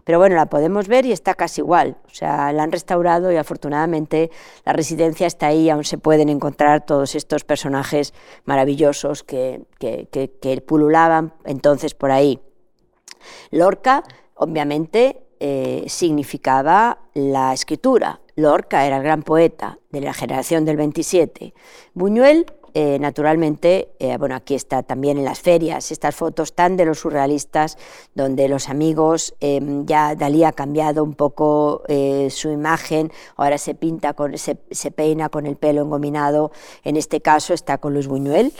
Pero 0.08 0.18
bueno, 0.18 0.36
la 0.36 0.46
podemos 0.46 0.88
ver 0.88 1.04
y 1.04 1.12
está 1.12 1.34
casi 1.34 1.60
igual. 1.60 1.98
O 2.06 2.14
sea, 2.14 2.50
la 2.54 2.62
han 2.62 2.72
restaurado 2.72 3.30
y 3.30 3.36
afortunadamente 3.36 4.30
la 4.64 4.72
residencia 4.72 5.26
está 5.26 5.48
ahí, 5.48 5.68
aún 5.68 5.84
se 5.84 5.98
pueden 5.98 6.30
encontrar 6.30 6.86
todos 6.86 7.14
estos 7.14 7.44
personajes 7.44 8.14
maravillosos 8.46 9.22
que, 9.22 9.60
que, 9.78 10.64
pululaban 10.66 11.34
entonces 11.44 11.92
por 11.92 12.10
ahí. 12.10 12.40
Lorca, 13.50 14.04
obviamente, 14.34 15.22
eh, 15.40 15.84
significaba 15.88 16.98
la 17.14 17.52
escritura. 17.52 18.20
Lorca 18.34 18.86
era 18.86 18.98
el 18.98 19.02
gran 19.02 19.22
poeta 19.22 19.78
de 19.90 20.00
la 20.00 20.12
generación 20.12 20.64
del 20.64 20.76
27. 20.76 21.54
Buñuel 21.94 22.46
eh, 22.80 22.96
naturalmente, 23.00 23.88
eh, 23.98 24.16
bueno, 24.18 24.36
aquí 24.36 24.54
está 24.54 24.84
también 24.84 25.18
en 25.18 25.24
las 25.24 25.40
ferias, 25.40 25.90
estas 25.90 26.14
fotos 26.14 26.52
tan 26.52 26.76
de 26.76 26.84
los 26.84 27.00
surrealistas, 27.00 27.76
donde 28.14 28.46
los 28.46 28.68
amigos, 28.68 29.34
em, 29.40 29.84
ya 29.84 30.14
Dalí 30.14 30.44
ha 30.44 30.52
cambiado 30.52 31.02
un 31.02 31.14
poco 31.14 31.82
eh, 31.88 32.28
su 32.30 32.50
imagen, 32.50 33.10
ahora 33.34 33.58
se 33.58 33.74
pinta, 33.74 34.12
con, 34.12 34.38
se, 34.38 34.58
se, 34.70 34.92
peina 34.92 35.28
con 35.28 35.46
el 35.46 35.56
pelo 35.56 35.82
engominado, 35.82 36.52
en 36.84 36.96
este 36.96 37.20
caso 37.20 37.52
está 37.52 37.78
con 37.78 37.94
Luis 37.94 38.06
Buñuel, 38.06 38.52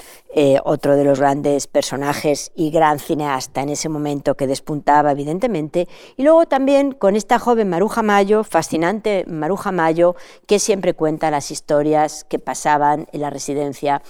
otro 0.64 0.94
de 0.96 1.04
los 1.04 1.18
grandes 1.18 1.66
personajes 1.66 2.52
y 2.54 2.70
gran 2.70 2.98
cineasta 3.00 3.62
en 3.62 3.70
ese 3.70 3.88
momento 3.88 4.36
que 4.36 4.46
despuntaba 4.46 5.12
evidentemente, 5.12 5.88
y 6.16 6.22
luego 6.22 6.46
también 6.46 6.92
con 6.92 7.14
esta 7.14 7.38
joven 7.38 7.68
Maruja 7.68 8.02
Mayo, 8.02 8.42
fascinante 8.42 9.24
Maruja 9.28 9.72
Mayo, 9.72 10.16
que 10.46 10.58
siempre 10.58 10.94
cuenta 10.94 11.30
las 11.30 11.50
historias 11.50 12.24
que 12.24 12.38
pasaban 12.38 13.06
en 13.12 13.20
la 13.20 13.30
residencia 13.30 14.02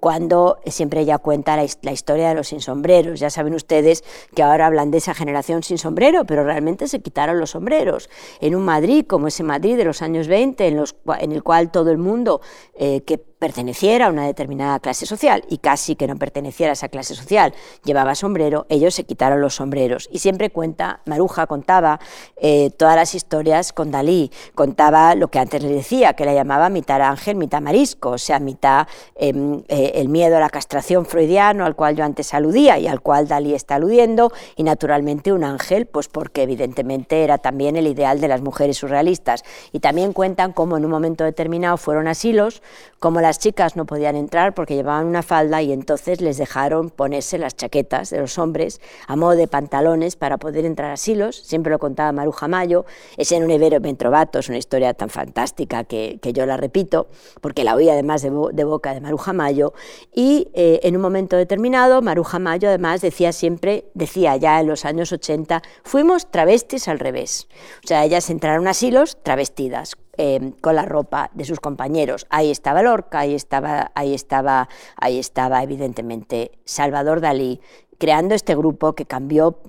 cuando 0.00 0.58
siempre 0.66 1.00
ella 1.00 1.18
cuenta 1.18 1.56
la, 1.56 1.92
historia 1.92 2.28
de 2.28 2.34
los 2.34 2.48
sin 2.48 2.60
sombreros. 2.60 3.18
Ya 3.18 3.30
saben 3.30 3.54
ustedes 3.54 4.04
que 4.34 4.42
ahora 4.42 4.66
hablan 4.66 4.90
de 4.90 4.98
esa 4.98 5.14
generación 5.14 5.62
sin 5.62 5.78
sombrero, 5.78 6.24
pero 6.24 6.44
realmente 6.44 6.86
se 6.88 7.00
quitaron 7.00 7.40
los 7.40 7.50
sombreros. 7.50 8.08
En 8.40 8.54
un 8.54 8.64
Madrid 8.64 9.04
como 9.06 9.26
ese 9.26 9.42
Madrid 9.42 9.76
de 9.76 9.84
los 9.84 10.02
años 10.02 10.28
20, 10.28 10.66
en, 10.68 11.32
el 11.32 11.42
cual 11.42 11.70
todo 11.70 11.90
el 11.90 11.98
mundo 11.98 12.40
eh, 12.74 13.02
que 13.02 13.18
perteneciera 13.38 14.06
a 14.06 14.10
una 14.10 14.26
determinada 14.26 14.78
clase 14.80 15.06
social 15.06 15.44
y 15.48 15.58
casi 15.58 15.96
que 15.96 16.06
no 16.06 16.16
perteneciera 16.16 16.72
a 16.72 16.74
esa 16.74 16.88
clase 16.88 17.14
social 17.14 17.54
llevaba 17.84 18.14
sombrero, 18.14 18.66
ellos 18.68 18.94
se 18.94 19.04
quitaron 19.04 19.40
los 19.40 19.56
sombreros. 19.56 20.08
Y 20.12 20.18
siempre 20.18 20.50
cuenta, 20.50 21.00
Maruja 21.06 21.46
contaba 21.46 22.00
eh, 22.36 22.70
todas 22.76 22.96
las 22.96 23.14
historias 23.14 23.72
con 23.72 23.90
Dalí, 23.90 24.30
contaba 24.54 25.14
lo 25.14 25.28
que 25.28 25.38
antes 25.38 25.62
le 25.62 25.72
decía, 25.72 26.14
que 26.14 26.24
la 26.24 26.34
llamaba 26.34 26.68
mitad 26.68 27.00
ángel, 27.00 27.36
mitad 27.36 27.60
marisco, 27.60 28.10
o 28.10 28.18
sea, 28.18 28.40
mitad 28.40 28.86
em, 29.14 29.62
eh, 29.68 29.92
el 29.94 30.08
miedo 30.08 30.36
a 30.36 30.40
la 30.40 30.50
castración 30.50 31.06
freudiano 31.06 31.64
al 31.64 31.76
cual 31.76 31.96
yo 31.96 32.04
antes 32.04 32.34
aludía 32.34 32.78
y 32.78 32.86
al 32.86 33.00
cual 33.00 33.28
Dalí 33.28 33.54
está 33.54 33.76
aludiendo, 33.76 34.32
y 34.56 34.62
naturalmente 34.62 35.32
un 35.32 35.44
ángel, 35.44 35.86
pues 35.86 36.08
porque 36.08 36.42
evidentemente 36.42 37.24
era 37.24 37.38
también 37.38 37.76
el 37.76 37.86
ideal 37.86 38.20
de 38.20 38.28
las 38.28 38.40
mujeres 38.40 38.78
surrealistas. 38.78 39.44
Y 39.72 39.80
también 39.80 40.12
cuentan 40.12 40.52
cómo 40.52 40.76
en 40.76 40.84
un 40.84 40.90
momento 40.90 41.24
determinado 41.24 41.76
fueron 41.76 42.08
asilos, 42.08 42.62
como 42.98 43.20
la 43.20 43.27
las 43.28 43.38
chicas 43.38 43.76
no 43.76 43.84
podían 43.84 44.16
entrar 44.16 44.54
porque 44.54 44.74
llevaban 44.74 45.06
una 45.06 45.22
falda 45.22 45.60
y 45.60 45.70
entonces 45.70 46.22
les 46.22 46.38
dejaron 46.38 46.88
ponerse 46.88 47.36
las 47.36 47.54
chaquetas 47.54 48.08
de 48.08 48.20
los 48.20 48.38
hombres 48.38 48.80
a 49.06 49.16
modo 49.16 49.32
de 49.32 49.46
pantalones 49.46 50.16
para 50.16 50.38
poder 50.38 50.64
entrar 50.64 50.88
a 50.88 50.94
asilos. 50.94 51.36
Siempre 51.36 51.70
lo 51.70 51.78
contaba 51.78 52.10
Maruja 52.10 52.48
Mayo. 52.48 52.86
Es 53.18 53.30
en 53.32 53.44
un 53.44 53.50
Ibero 53.50 53.80
Mentrovato, 53.80 54.38
es 54.38 54.48
una 54.48 54.56
historia 54.56 54.94
tan 54.94 55.10
fantástica 55.10 55.84
que, 55.84 56.18
yo 56.32 56.46
la 56.46 56.56
repito 56.56 57.08
porque 57.42 57.64
la 57.64 57.74
oí 57.74 57.90
además 57.90 58.22
de, 58.22 58.30
boca 58.64 58.94
de 58.94 59.02
Maruja 59.02 59.34
Mayo. 59.34 59.74
Y 60.14 60.48
eh, 60.54 60.80
en 60.84 60.96
un 60.96 61.02
momento 61.02 61.36
determinado, 61.36 62.00
Maruja 62.00 62.38
Mayo 62.38 62.70
además 62.70 63.02
decía 63.02 63.32
siempre, 63.32 63.84
decía 63.92 64.38
ya 64.38 64.58
en 64.58 64.68
los 64.68 64.86
años 64.86 65.12
80, 65.12 65.60
fuimos 65.82 66.30
travestis 66.30 66.88
al 66.88 66.98
revés. 66.98 67.46
O 67.84 67.88
sea, 67.88 68.06
ellas 68.06 68.30
entraron 68.30 68.66
a 68.68 68.70
asilos 68.70 69.18
travestidas 69.22 69.98
Em, 70.20 70.50
con 70.50 70.74
la 70.74 70.82
ropa 70.82 71.30
de 71.34 71.44
sus 71.44 71.60
compañeros. 71.60 72.26
Ahí 72.28 72.50
estaba 72.50 72.82
Lorca, 72.82 73.20
ahí 73.20 73.36
estaba, 73.36 73.92
ahí 73.94 74.14
estaba, 74.14 74.68
ahí 74.96 75.16
estaba 75.16 75.62
evidentemente 75.62 76.50
Salvador 76.64 77.20
Dalí, 77.20 77.60
creando 77.98 78.34
este 78.34 78.56
grupo 78.56 78.94
que 78.94 79.06
cambió 79.06 79.60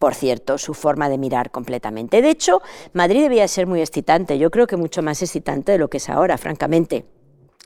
por 0.00 0.16
cierto, 0.16 0.58
su 0.58 0.74
forma 0.74 1.08
de 1.08 1.16
mirar 1.18 1.52
completamente. 1.52 2.20
De 2.20 2.30
hecho, 2.30 2.60
Madrid 2.92 3.22
debía 3.22 3.46
ser 3.46 3.68
muy 3.68 3.80
excitante, 3.80 4.36
yo 4.36 4.50
creo 4.50 4.66
que 4.66 4.76
mucho 4.76 5.00
más 5.00 5.22
excitante 5.22 5.70
de 5.70 5.78
lo 5.78 5.88
que 5.88 5.98
es 5.98 6.08
ahora, 6.08 6.36
francamente. 6.36 7.04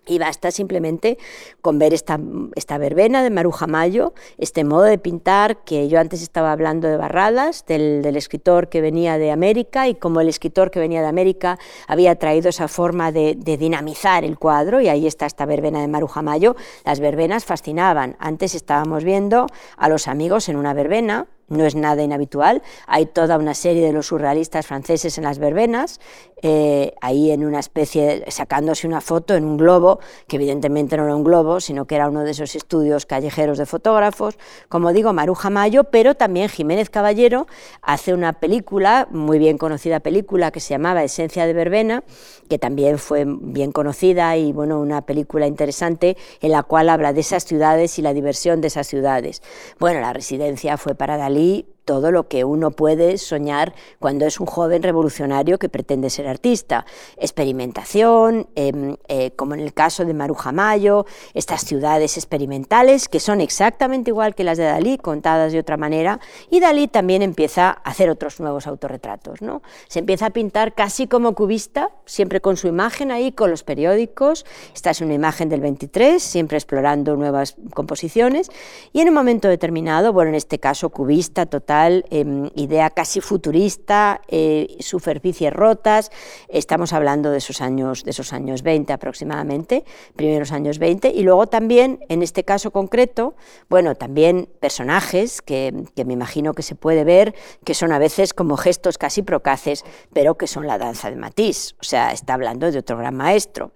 Y 0.07 0.19
basta 0.19 0.51
simplemente 0.51 1.19
con 1.61 1.79
ver 1.79 1.93
esta, 1.93 2.21
esta, 2.55 2.79
verbena 2.79 3.23
de 3.23 3.31
Maruja 3.31 3.67
Mayo, 3.67 4.15
este 4.39 4.63
modo 4.63 4.85
de 4.85 4.99
pintar 4.99 5.65
que 5.65 5.89
yo 5.89 5.99
antes 5.99 6.23
estaba 6.23 6.53
hablando 6.53 6.87
de 6.87 6.97
Barradas, 6.97 7.67
del, 7.67 8.03
del, 8.03 8.17
escritor 8.17 8.69
que 8.69 8.81
venía 8.81 9.19
de 9.19 9.33
América, 9.33 9.89
y 9.89 9.97
como 9.97 10.21
el 10.21 10.29
escritor 10.29 10.71
que 10.71 10.79
venía 10.79 11.01
de 11.03 11.09
América 11.09 11.59
había 11.89 12.15
traído 12.17 12.51
esa 12.51 12.69
forma 12.69 13.11
de, 13.11 13.35
de 13.37 13.57
dinamizar 13.57 14.25
el 14.25 14.39
cuadro, 14.39 14.81
y 14.81 14.89
ahí 14.89 15.07
está 15.07 15.27
esta 15.27 15.45
verbena 15.45 15.81
de 15.81 15.89
Maruja 15.89 16.23
Mayo, 16.23 16.55
las 16.85 17.01
verbenas 17.01 17.45
fascinaban. 17.45 18.17
Antes 18.21 18.55
estábamos 18.55 19.03
viendo 19.03 19.47
a 19.77 19.89
los 19.89 20.07
amigos 20.07 20.49
en 20.49 20.57
una 20.57 20.73
verbena, 20.73 21.27
no 21.49 21.65
es 21.65 21.75
nada 21.75 22.03
inhabitual. 22.03 22.63
Hay 22.87 23.07
toda 23.07 23.39
una 23.39 23.55
serie 23.55 23.85
de 23.87 23.93
los 23.93 24.07
surrealistas 24.07 24.67
franceses 24.67 25.17
en 25.19 25.25
las 25.25 25.39
verbenas, 25.39 26.01
eh, 26.43 26.95
ahí 27.01 27.31
en 27.31 27.45
una 27.45 27.61
especie, 27.61 28.25
sacándose 28.29 28.87
una 28.87 29.01
foto 29.01 29.35
en 29.35 29.45
un 29.45 29.57
globo, 29.57 30.01
que 30.27 30.37
evidentemente 30.37 30.97
no 30.97 31.05
era 31.05 31.15
un 31.15 31.25
globo, 31.25 31.61
sino 31.61 31.87
que 31.87 31.95
era 31.95 32.09
uno 32.09 32.25
de 32.25 32.33
esos 32.33 32.55
estudios 32.57 33.07
callejeros 33.07 33.59
de 33.59 33.67
fotógrafos. 33.67 34.37
Como 34.69 34.93
digo, 34.93 35.13
Maruja 35.13 35.51
Mayo, 35.51 35.85
pero 35.85 36.15
también 36.15 36.49
Jiménez 36.49 36.91
Caballero 36.91 37.47
hace 37.81 38.13
una 38.13 38.35
película, 38.35 39.09
muy 39.11 39.39
bien 39.39 39.57
conocida 39.57 40.01
película, 40.01 40.51
que 40.51 40.61
se 40.61 40.71
llamaba 40.71 41.05
Esencia 41.05 41.47
de 41.47 41.53
Verbena, 41.53 42.05
que 42.49 42.59
también 42.59 42.99
fue 42.99 43.25
bien 43.27 43.73
conocida 43.73 44.37
y 44.37 44.53
bueno, 44.53 44.81
una 44.81 45.03
película 45.03 45.47
interesante 45.47 46.17
en 46.41 46.53
la 46.53 46.63
cual 46.63 46.89
habla 46.89 47.13
de 47.13 47.21
esas 47.21 47.45
ciudades 47.45 47.99
y 47.99 48.03
la 48.03 48.13
diversión 48.13 48.61
de 48.61 48.69
esas 48.69 48.87
ciudades. 48.87 49.43
Bueno, 49.79 50.01
la 50.01 50.13
residencia 50.13 50.77
fue 50.77 50.95
para 50.95 51.17
Dalí 51.17 51.36
Bali 51.37 51.76
todo 51.87 52.11
lo 52.11 52.29
que 52.29 52.45
uno 52.45 52.73
puede 52.73 53.17
soñar 53.17 53.73
cuando 54.01 54.27
es 54.27 54.41
un 54.41 54.47
joven 54.47 54.83
revolucionario 54.83 55.59
que 55.59 55.69
pretende 55.69 56.11
ser 56.11 56.27
artista. 56.27 56.85
Experimentación, 57.17 58.49
em, 58.57 58.97
eh, 59.07 59.31
como 59.37 59.55
en 59.55 59.61
el 59.61 59.73
caso 59.73 60.05
de 60.05 60.13
Maruja 60.13 60.51
Mayo, 60.51 61.07
estas 61.33 61.63
ciudades 61.65 62.17
experimentales 62.17 63.09
que 63.09 63.21
son 63.21 63.41
exactamente 63.41 64.11
igual 64.11 64.35
que 64.35 64.43
las 64.43 64.59
de 64.59 64.65
Dalí, 64.65 64.99
contadas 64.99 65.53
de 65.53 65.61
otra 65.61 65.77
manera, 65.77 66.19
y 66.51 66.59
Dalí 66.59 66.89
también 66.89 67.23
empieza 67.23 67.69
a 67.69 67.91
hacer 67.91 68.11
otros 68.11 68.41
nuevos 68.41 68.67
autorretratos. 68.67 69.41
¿no? 69.41 69.63
Se 69.87 70.01
empieza 70.01 70.27
a 70.27 70.31
pintar 70.31 70.75
casi 70.75 71.07
como 71.07 71.37
cubista, 71.37 71.91
siempre 72.05 72.41
con 72.41 72.57
su 72.57 72.67
imagen 72.67 73.13
ahí, 73.13 73.31
con 73.31 73.49
los 73.49 73.63
periódicos. 73.63 74.45
Esta 74.75 74.91
es 74.91 75.01
una 75.01 75.15
imagen 75.15 75.49
del 75.49 75.61
23, 75.61 76.21
siempre 76.21 76.59
explorando 76.59 77.15
nuevas 77.15 77.55
composiciones, 77.75 78.51
y 78.93 79.03
en 79.03 79.09
un 79.09 79.15
momento 79.15 79.47
determinado, 79.47 80.13
bueno, 80.13 80.31
en 80.31 80.35
este 80.35 80.59
caso 80.59 80.91
cubista 80.91 81.47
total, 81.47 81.76
Em, 81.85 82.49
idea 82.55 82.91
casi 82.91 83.21
futurista, 83.21 84.23
eh, 84.29 84.77
superficies 84.81 85.53
rotas. 85.53 86.11
Estamos 86.49 86.93
hablando 86.93 87.31
de 87.31 87.39
esos 87.39 87.61
años, 87.61 88.03
de 88.03 88.13
esos 88.13 88.33
años 88.33 88.63
20 88.63 88.93
aproximadamente, 88.93 89.85
primeros 90.17 90.53
años 90.53 90.79
20, 90.79 91.11
y 91.11 91.23
luego 91.23 91.47
también, 91.47 92.01
en 92.09 92.23
este 92.23 92.45
caso 92.45 92.71
concreto, 92.71 93.35
bueno, 93.69 93.95
también 93.95 94.49
personajes 94.59 95.43
que, 95.43 95.85
que 95.95 96.05
me 96.05 96.15
imagino 96.15 96.55
que 96.55 96.63
se 96.63 96.75
puede 96.75 97.05
ver, 97.05 97.35
que 97.65 97.75
son 97.75 97.93
a 97.93 97.99
veces 97.99 98.33
como 98.33 98.57
gestos 98.57 98.97
casi 98.97 99.23
procaces, 99.23 99.85
pero 100.15 100.37
que 100.37 100.47
son 100.47 100.67
la 100.67 100.79
danza 100.79 101.11
de 101.11 101.17
Matisse. 101.17 101.75
O 101.81 101.85
sea, 101.85 102.13
está 102.13 102.35
hablando 102.35 102.71
de 102.71 102.79
otro 102.79 102.97
gran 102.97 103.15
maestro. 103.17 103.73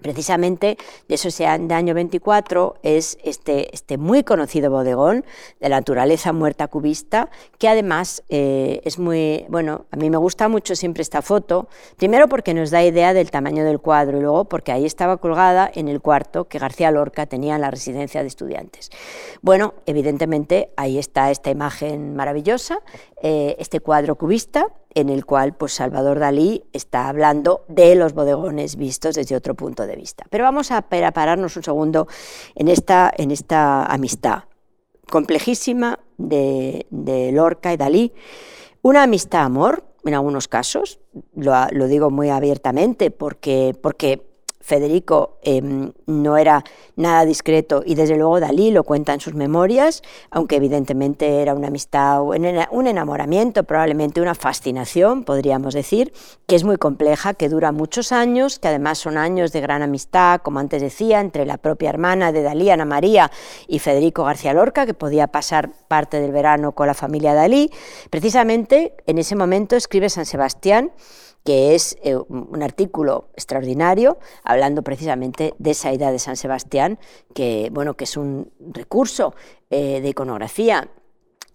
Precisamente 0.00 0.76
de 1.08 1.14
eso 1.14 1.28
de 1.38 1.74
año 1.74 1.94
24 1.94 2.76
es 2.82 3.18
este, 3.22 3.74
este 3.74 3.98
muy 3.98 4.24
conocido 4.24 4.70
bodegón 4.70 5.24
de 5.60 5.68
la 5.68 5.76
naturaleza 5.76 6.32
muerta 6.32 6.68
cubista, 6.68 7.30
que 7.58 7.68
además 7.68 8.22
eh, 8.28 8.80
es 8.84 8.98
muy, 8.98 9.44
bueno, 9.48 9.86
a 9.90 9.96
mí 9.96 10.10
me 10.10 10.16
gusta 10.16 10.48
mucho 10.48 10.74
siempre 10.74 11.02
esta 11.02 11.22
foto, 11.22 11.68
primero 11.96 12.28
porque 12.28 12.54
nos 12.54 12.70
da 12.70 12.82
idea 12.82 13.14
del 13.14 13.30
tamaño 13.30 13.64
del 13.64 13.80
cuadro 13.80 14.18
y 14.18 14.22
luego 14.22 14.44
porque 14.46 14.72
ahí 14.72 14.84
estaba 14.84 15.18
colgada 15.18 15.70
en 15.72 15.88
el 15.88 16.00
cuarto 16.00 16.48
que 16.48 16.58
García 16.58 16.90
Lorca 16.90 17.26
tenía 17.26 17.54
en 17.54 17.60
la 17.60 17.70
residencia 17.70 18.22
de 18.22 18.28
estudiantes. 18.28 18.90
Bueno, 19.42 19.74
evidentemente 19.86 20.70
ahí 20.76 20.98
está 20.98 21.30
esta 21.30 21.50
imagen 21.50 22.16
maravillosa, 22.16 22.80
eh, 23.22 23.56
este 23.58 23.80
cuadro 23.80 24.16
cubista, 24.16 24.68
en 24.94 25.08
el 25.08 25.24
cual 25.24 25.54
pues, 25.54 25.72
Salvador 25.72 26.18
Dalí 26.18 26.64
está 26.72 27.08
hablando 27.08 27.64
de 27.68 27.94
los 27.94 28.14
bodegones 28.14 28.76
vistos 28.76 29.14
desde 29.14 29.36
otro 29.36 29.54
punto 29.54 29.86
de 29.86 29.96
vista. 29.96 30.24
Pero 30.30 30.44
vamos 30.44 30.70
a 30.70 30.82
pararnos 30.82 31.56
un 31.56 31.62
segundo 31.62 32.08
en 32.54 32.68
esta, 32.68 33.12
en 33.16 33.30
esta 33.30 33.84
amistad 33.86 34.44
complejísima 35.10 35.98
de, 36.16 36.86
Lorca 37.32 37.72
y 37.72 37.76
Dalí. 37.76 38.12
Una 38.82 39.04
amistad-amor, 39.04 39.84
en 40.04 40.14
algunos 40.14 40.48
casos, 40.48 41.00
lo, 41.34 41.52
lo, 41.72 41.88
digo 41.88 42.10
muy 42.10 42.30
abiertamente, 42.30 43.10
porque, 43.10 43.74
porque 43.82 44.27
Federico 44.68 45.38
em, 45.42 45.92
no 46.04 46.36
era 46.36 46.62
nada 46.94 47.24
discreto 47.24 47.82
y 47.86 47.94
desde 47.94 48.16
luego 48.16 48.38
Dalí 48.38 48.70
lo 48.70 48.84
cuenta 48.84 49.14
en 49.14 49.20
sus 49.20 49.32
memorias, 49.32 50.02
aunque 50.30 50.56
evidentemente 50.56 51.40
era 51.40 51.54
una 51.54 51.68
amistad, 51.68 52.22
un 52.22 52.86
enamoramiento, 52.86 53.64
probablemente 53.64 54.20
una 54.20 54.34
fascinación, 54.34 55.24
podríamos 55.24 55.72
decir, 55.72 56.12
que 56.46 56.54
es 56.54 56.64
muy 56.64 56.76
compleja, 56.76 57.32
que 57.32 57.48
dura 57.48 57.72
muchos 57.72 58.12
años, 58.12 58.58
que 58.58 58.68
además 58.68 58.98
son 58.98 59.16
años 59.16 59.52
de 59.52 59.62
gran 59.62 59.80
amistad, 59.80 60.42
como 60.42 60.58
antes 60.58 60.82
decía, 60.82 61.20
entre 61.20 61.46
la 61.46 61.56
propia 61.56 61.88
hermana 61.88 62.30
de 62.30 62.42
Dalí, 62.42 62.68
Ana 62.68 62.84
María, 62.84 63.30
y 63.68 63.78
Federico 63.78 64.24
García 64.24 64.52
Lorca, 64.52 64.84
que 64.84 64.92
podía 64.92 65.28
pasar 65.28 65.70
parte 65.88 66.20
del 66.20 66.32
verano 66.32 66.72
con 66.72 66.88
la 66.88 66.94
familia 66.94 67.32
Dalí. 67.32 67.70
Precisamente 68.10 68.92
en 69.06 69.16
ese 69.16 69.34
momento 69.34 69.76
escribe 69.76 70.10
San 70.10 70.26
Sebastián, 70.26 70.92
que 71.48 71.74
es 71.74 71.96
eh, 72.02 72.14
un 72.14 72.62
artículo 72.62 73.30
extraordinario 73.32 74.18
hablando 74.44 74.82
precisamente 74.82 75.54
de 75.58 75.70
esa 75.70 75.90
idea 75.94 76.12
de 76.12 76.18
San 76.18 76.36
Sebastián, 76.36 76.98
que, 77.34 77.70
bueno, 77.72 77.94
que 77.94 78.04
es 78.04 78.18
un 78.18 78.52
recurso 78.58 79.34
eh, 79.70 80.02
de 80.02 80.10
iconografía 80.10 80.90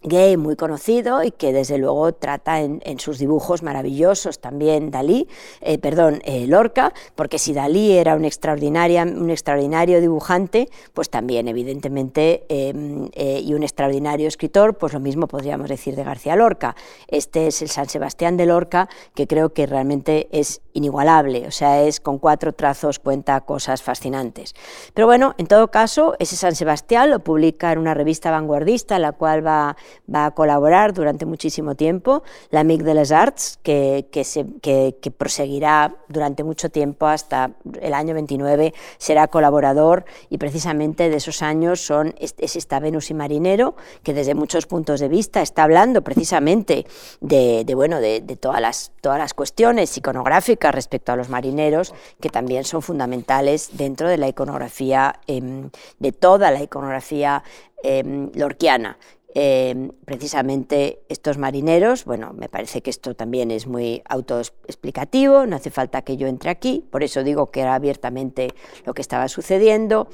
gay 0.04 0.36
muy 0.36 0.54
conocido 0.54 1.24
y 1.24 1.30
que 1.30 1.52
desde 1.52 1.78
luego 1.78 2.12
trata 2.12 2.60
en, 2.60 2.80
sus 2.98 3.18
dibujos 3.18 3.62
maravillosos 3.62 4.38
también 4.38 4.90
Dalí, 4.90 5.26
eh, 5.60 5.78
perdón, 5.78 6.20
eh, 6.24 6.46
Lorca, 6.46 6.92
porque 7.16 7.38
si 7.38 7.52
Dalí 7.52 7.92
era 7.92 8.14
un, 8.14 8.24
extraordinaria, 8.24 9.02
un 9.02 9.30
extraordinario 9.30 10.00
dibujante, 10.00 10.68
pues 10.92 11.10
también 11.10 11.48
evidentemente 11.48 12.44
em, 12.48 13.08
eh, 13.14 13.40
y 13.42 13.54
un 13.54 13.62
extraordinario 13.62 14.28
escritor, 14.28 14.76
pues 14.76 14.92
lo 14.92 15.00
mismo 15.00 15.26
podríamos 15.26 15.68
decir 15.68 15.96
de 15.96 16.04
García 16.04 16.36
Lorca. 16.36 16.76
Este 17.08 17.48
es 17.48 17.62
el 17.62 17.68
San 17.68 17.88
Sebastián 17.88 18.36
de 18.36 18.46
Lorca, 18.46 18.88
que 19.14 19.26
creo 19.26 19.52
que 19.52 19.66
realmente 19.66 20.28
es 20.30 20.60
inigualable, 20.74 21.46
o 21.46 21.50
sea, 21.50 21.82
es 21.82 22.00
con 22.00 22.18
cuatro 22.18 22.52
trazos 22.52 22.98
cuenta 22.98 23.40
cosas 23.40 23.82
fascinantes. 23.82 24.54
Pero 24.92 25.06
bueno, 25.06 25.34
en 25.38 25.46
todo 25.46 25.70
caso, 25.70 26.14
ese 26.18 26.36
San 26.36 26.54
Sebastián 26.54 27.10
lo 27.10 27.20
publica 27.20 27.72
en 27.72 27.78
una 27.78 27.94
revista 27.94 28.30
vanguardista, 28.30 28.98
la 28.98 29.12
cual 29.12 29.46
va 29.46 29.76
va 30.12 30.26
a 30.26 30.30
colaborar 30.32 30.92
durante 30.92 31.26
muchísimo 31.26 31.74
tiempo, 31.74 32.22
la 32.50 32.64
MIG 32.64 32.82
de 32.84 32.94
les 32.94 33.12
Arts, 33.12 33.58
que, 33.62 34.06
que, 34.10 34.24
se, 34.24 34.46
que, 34.60 34.94
proseguirá 35.16 35.96
durante 36.08 36.44
mucho 36.44 36.68
tiempo 36.70 37.06
hasta 37.06 37.52
el 37.80 37.94
año 37.94 38.14
29, 38.14 38.74
será 38.98 39.28
colaborador 39.28 40.04
y 40.30 40.38
precisamente 40.38 41.08
de 41.08 41.16
esos 41.16 41.42
años 41.42 41.80
son, 41.80 42.14
es, 42.18 42.34
esta 42.38 42.80
Venus 42.80 43.10
y 43.10 43.14
Marinero, 43.14 43.74
que 44.02 44.14
desde 44.14 44.34
muchos 44.34 44.66
puntos 44.66 45.00
de 45.00 45.08
vista 45.08 45.42
está 45.42 45.64
hablando 45.64 46.02
precisamente 46.02 46.86
de, 47.20 47.64
bueno, 47.74 48.00
de, 48.00 48.20
todas, 48.40 48.60
las, 48.60 48.92
todas 49.00 49.18
las 49.18 49.34
cuestiones 49.34 49.96
iconográficas 49.96 50.74
respecto 50.74 51.12
a 51.12 51.16
los 51.16 51.28
marineros, 51.28 51.94
que 52.20 52.30
también 52.30 52.64
son 52.64 52.82
fundamentales 52.82 53.70
dentro 53.72 54.08
de 54.08 54.18
la 54.18 54.28
iconografía, 54.28 55.20
em, 55.26 55.70
de 55.98 56.12
toda 56.12 56.50
la 56.50 56.62
iconografía 56.62 57.42
em, 57.82 58.30
lorquiana 58.34 58.96
Em, 59.36 59.90
precisamente 60.04 61.00
estos 61.08 61.38
marineros, 61.38 62.04
bueno, 62.04 62.32
me 62.32 62.48
parece 62.48 62.82
que 62.82 62.90
esto 62.90 63.16
también 63.16 63.50
es 63.50 63.66
muy 63.66 64.00
autoexplicativo, 64.08 65.44
no 65.46 65.56
hace 65.56 65.72
falta 65.72 66.02
que 66.02 66.16
yo 66.16 66.28
entre 66.28 66.50
aquí, 66.50 66.84
por 66.88 67.02
eso 67.02 67.24
digo 67.24 67.50
que 67.50 67.62
era 67.62 67.74
abiertamente 67.74 68.54
lo 68.86 68.94
que 68.94 69.02
estaba 69.02 69.26
sucediendo. 69.26 70.06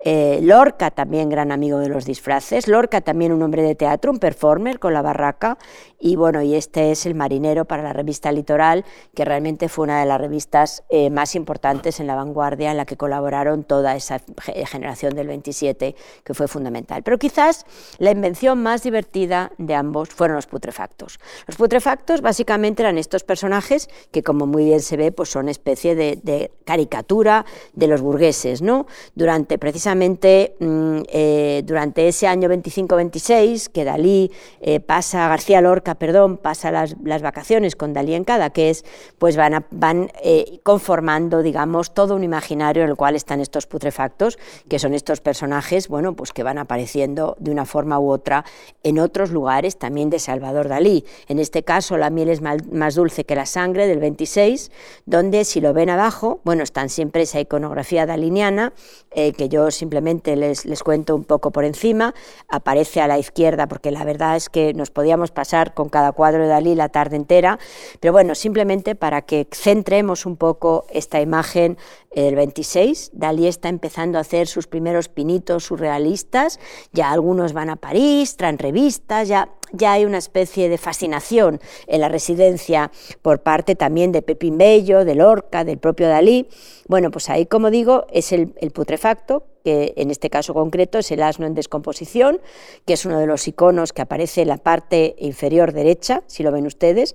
Eh, 0.00 0.38
Lorca, 0.42 0.90
también 0.90 1.28
gran 1.28 1.50
amigo 1.50 1.78
de 1.78 1.88
los 1.88 2.04
disfraces. 2.04 2.68
Lorca, 2.68 3.00
también 3.00 3.32
un 3.32 3.42
hombre 3.42 3.62
de 3.62 3.74
teatro, 3.74 4.12
un 4.12 4.18
performer 4.18 4.78
con 4.78 4.92
la 4.94 5.02
barraca. 5.02 5.58
Y 6.00 6.14
bueno, 6.14 6.42
y 6.42 6.54
este 6.54 6.92
es 6.92 7.06
El 7.06 7.14
Marinero 7.14 7.64
para 7.64 7.82
la 7.82 7.92
revista 7.92 8.30
Litoral, 8.30 8.84
que 9.14 9.24
realmente 9.24 9.68
fue 9.68 9.84
una 9.84 9.98
de 10.00 10.06
las 10.06 10.20
revistas 10.20 10.84
eh, 10.90 11.10
más 11.10 11.34
importantes 11.34 11.98
en 11.98 12.06
la 12.06 12.14
vanguardia, 12.14 12.70
en 12.70 12.76
la 12.76 12.86
que 12.86 12.96
colaboraron 12.96 13.64
toda 13.64 13.96
esa 13.96 14.20
generación 14.66 15.14
del 15.16 15.26
27, 15.26 15.96
que 16.22 16.34
fue 16.34 16.46
fundamental. 16.46 17.02
Pero 17.02 17.18
quizás 17.18 17.66
la 17.98 18.12
invención 18.12 18.62
más 18.62 18.84
divertida 18.84 19.50
de 19.58 19.74
ambos 19.74 20.10
fueron 20.10 20.36
los 20.36 20.46
putrefactos. 20.46 21.18
Los 21.46 21.56
putrefactos 21.56 22.20
básicamente 22.20 22.82
eran 22.82 22.96
estos 22.96 23.24
personajes 23.24 23.88
que, 24.12 24.22
como 24.22 24.46
muy 24.46 24.64
bien 24.64 24.80
se 24.80 24.96
ve, 24.96 25.10
pues 25.10 25.30
son 25.30 25.48
especie 25.48 25.94
de, 25.96 26.52
caricatura 26.64 27.44
de 27.72 27.86
los 27.86 28.02
burgueses, 28.02 28.62
¿no? 28.62 28.86
Durante 29.14 29.58
precisamente 29.58 30.54
mm, 30.60 30.98
eh, 31.08 31.62
durante 31.64 32.06
ese 32.06 32.26
año 32.26 32.48
25-26, 32.48 33.68
que 33.68 33.84
Dalí 33.84 34.30
eh, 34.60 34.80
pasa, 34.80 35.28
García 35.28 35.60
Lorca, 35.60 35.87
perdón, 35.94 36.36
pasa 36.36 36.70
las, 36.70 36.94
vacaciones 37.22 37.76
con 37.76 37.92
Dalí 37.92 38.14
en 38.14 38.24
Cadaqués, 38.24 38.84
pues 39.18 39.36
van, 39.36 39.66
van 39.70 40.10
eh, 40.22 40.60
conformando, 40.62 41.42
digamos, 41.42 41.94
todo 41.94 42.14
un 42.14 42.24
imaginario 42.24 42.84
en 42.84 42.90
el 42.90 42.96
cual 42.96 43.16
están 43.16 43.40
estos 43.40 43.66
putrefactos, 43.66 44.38
que 44.68 44.78
son 44.78 44.94
estos 44.94 45.20
personajes, 45.20 45.88
bueno, 45.88 46.14
pues 46.14 46.32
que 46.32 46.42
van 46.42 46.58
apareciendo 46.58 47.36
de 47.38 47.50
una 47.50 47.64
forma 47.64 47.98
u 47.98 48.10
otra 48.10 48.44
en 48.82 48.98
otros 48.98 49.30
lugares 49.30 49.78
también 49.78 50.10
de 50.10 50.18
Salvador 50.18 50.68
Dalí. 50.68 51.04
En 51.26 51.38
este 51.38 51.62
caso, 51.62 51.96
la 51.96 52.10
miel 52.10 52.28
es 52.28 52.40
más 52.40 52.94
dulce 52.94 53.24
que 53.24 53.34
la 53.34 53.46
sangre, 53.46 53.86
del 53.86 53.98
26, 53.98 54.70
donde 55.06 55.44
si 55.44 55.60
lo 55.60 55.72
ven 55.72 55.90
abajo, 55.90 56.40
bueno, 56.44 56.62
están 56.62 56.88
siempre 56.88 57.22
esa 57.22 57.40
iconografía 57.40 58.06
daliniana, 58.06 58.72
que 59.10 59.48
yo 59.48 59.70
simplemente 59.70 60.36
les, 60.36 60.64
les 60.64 60.82
cuento 60.82 61.14
un 61.14 61.24
poco 61.24 61.50
por 61.50 61.64
encima, 61.64 62.14
aparece 62.48 63.00
a 63.00 63.08
la 63.08 63.18
izquierda, 63.18 63.66
porque 63.66 63.90
la 63.90 64.04
verdad 64.04 64.36
es 64.36 64.48
que 64.48 64.74
nos 64.74 64.90
podíamos 64.90 65.30
pasar 65.30 65.74
con 65.78 65.90
cada 65.90 66.10
cuadro 66.10 66.42
de 66.42 66.48
Dalí 66.48 66.74
la 66.74 66.88
tarde 66.88 67.14
entera, 67.14 67.60
pero 68.00 68.12
bueno, 68.12 68.34
simplemente 68.34 68.96
para 68.96 69.22
que 69.22 69.46
centremos 69.52 70.26
un 70.26 70.36
poco 70.36 70.86
esta 70.90 71.20
imagen 71.20 71.78
el 72.10 72.34
26, 72.34 73.12
Dalí 73.12 73.46
está 73.46 73.68
empezando 73.68 74.18
a 74.18 74.22
hacer 74.22 74.48
sus 74.48 74.66
primeros 74.66 75.08
pinitos 75.08 75.66
surrealistas, 75.66 76.58
ya 76.92 77.12
algunos 77.12 77.52
van 77.52 77.70
a 77.70 77.76
París, 77.76 78.36
traen 78.36 78.58
revistas, 78.58 79.28
ya, 79.28 79.50
ya 79.72 79.92
hay 79.92 80.04
una 80.04 80.18
especie 80.18 80.68
de 80.68 80.78
fascinación 80.78 81.60
en 81.86 82.00
la 82.00 82.08
residencia 82.08 82.90
por 83.22 83.40
parte 83.40 83.74
también 83.74 84.12
de 84.12 84.22
Pepín 84.22 84.58
Bello, 84.58 85.04
de 85.04 85.14
Lorca, 85.14 85.64
del 85.64 85.78
propio 85.78 86.08
Dalí. 86.08 86.48
Bueno, 86.86 87.10
pues 87.10 87.28
ahí, 87.30 87.46
como 87.46 87.70
digo, 87.70 88.06
es 88.10 88.32
el, 88.32 88.54
el 88.60 88.70
putrefacto, 88.70 89.44
que 89.64 89.92
en 89.96 90.10
este 90.10 90.30
caso 90.30 90.54
concreto 90.54 90.98
es 90.98 91.10
el 91.10 91.22
asno 91.22 91.46
en 91.46 91.54
descomposición, 91.54 92.40
que 92.86 92.94
es 92.94 93.04
uno 93.04 93.18
de 93.18 93.26
los 93.26 93.46
iconos 93.48 93.92
que 93.92 94.02
aparece 94.02 94.42
en 94.42 94.48
la 94.48 94.56
parte 94.56 95.14
inferior 95.18 95.72
derecha, 95.72 96.22
si 96.26 96.42
lo 96.42 96.52
ven 96.52 96.66
ustedes, 96.66 97.14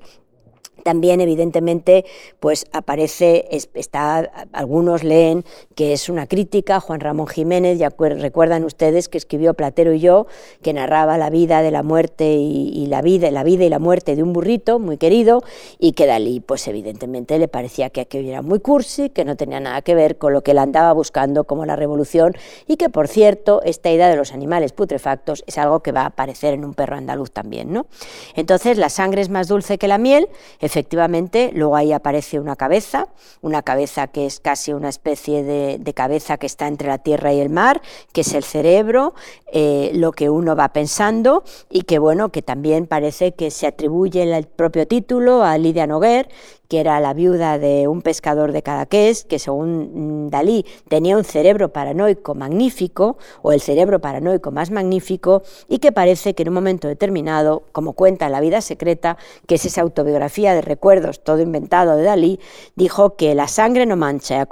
también, 0.83 1.21
evidentemente, 1.21 2.05
pues 2.39 2.65
aparece, 2.71 3.47
está, 3.73 4.47
algunos 4.51 5.03
leen 5.03 5.45
que 5.75 5.93
es 5.93 6.09
una 6.09 6.27
crítica, 6.27 6.79
Juan 6.79 6.99
Ramón 6.99 7.27
Jiménez, 7.27 7.79
ya 7.79 7.89
recuerdan 7.97 8.63
ustedes 8.63 9.09
que 9.09 9.17
escribió 9.17 9.53
Platero 9.53 9.93
y 9.93 9.99
yo, 9.99 10.27
que 10.61 10.73
narraba 10.73 11.17
la 11.17 11.29
vida 11.29 11.61
de 11.61 11.71
la 11.71 11.83
muerte 11.83 12.33
y, 12.33 12.85
la 12.87 13.01
vida, 13.01 13.31
la 13.31 13.43
vida 13.43 13.63
y 13.63 13.69
la 13.69 13.79
muerte 13.79 14.15
de 14.15 14.23
un 14.23 14.33
burrito 14.33 14.79
muy 14.79 14.97
querido, 14.97 15.43
y 15.79 15.93
que 15.93 16.05
Dalí, 16.05 16.39
pues 16.39 16.67
evidentemente 16.67 17.39
le 17.39 17.47
parecía 17.47 17.89
que 17.89 18.01
aquello 18.01 18.29
era 18.29 18.41
muy 18.41 18.59
cursi, 18.59 19.09
que 19.09 19.25
no 19.25 19.35
tenía 19.35 19.59
nada 19.59 19.81
que 19.81 19.95
ver 19.95 20.17
con 20.17 20.33
lo 20.33 20.43
que 20.43 20.51
él 20.51 20.59
andaba 20.59 20.93
buscando 20.93 21.45
como 21.45 21.65
la 21.65 21.75
revolución, 21.75 22.35
y 22.67 22.77
que, 22.77 22.89
por 22.89 23.07
cierto, 23.07 23.61
esta 23.63 23.89
idea 23.89 24.09
de 24.09 24.15
los 24.15 24.33
animales 24.33 24.73
putrefactos 24.73 25.43
es 25.47 25.57
algo 25.57 25.79
que 25.81 25.91
va 25.91 26.01
a 26.01 26.07
aparecer 26.07 26.53
en 26.53 26.65
un 26.65 26.73
perro 26.73 26.97
andaluz 26.97 27.31
también, 27.31 27.71
¿no? 27.71 27.87
Entonces, 28.35 28.77
la 28.77 28.89
sangre 28.89 29.21
es 29.21 29.29
más 29.29 29.47
dulce 29.47 29.77
que 29.77 29.87
la 29.87 29.97
miel, 29.97 30.27
efectivamente, 30.73 31.51
luego 31.53 31.75
ahí 31.75 31.93
aparece 31.93 32.39
una 32.39 32.55
cabeza, 32.55 33.07
una 33.41 33.61
cabeza 33.61 34.07
que 34.07 34.25
es 34.25 34.39
casi 34.39 34.73
una 34.73 34.89
especie 34.89 35.43
de, 35.43 35.93
cabeza 35.93 36.39
que 36.39 36.47
está 36.47 36.67
entre 36.67 36.87
la 36.87 36.97
tierra 36.97 37.31
y 37.31 37.39
el 37.39 37.51
mar, 37.51 37.83
que 38.11 38.21
es 38.21 38.33
el 38.33 38.43
cerebro, 38.43 39.13
eh, 39.55 39.91
lo 39.93 40.11
que 40.13 40.31
uno 40.31 40.55
va 40.55 40.73
pensando 40.73 41.43
y 41.69 41.83
que 41.83 41.99
bueno, 41.99 42.29
que 42.29 42.41
también 42.41 42.87
parece 42.87 43.33
que 43.33 43.51
se 43.51 43.67
atribuye 43.67 44.23
el 44.23 44.47
propio 44.47 44.87
título 44.87 45.43
a 45.43 45.59
Lidia 45.59 45.85
Noguer, 45.85 46.27
que 46.73 46.79
era 46.79 46.99
la 46.99 47.13
viuda 47.13 47.59
de 47.59 47.87
un 47.87 48.01
pescador 48.01 48.51
de 48.51 48.63
Cadaqués, 48.63 49.25
que 49.25 49.37
según 49.37 50.25
mm, 50.25 50.29
Dalí 50.31 50.65
tenía 50.87 51.15
un 51.15 51.23
cerebro 51.23 51.71
paranoico 51.71 52.33
magnífico, 52.33 53.17
o 53.43 53.51
el 53.51 53.61
cerebro 53.61 54.01
paranoico 54.01 54.49
más 54.49 54.71
magnífico, 54.71 55.43
y 55.69 55.77
que 55.77 55.91
parece 55.91 56.33
que 56.33 56.41
en 56.41 56.49
un 56.49 56.55
momento 56.55 56.87
determinado, 56.87 57.61
como 57.73 57.93
cuenta 57.93 58.25
en 58.25 58.31
La 58.31 58.41
vida 58.41 58.59
secreta, 58.61 59.17
que 59.45 59.55
es 59.55 59.65
esa 59.65 59.81
autobiografía 59.81 60.55
de 60.55 60.61
recuerdos, 60.61 61.23
todo 61.23 61.41
inventado 61.41 61.95
de 61.95 62.05
Dalí, 62.05 62.39
dijo 62.75 63.17
que 63.17 63.35
la 63.35 63.47
sangre 63.47 63.85
no 63.85 63.95
mancha, 63.95 64.35
y 64.35 64.39
a, 64.39 64.47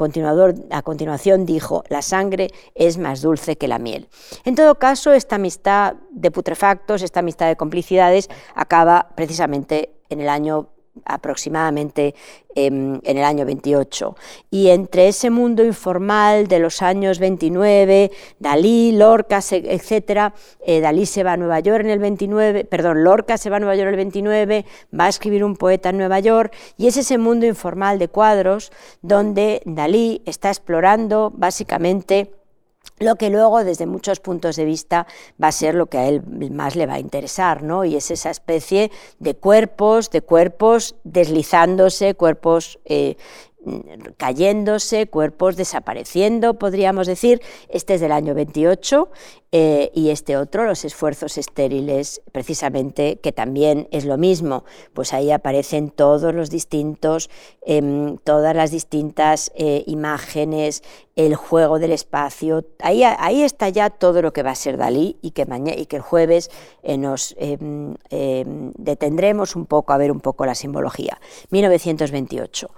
a 0.78 0.82
continuación 0.84 1.48
dijo, 1.48 1.84
la 1.90 2.04
sangre 2.04 2.52
es 2.76 3.00
más 3.00 3.24
dulce 3.24 3.56
que 3.56 3.68
la 3.68 3.80
miel. 3.80 4.08
En 4.46 4.54
todo 4.54 4.76
caso, 4.76 4.91
esta 4.92 5.36
amistad 5.36 5.96
de 6.12 6.32
putrefactos, 6.32 7.02
esta 7.02 7.22
amistad 7.22 7.48
de 7.48 7.56
complicidades, 7.56 8.30
acaba 8.56 9.10
precisamente 9.16 9.92
en 10.10 10.22
el 10.22 10.30
año 10.30 10.68
aproximadamente 11.06 12.16
em, 12.54 13.00
en 13.04 13.18
el 13.18 13.24
año 13.24 13.46
28. 13.46 14.16
Y 14.50 14.70
entre 14.70 15.08
ese 15.08 15.30
mundo 15.30 15.64
informal 15.64 16.48
de 16.48 16.60
los 16.60 16.82
años 16.82 17.20
29, 17.20 18.12
Dalí, 18.40 18.92
Lorca, 18.92 19.40
etc., 19.52 20.34
eh, 20.66 20.82
Dalí 20.82 21.06
se 21.06 21.24
va 21.24 21.34
a 21.34 21.38
Nueva 21.38 21.60
York 21.62 21.86
en 21.86 21.92
el 21.92 22.00
29, 22.00 22.66
perdón, 22.66 23.04
Lorca 23.04 23.38
se 23.38 23.50
va 23.50 23.58
a 23.58 23.60
Nueva 23.60 23.76
York 23.76 23.88
en 23.88 23.94
el 23.94 23.98
29, 23.98 24.66
va 24.98 25.06
a 25.06 25.10
escribir 25.10 25.44
un 25.44 25.56
poeta 25.56 25.90
en 25.90 25.98
Nueva 25.98 26.20
York, 26.20 26.54
y 26.78 26.88
es 26.88 26.98
ese 26.98 27.18
mundo 27.18 27.46
informal 27.46 27.98
de 27.98 28.10
cuadros 28.10 28.72
donde 29.02 29.62
Dalí 29.66 30.22
está 30.26 30.50
explorando 30.50 31.32
básicamente 31.34 32.41
lo 33.02 33.16
que 33.16 33.30
luego 33.30 33.64
desde 33.64 33.88
muchos 33.88 34.20
puntos 34.20 34.56
de 34.56 34.64
vista 34.64 35.08
va 35.42 35.48
a 35.48 35.52
ser 35.52 35.76
lo 35.76 35.88
que 35.88 35.98
a 35.98 36.08
él 36.08 36.22
más 36.52 36.76
le 36.76 36.86
va 36.86 36.94
a 36.94 37.00
interesar, 37.00 37.64
¿no? 37.64 37.84
Y 37.84 37.96
es 37.96 38.12
esa 38.12 38.30
especie 38.30 38.92
de 39.20 39.36
cuerpos, 39.36 40.12
de 40.12 40.22
cuerpos 40.22 40.96
deslizándose, 41.04 42.14
cuerpos 42.14 42.80
eh, 42.86 43.18
cayéndose, 44.18 45.08
cuerpos 45.08 45.56
desapareciendo, 45.56 46.56
podríamos 46.56 47.08
decir. 47.08 47.42
Este 47.70 47.96
es 47.96 48.02
del 48.02 48.12
año 48.12 48.34
28 48.34 49.10
eh, 49.54 49.92
y 49.94 50.12
este 50.12 50.38
otro, 50.38 50.66
los 50.66 50.86
esfuerzos 50.86 51.38
estériles, 51.38 52.22
precisamente, 52.32 53.20
que 53.20 53.34
también 53.34 53.90
es 53.92 54.06
lo 54.06 54.18
mismo, 54.18 54.64
pues 54.94 55.12
ahí 55.12 55.30
aparecen 55.30 55.90
todos 55.90 56.34
los 56.34 56.50
distintos, 56.50 57.30
em, 57.62 58.16
todas 58.20 58.56
las 58.56 58.72
distintas 58.72 59.52
eh, 59.56 59.84
imágenes, 59.88 60.84
el 61.18 61.36
juego 61.36 61.80
del 61.80 61.92
espacio, 61.92 62.64
ahí, 62.80 63.04
ahí 63.04 63.44
está 63.44 63.68
ya 63.68 63.90
todo 63.90 64.22
lo 64.22 64.32
que 64.32 64.42
va 64.42 64.52
a 64.52 64.56
ser 64.56 64.78
Dalí 64.78 65.18
y 65.22 65.32
que, 65.32 65.46
y 65.78 65.86
que 65.86 65.98
el 65.98 66.02
jueves 66.02 66.50
eh, 66.82 66.98
nos 66.98 67.36
em, 67.38 67.96
em, 68.10 68.72
detendremos 68.78 69.58
un 69.58 69.66
poco 69.66 69.92
a 69.92 69.98
ver 69.98 70.14
un 70.14 70.22
poco 70.22 70.46
la 70.46 70.56
simbología. 70.56 71.20
1928. 71.50 72.70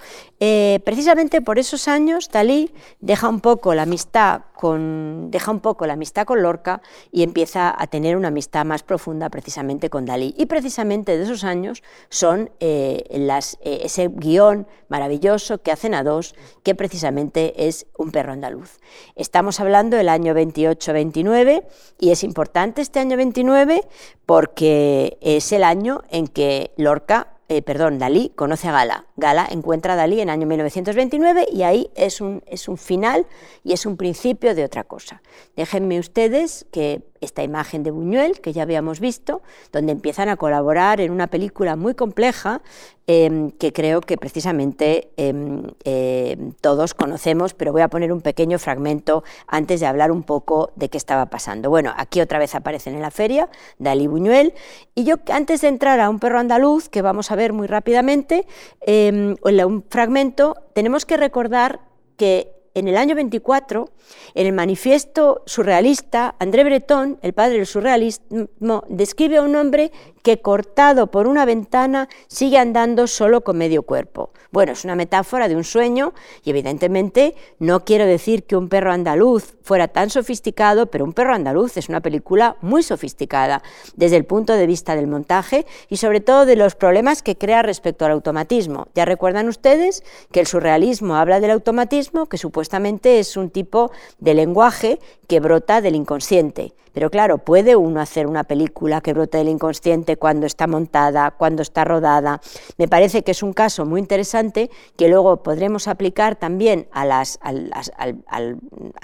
precisamente 0.83 1.41
por 1.41 1.59
esos 1.59 1.87
años, 1.87 2.29
Dalí 2.31 2.71
deja 2.99 3.29
un 3.29 3.41
poco 3.41 3.75
la 3.75 3.83
amistad 3.83 4.41
con, 4.63 5.29
deja 5.29 5.51
un 5.51 5.59
poco 5.59 5.85
la 5.85 5.93
amistad 5.93 6.25
con 6.25 6.41
Lorca, 6.41 6.62
y 7.11 7.23
empieza 7.23 7.73
a 7.77 7.87
tener 7.87 8.15
una 8.15 8.29
amistad 8.29 8.65
más 8.65 8.83
profunda 8.83 9.29
precisamente 9.29 9.89
con 9.89 10.05
Dalí. 10.05 10.33
Y 10.37 10.45
precisamente 10.45 11.17
de 11.17 11.23
esos 11.23 11.43
años 11.43 11.83
son 12.09 12.51
eh, 12.59 13.03
eh, 13.09 13.79
ese 13.83 14.07
guion 14.07 14.67
maravilloso 14.89 15.59
que 15.59 15.71
hacen 15.71 15.93
a 15.93 16.03
dos, 16.03 16.35
que 16.63 16.75
precisamente 16.75 17.67
es 17.67 17.87
Un 17.97 18.11
perro 18.11 18.33
andaluz. 18.33 18.79
Estamos 19.15 19.59
hablando 19.59 19.97
del 19.97 20.09
año 20.09 20.33
28-29 20.33 21.63
y 21.99 22.11
es 22.11 22.23
importante 22.23 22.81
este 22.81 22.99
año 22.99 23.17
29 23.17 23.81
porque 24.25 25.17
es 25.21 25.51
el 25.51 25.63
año 25.63 26.03
en 26.09 26.27
que 26.27 26.71
Lorca 26.77 27.32
eh, 27.53 27.61
perdón, 27.61 27.99
Dalí 27.99 28.31
conoce 28.35 28.67
a 28.67 28.71
Gala. 28.71 29.05
Gala 29.15 29.47
encuentra 29.51 29.93
a 29.93 29.95
Dalí 29.95 30.21
en 30.21 30.29
año 30.29 30.47
1929 30.47 31.45
y 31.51 31.61
ahí 31.61 31.91
es 31.95 32.19
un, 32.19 32.41
es 32.47 32.67
un 32.67 32.77
final 32.77 33.27
y 33.63 33.73
es 33.73 33.85
un 33.85 33.95
principio 33.95 34.55
de 34.55 34.63
otra 34.63 34.83
cosa. 34.83 35.21
Déjenme 35.55 35.99
ustedes 35.99 36.65
que 36.71 37.03
esta 37.23 37.43
imagen 37.43 37.83
de 37.83 37.91
Buñuel, 37.91 38.39
que 38.41 38.53
ya 38.53 38.63
habíamos 38.63 38.99
visto, 38.99 39.41
donde 39.71 39.91
empiezan 39.91 40.29
a 40.29 40.37
colaborar 40.37 41.01
en 41.01 41.11
una 41.11 41.27
película 41.27 41.75
muy 41.75 41.95
compleja 41.95 42.61
em, 43.05 43.51
que 43.51 43.73
creo 43.73 43.99
que 43.99 44.17
precisamente 44.17 45.11
em, 45.17 45.63
em, 45.83 46.53
todos 46.61 46.93
conocemos, 46.93 47.53
pero 47.53 47.73
voy 47.73 47.81
a 47.81 47.89
poner 47.89 48.13
un 48.13 48.21
pequeño 48.21 48.59
fragmento 48.59 49.23
antes 49.47 49.81
de 49.81 49.87
hablar 49.87 50.11
un 50.11 50.23
poco 50.23 50.71
de 50.75 50.87
qué 50.87 50.97
estaba 50.97 51.25
pasando. 51.25 51.69
Bueno, 51.69 51.93
aquí 51.97 52.21
otra 52.21 52.39
vez 52.39 52.55
aparecen 52.55 52.95
en 52.95 53.01
la 53.01 53.11
feria 53.11 53.49
Dalí 53.77 54.07
Buñuel, 54.07 54.53
y 54.95 55.03
yo 55.03 55.15
antes 55.31 55.61
de 55.61 55.67
entrar 55.67 55.99
a 55.99 56.09
un 56.09 56.19
perro 56.19 56.39
andaluz, 56.39 56.87
que 56.87 57.01
vamos 57.01 57.31
a 57.31 57.35
ver 57.35 57.42
muy 57.51 57.67
rápidamente, 57.67 58.45
en 58.79 59.35
un 59.43 59.83
fragmento, 59.89 60.55
tenemos 60.73 61.05
que 61.05 61.17
recordar 61.17 61.81
que 62.15 62.53
en 62.75 62.87
el 62.87 62.97
año 62.97 63.15
24, 63.15 63.89
en 64.33 64.47
el 64.47 64.53
manifiesto 64.53 65.43
surrealista, 65.45 66.35
André 66.39 66.63
Breton, 66.63 67.19
el 67.21 67.33
padre 67.33 67.57
del 67.57 67.67
surrealismo, 67.67 68.83
describe 68.87 69.37
a 69.37 69.41
un 69.41 69.55
hombre 69.55 69.91
que 70.23 70.41
cortado 70.41 71.07
por 71.07 71.27
una 71.27 71.45
ventana 71.45 72.09
sigue 72.27 72.57
andando 72.57 73.07
solo 73.07 73.43
con 73.43 73.57
medio 73.57 73.83
cuerpo. 73.83 74.31
Bueno, 74.51 74.71
es 74.71 74.83
una 74.85 74.95
metáfora 74.95 75.47
de 75.47 75.55
un 75.55 75.63
sueño 75.63 76.13
y 76.43 76.49
evidentemente 76.49 77.35
no 77.59 77.83
quiero 77.83 78.05
decir 78.05 78.43
que 78.43 78.55
un 78.55 78.69
perro 78.69 78.91
andaluz 78.91 79.55
fuera 79.61 79.89
tan 79.89 80.09
sofisticado, 80.09 80.87
pero 80.87 81.03
un 81.03 81.13
perro 81.13 81.33
andaluz 81.33 81.77
es 81.77 81.89
una 81.89 82.01
película 82.01 82.55
muy 82.61 82.83
sofisticada 82.83 83.61
desde 83.95 84.15
el 84.15 84.25
punto 84.25 84.53
de 84.53 84.65
vista 84.65 84.95
del 84.95 85.07
montaje 85.07 85.65
y 85.89 85.97
sobre 85.97 86.21
todo 86.21 86.45
de 86.45 86.55
los 86.55 86.75
problemas 86.75 87.21
que 87.21 87.37
crea 87.37 87.61
respecto 87.61 88.05
al 88.05 88.11
automatismo. 88.11 88.87
Ya 88.95 89.05
recuerdan 89.05 89.49
ustedes 89.49 90.03
que 90.31 90.39
el 90.39 90.47
surrealismo 90.47 91.15
habla 91.15 91.41
del 91.41 91.51
automatismo, 91.51 92.27
que 92.27 92.37
supuestamente 92.37 93.19
es 93.19 93.35
un 93.35 93.49
tipo 93.49 93.91
de 94.19 94.33
lenguaje 94.33 94.99
que 95.27 95.41
brota 95.41 95.81
del 95.81 95.95
inconsciente. 95.95 96.73
Pero 96.93 97.09
claro, 97.09 97.39
¿puede 97.39 97.75
uno 97.75 97.99
hacer 97.99 98.27
una 98.27 98.43
película 98.43 99.01
que 99.01 99.13
brote 99.13 99.39
del 99.39 99.49
inconsciente 99.49 100.12
cuando 100.17 100.45
está 100.45 100.67
montada, 100.67 101.31
cuando 101.31 101.61
está 101.61 101.83
rodada? 101.83 102.41
Me 102.77 102.87
parece 102.87 103.23
que 103.23 103.31
es 103.31 103.43
un 103.43 103.53
caso 103.53 103.85
muy 103.85 103.99
interesante 103.99 104.69
que 104.97 105.07
luego 105.07 105.43
podremos 105.43 105.87
aplicar 105.87 106.35
también 106.35 106.87
a, 106.91 107.05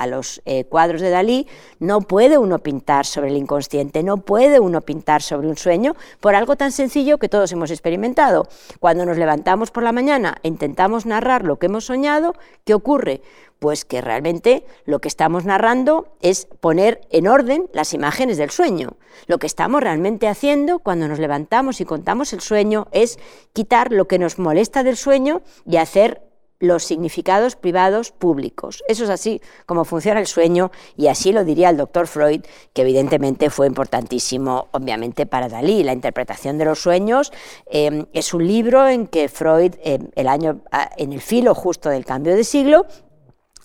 los 0.07 0.41
eh, 0.45 0.65
cuadros 0.65 1.01
de 1.01 1.09
Dalí. 1.09 1.47
No 1.79 2.01
puede 2.01 2.37
uno 2.37 2.59
pintar 2.59 3.05
sobre 3.05 3.29
el 3.29 3.37
inconsciente, 3.37 4.03
no 4.03 4.17
puede 4.17 4.59
uno 4.59 4.81
pintar 4.81 5.21
sobre 5.21 5.47
un 5.47 5.57
sueño 5.57 5.95
por 6.19 6.35
algo 6.35 6.55
tan 6.55 6.71
sencillo 6.71 7.17
que 7.17 7.29
todos 7.29 7.51
hemos 7.51 7.71
experimentado. 7.71 8.47
Cuando 8.79 9.05
nos 9.05 9.17
levantamos 9.17 9.71
por 9.71 9.83
la 9.83 9.91
mañana 9.91 10.37
e 10.43 10.47
intentamos 10.47 11.05
narrar 11.05 11.43
lo 11.43 11.57
que 11.57 11.67
hemos 11.67 11.85
soñado, 11.85 12.33
¿qué 12.65 12.73
ocurre? 12.73 13.21
Pues 13.59 13.83
que 13.85 14.01
realmente 14.01 14.65
lo 14.85 14.99
que 14.99 15.09
estamos 15.09 15.45
narrando 15.45 16.07
es 16.21 16.47
poner 16.59 17.01
en 17.11 17.27
orden 17.27 17.69
las 17.73 17.93
imágenes 17.93 18.37
del 18.37 18.51
sueño. 18.51 18.97
Lo 19.27 19.37
que 19.37 19.47
estamos 19.47 19.81
realmente 19.81 20.27
haciendo 20.27 20.79
cuando 20.79 21.07
nos 21.07 21.19
levantamos 21.19 21.81
y 21.81 21.85
contamos 21.85 22.31
el 22.33 22.39
sueño 22.41 22.87
es 22.91 23.19
quitar 23.53 23.91
lo 23.91 24.07
que 24.07 24.19
nos 24.19 24.39
molesta 24.39 24.83
del 24.83 24.95
sueño 24.95 25.41
y 25.65 25.77
hacer 25.77 26.21
los 26.59 26.83
significados 26.83 27.55
privados 27.55 28.11
públicos. 28.11 28.83
Eso 28.87 29.05
es 29.05 29.09
así 29.09 29.41
como 29.65 29.85
funciona 29.85 30.19
el 30.19 30.27
sueño 30.27 30.71
y 30.97 31.07
así 31.07 31.31
lo 31.31 31.45
diría 31.45 31.69
el 31.69 31.77
doctor 31.77 32.07
Freud, 32.07 32.41
que 32.73 32.81
evidentemente 32.81 33.49
fue 33.49 33.67
importantísimo, 33.67 34.67
obviamente, 34.71 35.25
para 35.25 35.47
Dalí. 35.47 35.83
La 35.83 35.93
interpretación 35.93 36.57
de 36.57 36.65
los 36.65 36.79
sueños 36.79 37.31
eh, 37.67 38.05
es 38.13 38.33
un 38.33 38.45
libro 38.45 38.87
en 38.87 39.07
que 39.07 39.29
Freud, 39.29 39.75
eh, 39.83 39.99
el 40.15 40.27
año, 40.27 40.61
en 40.97 41.13
el 41.13 41.21
filo 41.21 41.55
justo 41.55 41.89
del 41.89 42.05
cambio 42.05 42.35
de 42.35 42.43
siglo, 42.43 42.85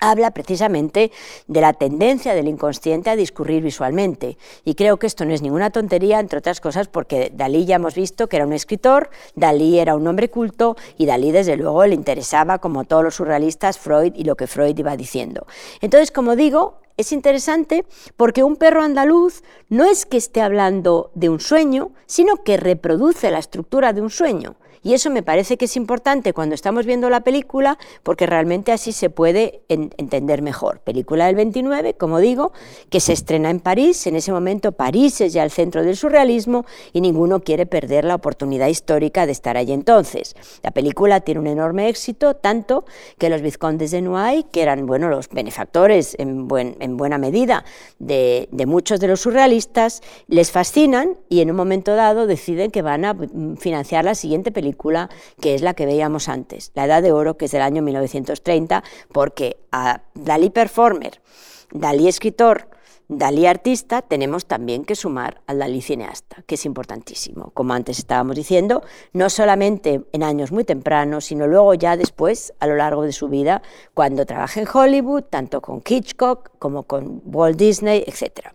habla 0.00 0.32
precisamente 0.32 1.12
de 1.46 1.60
la 1.60 1.72
tendencia 1.72 2.34
del 2.34 2.48
inconsciente 2.48 3.10
a 3.10 3.16
discurrir 3.16 3.62
visualmente. 3.62 4.36
Y 4.64 4.74
creo 4.74 4.98
que 4.98 5.06
esto 5.06 5.24
no 5.24 5.34
es 5.34 5.42
ninguna 5.42 5.70
tontería, 5.70 6.20
entre 6.20 6.38
otras 6.38 6.60
cosas, 6.60 6.88
porque 6.88 7.32
Dalí 7.34 7.64
ya 7.64 7.76
hemos 7.76 7.94
visto 7.94 8.28
que 8.28 8.36
era 8.36 8.46
un 8.46 8.52
escritor, 8.52 9.10
Dalí 9.34 9.78
era 9.78 9.96
un 9.96 10.06
hombre 10.06 10.30
culto 10.30 10.76
y 10.98 11.06
Dalí 11.06 11.32
desde 11.32 11.56
luego 11.56 11.86
le 11.86 11.94
interesaba, 11.94 12.58
como 12.58 12.84
todos 12.84 13.04
los 13.04 13.14
surrealistas, 13.14 13.78
Freud 13.78 14.12
y 14.14 14.24
lo 14.24 14.36
que 14.36 14.46
Freud 14.46 14.76
iba 14.78 14.96
diciendo. 14.96 15.46
Entonces, 15.80 16.10
como 16.10 16.36
digo, 16.36 16.78
es 16.96 17.12
interesante 17.12 17.84
porque 18.16 18.44
un 18.44 18.56
perro 18.56 18.82
andaluz 18.82 19.42
no 19.68 19.84
es 19.84 20.06
que 20.06 20.16
esté 20.16 20.40
hablando 20.40 21.10
de 21.14 21.28
un 21.28 21.40
sueño, 21.40 21.90
sino 22.06 22.44
que 22.44 22.56
reproduce 22.56 23.30
la 23.30 23.38
estructura 23.38 23.92
de 23.92 24.00
un 24.00 24.10
sueño. 24.10 24.56
Y 24.84 24.92
eso 24.92 25.08
me 25.08 25.22
parece 25.22 25.56
que 25.56 25.64
es 25.64 25.76
importante 25.76 26.34
cuando 26.34 26.54
estamos 26.54 26.84
viendo 26.84 27.08
la 27.08 27.22
película 27.22 27.78
porque 28.02 28.26
realmente 28.26 28.70
así 28.70 28.92
se 28.92 29.08
puede 29.08 29.62
entender 29.68 30.42
mejor. 30.42 30.80
Película 30.80 31.26
del 31.26 31.36
29, 31.36 31.94
como 31.94 32.18
digo, 32.18 32.52
que 32.90 33.00
se 33.00 33.14
estrena 33.14 33.48
en 33.48 33.60
París. 33.60 34.06
En 34.06 34.14
ese 34.14 34.30
momento 34.30 34.72
París 34.72 35.22
es 35.22 35.32
ya 35.32 35.42
el 35.42 35.50
centro 35.50 35.82
del 35.82 35.96
surrealismo 35.96 36.66
y 36.92 37.00
ninguno 37.00 37.40
quiere 37.40 37.64
perder 37.64 38.04
la 38.04 38.14
oportunidad 38.14 38.68
histórica 38.68 39.24
de 39.24 39.32
estar 39.32 39.56
allí 39.56 39.72
entonces. 39.72 40.36
La 40.62 40.70
película 40.70 41.20
tiene 41.20 41.40
un 41.40 41.46
enorme 41.46 41.88
éxito, 41.88 42.34
tanto 42.34 42.84
que 43.16 43.30
los 43.30 43.40
vizcondes 43.40 43.90
de 43.90 44.02
Noailles, 44.02 44.44
que 44.52 44.60
eran 44.60 44.84
bueno, 44.84 45.08
los 45.08 45.30
benefactores 45.30 46.14
en, 46.18 46.46
en 46.80 46.96
buena 46.98 47.16
medida 47.16 47.64
de, 47.98 48.50
de 48.52 48.66
muchos 48.66 49.00
de 49.00 49.08
los 49.08 49.22
surrealistas, 49.22 50.02
les 50.28 50.50
fascinan 50.50 51.16
y 51.30 51.40
en 51.40 51.50
un 51.50 51.56
momento 51.56 51.94
dado 51.94 52.26
deciden 52.26 52.70
que 52.70 52.82
van 52.82 53.06
a 53.06 53.16
financiar 53.56 54.04
la 54.04 54.14
siguiente 54.14 54.52
película 54.52 54.73
que 55.40 55.54
es 55.54 55.62
la 55.62 55.74
que 55.74 55.86
veíamos 55.86 56.28
antes, 56.28 56.70
La 56.74 56.84
Edad 56.84 57.02
de 57.02 57.12
Oro, 57.12 57.36
que 57.36 57.46
es 57.46 57.52
del 57.52 57.62
año 57.62 57.82
1930, 57.82 58.82
porque 59.12 59.56
a 59.72 60.02
Dalí 60.14 60.50
performer, 60.50 61.20
Dalí 61.72 62.08
escritor, 62.08 62.68
Dalí 63.08 63.44
artista, 63.46 64.00
tenemos 64.00 64.46
también 64.46 64.84
que 64.84 64.96
sumar 64.96 65.42
al 65.46 65.58
Dalí 65.58 65.82
cineasta, 65.82 66.42
que 66.46 66.54
es 66.54 66.64
importantísimo. 66.64 67.50
Como 67.52 67.74
antes 67.74 67.98
estábamos 67.98 68.34
diciendo, 68.34 68.82
no 69.12 69.28
solamente 69.28 70.04
en 70.12 70.22
años 70.22 70.52
muy 70.52 70.64
tempranos, 70.64 71.26
sino 71.26 71.46
luego 71.46 71.74
ya 71.74 71.98
después, 71.98 72.54
a 72.60 72.66
lo 72.66 72.76
largo 72.76 73.02
de 73.02 73.12
su 73.12 73.28
vida, 73.28 73.60
cuando 73.92 74.24
trabaja 74.24 74.60
en 74.60 74.66
Hollywood, 74.72 75.24
tanto 75.24 75.60
con 75.60 75.82
Hitchcock 75.86 76.52
como 76.58 76.84
con 76.84 77.20
Walt 77.26 77.58
Disney, 77.58 78.04
etc. 78.06 78.54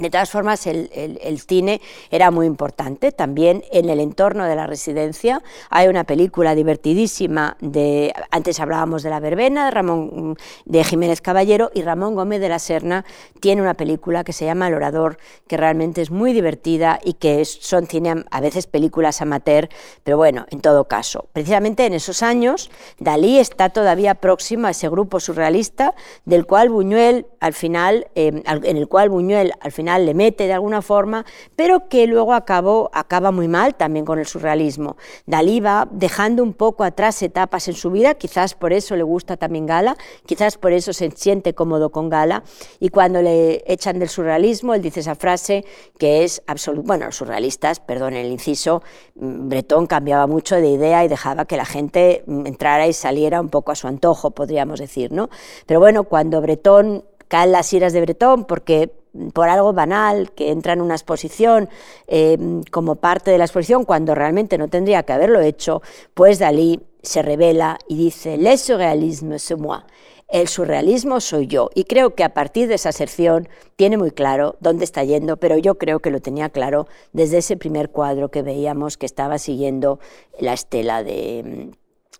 De 0.00 0.10
todas 0.10 0.30
formas, 0.30 0.64
el, 0.68 1.40
cine 1.40 1.80
era 2.12 2.30
muy 2.30 2.46
importante. 2.46 3.10
También 3.10 3.64
en 3.72 3.90
el 3.90 3.98
entorno 3.98 4.44
de 4.44 4.54
la 4.54 4.68
residencia 4.68 5.42
hay 5.70 5.88
una 5.88 6.04
película 6.04 6.54
divertidísima 6.54 7.56
de, 7.60 8.14
antes 8.30 8.60
hablábamos 8.60 9.02
de 9.02 9.10
La 9.10 9.18
Verbena, 9.18 9.64
de, 9.64 9.70
Ramón, 9.72 10.36
de 10.66 10.84
Jiménez 10.84 11.20
Caballero, 11.20 11.72
y 11.74 11.82
Ramón 11.82 12.14
Gómez 12.14 12.40
de 12.40 12.48
la 12.48 12.60
Serna 12.60 13.04
tiene 13.40 13.60
una 13.60 13.74
película 13.74 14.22
que 14.22 14.32
se 14.32 14.44
llama 14.44 14.68
El 14.68 14.74
Orador, 14.74 15.18
que 15.48 15.56
realmente 15.56 16.00
es 16.00 16.12
muy 16.12 16.32
divertida 16.32 17.00
y 17.02 17.14
que 17.14 17.44
son 17.44 17.88
cine, 17.88 18.24
a 18.30 18.40
veces 18.40 18.68
películas 18.68 19.20
amateur, 19.20 19.68
pero 20.04 20.16
bueno, 20.16 20.46
en 20.52 20.60
todo 20.60 20.84
caso. 20.84 21.26
Precisamente 21.32 21.86
en 21.86 21.94
esos 21.94 22.22
años, 22.22 22.70
Dalí 23.00 23.40
está 23.40 23.70
todavía 23.70 24.14
próximo 24.14 24.68
a 24.68 24.70
ese 24.70 24.88
grupo 24.88 25.18
surrealista 25.18 25.96
del 26.24 26.46
cual 26.46 26.68
Buñuel, 26.68 27.26
al 27.40 27.52
final, 27.52 28.06
eh, 28.14 28.44
en 28.46 28.76
el 28.76 28.86
cual 28.86 29.08
Buñuel, 29.08 29.54
al 29.58 29.72
final, 29.72 29.87
le 29.96 30.12
mete 30.12 30.46
de 30.46 30.52
alguna 30.52 30.82
forma, 30.82 31.24
pero 31.56 31.88
que 31.88 32.06
luego 32.06 32.34
acabó, 32.34 32.90
acaba 32.92 33.30
muy 33.30 33.48
mal 33.48 33.76
también 33.76 34.04
con 34.04 34.18
el 34.18 34.26
surrealismo. 34.26 34.96
Dalí 35.24 35.60
va 35.60 35.88
dejando 35.90 36.42
un 36.42 36.52
poco 36.52 36.84
atrás 36.84 37.22
etapas 37.22 37.68
en 37.68 37.74
su 37.74 37.90
vida, 37.90 38.14
quizás 38.14 38.54
por 38.54 38.72
eso 38.72 38.96
le 38.96 39.04
gusta 39.04 39.36
también 39.36 39.66
Gala, 39.66 39.96
quizás 40.26 40.58
por 40.58 40.72
eso 40.72 40.92
se 40.92 41.10
siente 41.12 41.54
cómodo 41.54 41.90
con 41.90 42.08
Gala, 42.08 42.42
y 42.80 42.88
cuando 42.88 43.22
le 43.22 43.62
echan 43.66 43.98
del 43.98 44.08
surrealismo, 44.08 44.74
él 44.74 44.82
dice 44.82 45.00
esa 45.00 45.14
frase 45.14 45.64
que 45.98 46.24
es 46.24 46.42
absoluto, 46.46 46.86
bueno, 46.86 47.06
los 47.06 47.16
surrealistas, 47.16 47.80
perdón 47.80 48.14
el 48.14 48.30
inciso, 48.30 48.82
mm, 49.14 49.48
Bretón 49.48 49.86
cambiaba 49.86 50.26
mucho 50.26 50.56
de 50.56 50.68
idea 50.68 51.04
y 51.04 51.08
dejaba 51.08 51.44
que 51.44 51.56
la 51.56 51.64
gente 51.64 52.24
mm, 52.26 52.46
entrara 52.46 52.86
y 52.86 52.92
saliera 52.92 53.40
un 53.40 53.48
poco 53.48 53.72
a 53.72 53.74
su 53.74 53.86
antojo, 53.86 54.32
podríamos 54.32 54.80
decir, 54.80 55.12
¿no? 55.12 55.30
Pero 55.66 55.80
bueno, 55.80 56.04
cuando 56.04 56.40
Bretón 56.40 57.04
caen 57.28 57.52
las 57.52 57.72
iras 57.72 57.92
de 57.92 58.00
Bretón 58.00 58.44
porque 58.44 58.97
por 59.32 59.48
algo 59.48 59.72
banal, 59.72 60.32
que 60.32 60.50
entra 60.50 60.72
en 60.72 60.80
una 60.80 60.94
exposición 60.94 61.68
eh, 62.06 62.38
como 62.70 62.96
parte 62.96 63.30
de 63.30 63.38
la 63.38 63.44
exposición 63.44 63.84
cuando 63.84 64.14
realmente 64.14 64.58
no 64.58 64.68
tendría 64.68 65.02
que 65.02 65.12
haberlo 65.12 65.40
hecho, 65.40 65.82
pues 66.14 66.38
Dalí 66.38 66.80
se 67.02 67.22
revela 67.22 67.78
y 67.88 67.96
dice, 67.96 68.36
le 68.36 68.56
surrealisme 68.56 69.38
c'est 69.38 69.58
moi. 69.58 69.82
El 70.28 70.46
surrealismo 70.46 71.20
soy 71.20 71.46
yo. 71.46 71.70
Y 71.74 71.84
creo 71.84 72.14
que 72.14 72.22
a 72.22 72.34
partir 72.34 72.68
de 72.68 72.74
esa 72.74 72.92
sección 72.92 73.48
tiene 73.76 73.96
muy 73.96 74.10
claro 74.10 74.56
dónde 74.60 74.84
está 74.84 75.02
yendo, 75.02 75.38
pero 75.38 75.56
yo 75.56 75.78
creo 75.78 76.00
que 76.00 76.10
lo 76.10 76.20
tenía 76.20 76.50
claro 76.50 76.86
desde 77.14 77.38
ese 77.38 77.56
primer 77.56 77.90
cuadro 77.90 78.30
que 78.30 78.42
veíamos 78.42 78.98
que 78.98 79.06
estaba 79.06 79.38
siguiendo 79.38 80.00
la 80.38 80.52
estela 80.52 81.02
de, 81.02 81.70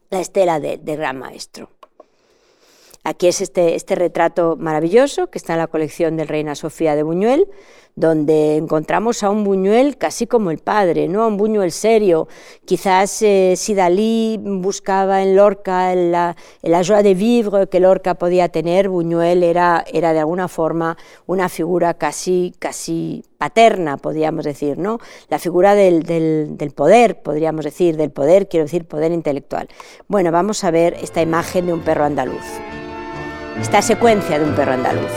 la 0.09 0.21
estela 0.21 0.59
de 0.59 0.79
Gran 0.97 1.19
Maestro. 1.19 1.78
Aquí 3.09 3.27
es 3.27 3.41
este, 3.41 3.75
este 3.75 3.95
retrato 3.95 4.57
maravilloso 4.59 5.29
que 5.29 5.39
está 5.39 5.55
en 5.55 5.61
la 5.61 5.67
colección 5.69 6.19
del 6.19 6.29
Reina 6.29 6.55
Sofía 6.55 6.95
de 6.95 7.03
Buñuel, 7.03 7.49
donde 7.97 8.57
encontramos 8.57 9.23
a 9.23 9.31
un 9.31 9.45
Buñuel 9.45 9.97
casi 9.97 10.27
como 10.27 10.51
el 10.51 10.59
padre, 10.59 11.09
¿no? 11.09 11.27
un 11.27 11.39
Buñuel 11.39 11.73
serio. 11.73 12.29
Quizás 12.67 13.23
eh, 13.23 13.55
si 13.57 13.73
Dalí 13.73 14.39
buscaba 14.43 15.23
en 15.23 15.37
Lorca 15.37 15.95
la, 15.95 16.37
la 16.61 16.85
joie 16.85 17.03
de 17.03 17.15
vivre 17.15 17.67
que 17.69 17.81
Lorca 17.81 18.15
podía 18.15 18.51
tener, 18.51 18.91
Buñuel 18.91 19.43
era, 19.43 19.87
era 19.91 20.13
de 20.13 20.19
alguna 20.19 20.47
forma 20.47 20.99
una 21.25 21.49
figura 21.49 21.95
casi, 21.95 22.53
casi 22.59 23.25
paterna, 23.39 23.97
podríamos 23.97 24.45
decir, 24.45 24.77
¿no? 24.77 24.99
la 25.31 25.39
figura 25.39 25.75
del, 25.75 26.03
del, 26.03 26.59
del 26.59 26.73
poder, 26.73 27.23
podríamos 27.23 27.65
decir, 27.65 27.97
del 27.97 28.11
poder, 28.11 28.51
quiero 28.51 28.67
decir, 28.67 28.85
poder 28.85 29.13
intelectual. 29.13 29.67
Bueno, 30.09 30.31
vamos 30.31 30.63
a 30.63 30.71
ver 30.71 30.93
esta 31.01 31.23
imagen 31.23 31.65
de 31.65 31.73
un 31.73 31.81
perro 31.81 32.05
andaluz 32.05 32.45
esta 33.61 33.83
secuencia 33.83 34.39
de 34.39 34.45
un 34.45 34.55
perro 34.55 34.73
andaluz. 34.73 35.13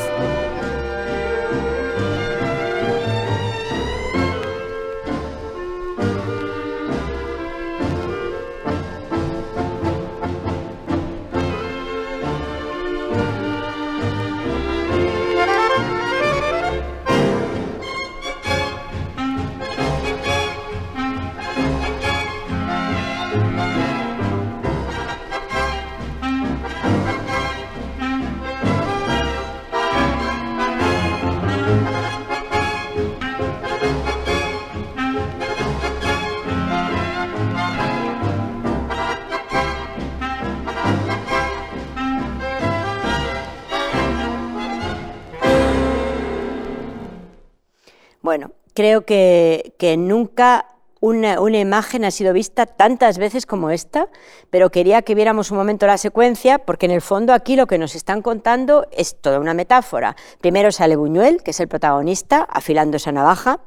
Creo 48.73 49.05
que, 49.05 49.95
nunca 49.97 50.65
una, 50.99 51.35
imagen 51.59 52.05
ha 52.05 52.11
sido 52.11 52.31
vista 52.31 52.65
tantas 52.65 53.17
veces 53.17 53.45
como 53.45 53.71
esta, 53.71 54.07
pero 54.51 54.69
quería 54.69 55.01
que 55.01 55.15
viéramos 55.15 55.49
un 55.49 55.57
momento 55.57 55.87
la 55.87 55.97
secuencia, 55.97 56.59
porque 56.59 56.85
en 56.85 56.91
el 56.91 57.01
fondo 57.01 57.33
aquí 57.33 57.55
lo 57.55 57.65
que 57.65 57.77
nos 57.77 57.95
están 57.95 58.21
contando 58.21 58.85
es 58.91 59.19
toda 59.19 59.39
una 59.39 59.53
metáfora. 59.53 60.15
Primero 60.41 60.71
sale 60.71 60.95
Buñuel, 60.95 61.41
que 61.43 61.51
es 61.51 61.59
el 61.59 61.67
protagonista, 61.67 62.47
afilando 62.49 62.97
esa 62.97 63.11
navaja. 63.11 63.61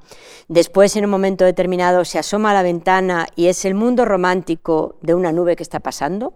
Después, 0.49 0.95
en 0.97 1.05
un 1.05 1.11
momento 1.11 1.45
determinado, 1.45 2.05
se 2.05 2.19
asoma 2.19 2.53
a 2.53 2.55
la 2.55 2.63
ventana 2.63 3.27
y 3.35 3.49
es 3.49 3.65
el 3.65 3.75
mundo 3.75 4.05
romántico 4.05 4.97
de 5.03 5.15
una 5.15 5.33
nube 5.33 5.57
que 5.57 5.63
está 5.65 5.81
pasando. 5.81 6.35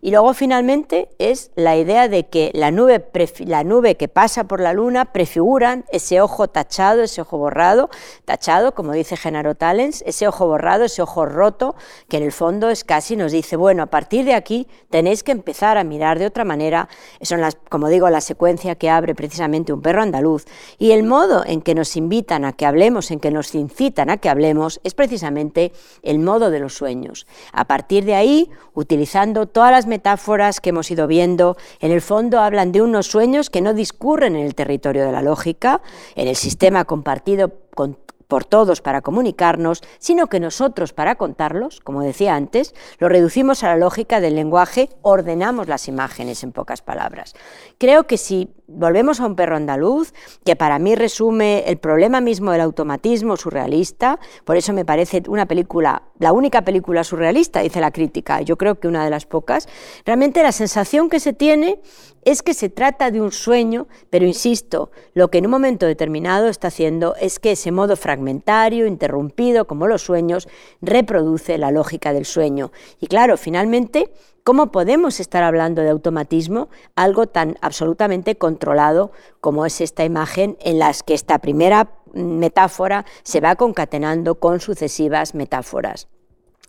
Y 0.00 0.10
luego 0.10 0.34
finalmente 0.34 1.08
es 1.18 1.50
la 1.56 1.76
idea 1.76 2.08
de 2.08 2.26
que 2.26 2.50
la 2.54 2.70
nube, 2.70 3.04
la 3.40 3.64
nube 3.64 3.96
que 3.96 4.08
pasa 4.08 4.44
por 4.44 4.60
la 4.60 4.72
luna 4.72 5.06
prefiguran 5.06 5.84
ese 5.90 6.20
ojo 6.20 6.48
tachado, 6.48 7.02
ese 7.02 7.20
ojo 7.20 7.38
borrado, 7.38 7.90
tachado, 8.24 8.74
como 8.74 8.92
dice 8.92 9.16
Genaro 9.16 9.54
Talens, 9.54 10.02
ese 10.06 10.28
ojo 10.28 10.46
borrado, 10.46 10.84
ese 10.84 11.02
ojo 11.02 11.26
roto, 11.26 11.74
que 12.08 12.18
en 12.18 12.22
el 12.22 12.32
fondo 12.32 12.70
es 12.70 12.84
casi 12.84 13.16
nos 13.16 13.32
dice, 13.32 13.56
bueno, 13.56 13.82
a 13.82 13.86
partir 13.86 14.24
de 14.24 14.34
aquí 14.34 14.68
tenéis 14.90 15.22
que 15.22 15.32
empezar 15.32 15.78
a 15.78 15.84
mirar 15.84 16.18
de 16.18 16.26
otra 16.26 16.44
manera. 16.44 16.88
Son 17.22 17.40
las, 17.40 17.56
como 17.68 17.88
digo, 17.88 18.08
la 18.10 18.20
secuencia 18.20 18.76
que 18.76 18.90
abre 18.90 19.14
precisamente 19.14 19.72
un 19.72 19.82
perro 19.82 20.02
andaluz. 20.02 20.44
Y 20.78 20.92
el 20.92 21.02
modo 21.02 21.44
en 21.44 21.60
que 21.60 21.74
nos 21.74 21.96
invitan 21.96 22.44
a 22.44 22.52
que 22.52 22.66
hablemos, 22.66 23.10
en 23.10 23.20
que 23.20 23.30
nos 23.30 23.54
incitan 23.54 24.10
a 24.10 24.18
que 24.18 24.28
hablemos, 24.28 24.80
es 24.84 24.94
precisamente 24.94 25.72
el 26.02 26.18
modo 26.18 26.50
de 26.50 26.60
los 26.60 26.74
sueños. 26.74 27.26
A 27.52 27.66
partir 27.66 28.04
de 28.04 28.14
ahí, 28.14 28.50
utilizando 28.74 29.46
todas 29.46 29.72
las 29.72 29.86
metáforas 29.88 30.60
que 30.60 30.70
hemos 30.70 30.90
ido 30.90 31.06
viendo, 31.06 31.56
en 31.80 31.90
el 31.90 32.00
fondo 32.00 32.40
hablan 32.40 32.72
de 32.72 32.82
unos 32.82 33.06
sueños 33.06 33.50
que 33.50 33.60
no 33.60 33.74
discurren 33.74 34.36
en 34.36 34.46
el 34.46 34.54
territorio 34.54 35.04
de 35.04 35.12
la 35.12 35.22
lógica, 35.22 35.80
en 36.14 36.28
el 36.28 36.36
sistema 36.36 36.84
compartido 36.84 37.52
con 37.74 37.98
por 38.28 38.44
todos 38.44 38.82
para 38.82 39.00
comunicarnos, 39.00 39.82
sino 39.98 40.28
que 40.28 40.38
nosotros 40.38 40.92
para 40.92 41.16
contarlos, 41.16 41.80
como 41.80 42.02
decía 42.02 42.36
antes, 42.36 42.74
lo 42.98 43.08
reducimos 43.08 43.64
a 43.64 43.68
la 43.68 43.76
lógica 43.76 44.20
del 44.20 44.36
lenguaje, 44.36 44.90
ordenamos 45.02 45.66
las 45.66 45.88
imágenes 45.88 46.44
en 46.44 46.52
pocas 46.52 46.82
palabras. 46.82 47.34
Creo 47.78 48.06
que 48.06 48.18
si 48.18 48.50
volvemos 48.66 49.18
a 49.20 49.26
un 49.26 49.34
perro 49.34 49.56
andaluz, 49.56 50.12
que 50.44 50.54
para 50.54 50.78
mí 50.78 50.94
resume 50.94 51.64
el 51.66 51.78
problema 51.78 52.20
mismo 52.20 52.52
del 52.52 52.60
automatismo 52.60 53.36
surrealista, 53.36 54.20
por 54.44 54.56
eso 54.56 54.74
me 54.74 54.84
parece 54.84 55.22
una 55.26 55.46
película, 55.46 56.02
la 56.18 56.32
única 56.32 56.62
película 56.62 57.02
surrealista, 57.04 57.60
dice 57.60 57.80
la 57.80 57.90
crítica, 57.90 58.42
yo 58.42 58.58
creo 58.58 58.78
que 58.78 58.88
una 58.88 59.04
de 59.04 59.10
las 59.10 59.24
pocas, 59.24 59.68
realmente 60.04 60.42
la 60.42 60.52
sensación 60.52 61.08
que 61.08 61.18
se 61.18 61.32
tiene 61.32 61.80
es 62.24 62.42
que 62.42 62.54
se 62.54 62.68
trata 62.68 63.10
de 63.10 63.20
un 63.20 63.32
sueño, 63.32 63.86
pero 64.10 64.26
insisto, 64.26 64.90
lo 65.14 65.30
que 65.30 65.38
en 65.38 65.46
un 65.46 65.50
momento 65.50 65.86
determinado 65.86 66.48
está 66.48 66.68
haciendo 66.68 67.14
es 67.16 67.38
que 67.38 67.52
ese 67.52 67.72
modo 67.72 67.96
fragmentario, 67.96 68.86
interrumpido, 68.86 69.66
como 69.66 69.86
los 69.86 70.02
sueños, 70.02 70.48
reproduce 70.80 71.58
la 71.58 71.70
lógica 71.70 72.12
del 72.12 72.24
sueño. 72.24 72.72
Y 73.00 73.06
claro, 73.06 73.36
finalmente, 73.36 74.12
¿cómo 74.44 74.72
podemos 74.72 75.20
estar 75.20 75.42
hablando 75.42 75.82
de 75.82 75.90
automatismo, 75.90 76.68
algo 76.96 77.26
tan 77.26 77.56
absolutamente 77.60 78.36
controlado 78.36 79.12
como 79.40 79.66
es 79.66 79.80
esta 79.80 80.04
imagen 80.04 80.56
en 80.60 80.78
las 80.78 81.02
que 81.02 81.14
esta 81.14 81.38
primera 81.38 81.92
metáfora 82.14 83.04
se 83.22 83.40
va 83.40 83.56
concatenando 83.56 84.36
con 84.36 84.60
sucesivas 84.60 85.34
metáforas? 85.34 86.08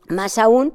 Más 0.08 0.38
aún, 0.38 0.74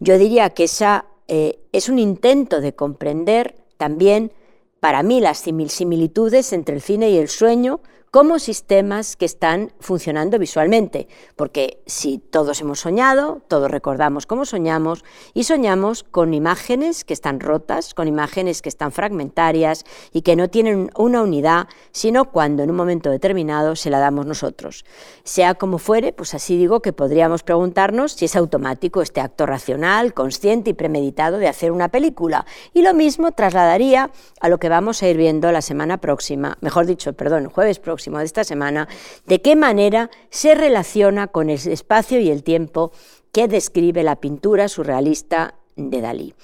yo 0.00 0.18
diría 0.18 0.50
que 0.50 0.64
esa 0.64 1.06
eh, 1.28 1.60
es 1.72 1.88
un 1.88 1.98
intento 1.98 2.60
de 2.60 2.74
comprender 2.74 3.61
también, 3.82 4.30
para 4.78 5.02
mí, 5.02 5.20
las 5.20 5.38
similitudes 5.38 6.52
entre 6.52 6.76
el 6.76 6.82
cine 6.82 7.10
y 7.10 7.18
el 7.18 7.26
sueño 7.26 7.80
como 8.12 8.38
sistemas 8.38 9.16
que 9.16 9.24
están 9.24 9.72
funcionando 9.80 10.38
visualmente, 10.38 11.08
porque 11.34 11.82
si 11.86 12.18
todos 12.18 12.60
hemos 12.60 12.80
soñado, 12.80 13.40
todos 13.48 13.70
recordamos 13.70 14.26
cómo 14.26 14.44
soñamos 14.44 15.02
y 15.32 15.44
soñamos 15.44 16.02
con 16.02 16.34
imágenes 16.34 17.04
que 17.04 17.14
están 17.14 17.40
rotas, 17.40 17.94
con 17.94 18.08
imágenes 18.08 18.60
que 18.60 18.68
están 18.68 18.92
fragmentarias 18.92 19.86
y 20.12 20.20
que 20.20 20.36
no 20.36 20.50
tienen 20.50 20.90
una 20.94 21.22
unidad, 21.22 21.68
sino 21.90 22.26
cuando 22.26 22.62
en 22.62 22.68
un 22.68 22.76
momento 22.76 23.08
determinado 23.08 23.76
se 23.76 23.88
la 23.88 23.98
damos 23.98 24.26
nosotros. 24.26 24.84
Sea 25.24 25.54
como 25.54 25.78
fuere, 25.78 26.12
pues 26.12 26.34
así 26.34 26.58
digo 26.58 26.82
que 26.82 26.92
podríamos 26.92 27.42
preguntarnos 27.42 28.12
si 28.12 28.26
es 28.26 28.36
automático 28.36 29.00
este 29.00 29.22
acto 29.22 29.46
racional, 29.46 30.12
consciente 30.12 30.68
y 30.68 30.74
premeditado 30.74 31.38
de 31.38 31.48
hacer 31.48 31.72
una 31.72 31.88
película. 31.88 32.44
Y 32.74 32.82
lo 32.82 32.92
mismo 32.92 33.32
trasladaría 33.32 34.10
a 34.38 34.50
lo 34.50 34.58
que 34.58 34.68
vamos 34.68 35.02
a 35.02 35.08
ir 35.08 35.16
viendo 35.16 35.50
la 35.50 35.62
semana 35.62 35.96
próxima, 35.96 36.58
mejor 36.60 36.84
dicho, 36.84 37.14
perdón, 37.14 37.48
jueves 37.48 37.78
próximo 37.78 38.01
de 38.10 38.24
esta 38.24 38.44
semana, 38.44 38.88
de 39.26 39.40
qué 39.40 39.56
manera 39.56 40.10
se 40.30 40.54
relaciona 40.54 41.28
con 41.28 41.50
el 41.50 41.58
espacio 41.66 42.20
y 42.20 42.30
el 42.30 42.42
tiempo 42.42 42.92
que 43.32 43.48
describe 43.48 44.02
la 44.02 44.16
pintura 44.16 44.68
surrealista 44.68 45.54
de 45.76 46.00
Dalí. 46.00 46.34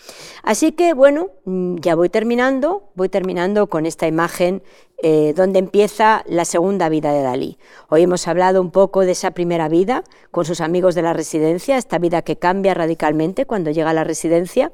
Así 0.42 0.72
que 0.72 0.94
bueno, 0.94 1.28
mm, 1.44 1.76
ya 1.76 1.94
voy 1.94 2.08
terminando, 2.08 2.90
voy 2.94 3.08
terminando 3.08 3.68
con 3.68 3.86
esta 3.86 4.06
imagen 4.06 4.62
eh, 5.00 5.32
donde 5.36 5.60
empieza 5.60 6.24
la 6.26 6.44
segunda 6.44 6.88
vida 6.88 7.12
de 7.12 7.22
Dalí. 7.22 7.56
Hoy 7.88 8.02
hemos 8.02 8.26
hablado 8.26 8.60
un 8.60 8.72
poco 8.72 9.02
de 9.02 9.12
esa 9.12 9.30
primera 9.30 9.68
vida 9.68 10.02
con 10.32 10.44
sus 10.44 10.60
amigos 10.60 10.96
de 10.96 11.02
la 11.02 11.12
residencia, 11.12 11.76
esta 11.76 11.98
vida 11.98 12.22
que 12.22 12.36
cambia 12.36 12.74
radicalmente 12.74 13.46
cuando 13.46 13.70
llega 13.70 13.90
a 13.90 13.94
la 13.94 14.02
residencia, 14.02 14.72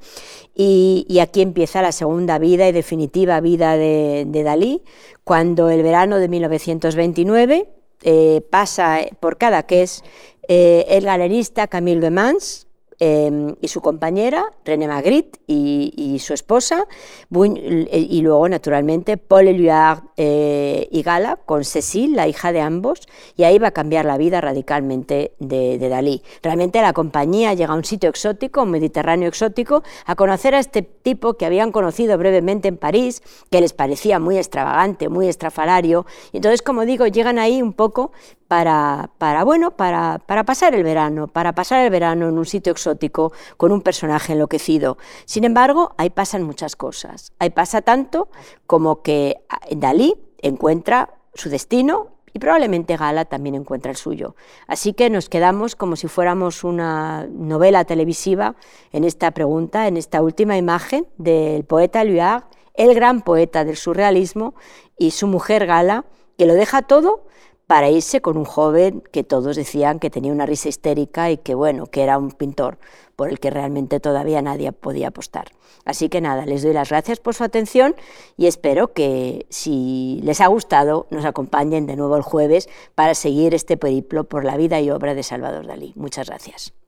y, 0.55 1.19
aquí 1.21 1.43
empieza 1.43 1.83
la 1.83 1.93
segunda 1.93 2.39
vida 2.39 2.67
y 2.69 2.73
definitiva 2.73 3.41
vida 3.41 3.77
de, 3.77 4.43
Dalí, 4.45 4.83
cuando 5.25 5.69
el 5.69 5.83
verano 5.83 6.17
de 6.17 6.29
1929 6.29 7.69
eh, 8.03 8.41
pasa 8.51 9.01
por 9.21 9.37
Cadaqués 9.37 10.05
eh, 10.49 10.87
el 10.89 11.05
galerista 11.05 11.67
Camille 11.67 12.11
Mans, 12.11 12.64
Em, 13.07 13.55
y 13.61 13.69
su 13.69 13.83
compañera, 13.83 14.55
René 14.65 14.89
Magritte, 14.89 15.39
y, 15.47 16.19
su 16.21 16.33
esposa, 16.33 16.87
y 17.31 18.23
luego, 18.23 18.49
naturalmente, 18.49 19.19
Paul 19.19 19.49
Éluard 19.49 20.05
eh, 20.17 20.89
y 20.91 21.03
Gala, 21.03 21.37
con 21.45 21.65
Cécile, 21.65 22.17
la 22.17 22.29
hija 22.29 22.51
de 22.51 22.63
ambos, 22.63 23.01
y 23.37 23.43
ahí 23.43 23.59
va 23.59 23.69
a 23.69 23.71
cambiar 23.73 24.07
la 24.07 24.17
vida 24.17 24.41
radicalmente 24.41 25.33
de, 25.39 25.77
Dalí. 25.87 26.23
Realmente 26.43 26.81
la 26.81 26.95
compañía 26.95 27.53
llega 27.53 27.75
a 27.75 27.77
un 27.77 27.85
sitio 27.85 28.09
exótico, 28.09 28.63
un 28.63 28.71
Mediterráneo 28.71 29.29
exótico, 29.29 29.83
a 30.07 30.15
conocer 30.15 30.55
a 30.55 30.59
este 30.59 30.81
tipo 30.81 31.35
que 31.35 31.45
habían 31.45 31.73
conocido 31.73 32.17
brevemente 32.17 32.69
en 32.69 32.79
París, 32.79 33.23
que 33.51 33.61
les 33.61 33.75
parecía 33.75 34.19
muy 34.19 34.39
extravagante, 34.39 35.11
muy 35.11 35.29
estrafalario, 35.29 36.07
entonces, 36.33 36.63
como 36.63 36.87
digo, 36.87 37.07
llegan 37.07 37.39
ahí 37.39 37.61
un 37.61 37.75
poco 37.75 38.13
para, 38.55 39.11
para 39.19 39.43
bueno, 39.43 39.73
para, 39.73 40.21
para 40.27 40.45
pasar 40.45 40.77
el 40.77 40.85
verano, 40.85 41.27
para 41.27 41.57
pasar 41.57 41.85
el 41.85 41.91
verano 41.91 42.29
en 42.29 42.39
un 42.39 42.47
sitio 42.47 42.71
exótico 42.71 43.33
con 43.57 43.73
un 43.73 43.81
personaje 43.81 44.35
enloquecido. 44.35 44.97
Sin 45.25 45.43
embargo, 45.43 45.93
ahí 45.99 46.11
pasan 46.11 46.45
muchas 46.45 46.77
cosas. 46.77 47.33
Ahí 47.41 47.51
pasa 47.51 47.83
tanto 47.83 48.29
como 48.69 49.03
que 49.03 49.39
ah, 49.49 49.59
Dalí 49.73 50.15
encuentra 50.41 51.15
su 51.35 51.51
destino 51.51 52.11
y 52.33 52.39
probablemente 52.39 52.97
Gala 52.97 53.25
también 53.25 53.57
encuentra 53.57 53.91
el 53.91 53.97
suyo. 53.97 54.37
Así 54.69 54.93
que 54.93 55.11
nos 55.11 55.29
quedamos 55.29 55.75
como 55.75 55.97
si 55.97 56.07
fuéramos 56.07 56.63
una 56.63 57.27
novela 57.33 57.85
televisiva 57.85 58.55
en 58.93 59.03
esta 59.03 59.33
pregunta, 59.33 59.89
en 59.89 59.97
esta 59.97 60.23
última 60.23 60.57
imagen 60.57 61.09
del 61.19 61.65
poeta 61.65 62.05
Luard, 62.05 62.45
el 62.75 62.95
gran 62.95 63.23
poeta 63.23 63.65
del 63.65 63.77
surrealismo, 63.77 64.55
y 64.97 65.11
su 65.11 65.27
mujer 65.27 65.67
Gala, 65.67 66.05
que 66.39 66.47
lo 66.47 66.55
deja 66.55 66.83
todo 66.83 67.27
para 67.67 67.91
irse 67.91 68.21
con 68.21 68.37
un 68.37 68.45
joven 68.45 69.03
que 69.13 69.25
todos 69.25 69.57
decían 69.57 69.99
que 69.99 70.11
tenía 70.11 70.33
una 70.33 70.47
risa 70.47 70.69
histérica 70.69 71.31
y 71.31 71.39
que 71.39 71.55
bueno, 71.55 71.87
que 71.87 72.03
era 72.03 72.19
un 72.19 72.31
pintor 72.31 72.79
por 73.17 73.29
el 73.29 73.41
que 73.41 73.51
realmente 73.51 74.01
todavía 74.01 74.43
nadie 74.43 74.73
podía 74.73 75.09
apostar. 75.09 75.47
Así 75.85 76.09
que 76.09 76.21
nada, 76.21 76.47
les 76.47 76.63
doy 76.63 76.73
las 76.73 76.89
gracias 76.89 77.21
por 77.21 77.35
su 77.35 77.45
atención 77.45 77.95
y 78.37 78.47
espero 78.47 78.93
que 78.93 79.47
si 79.51 80.21
les 80.23 80.41
ha 80.41 80.47
gustado 80.47 81.07
nos 81.11 81.25
acompañen 81.25 81.87
de 81.87 81.97
nuevo 81.97 82.17
el 82.17 82.23
jueves 82.23 82.69
para 82.95 83.15
seguir 83.15 83.55
este 83.55 83.77
periplo 83.77 84.25
por 84.25 84.45
la 84.45 84.57
vida 84.57 84.81
y 84.81 84.91
obra 84.91 85.15
de 85.15 85.23
Salvador 85.23 85.67
Dalí. 85.67 85.93
Muchas 85.97 86.29
gracias. 86.29 86.84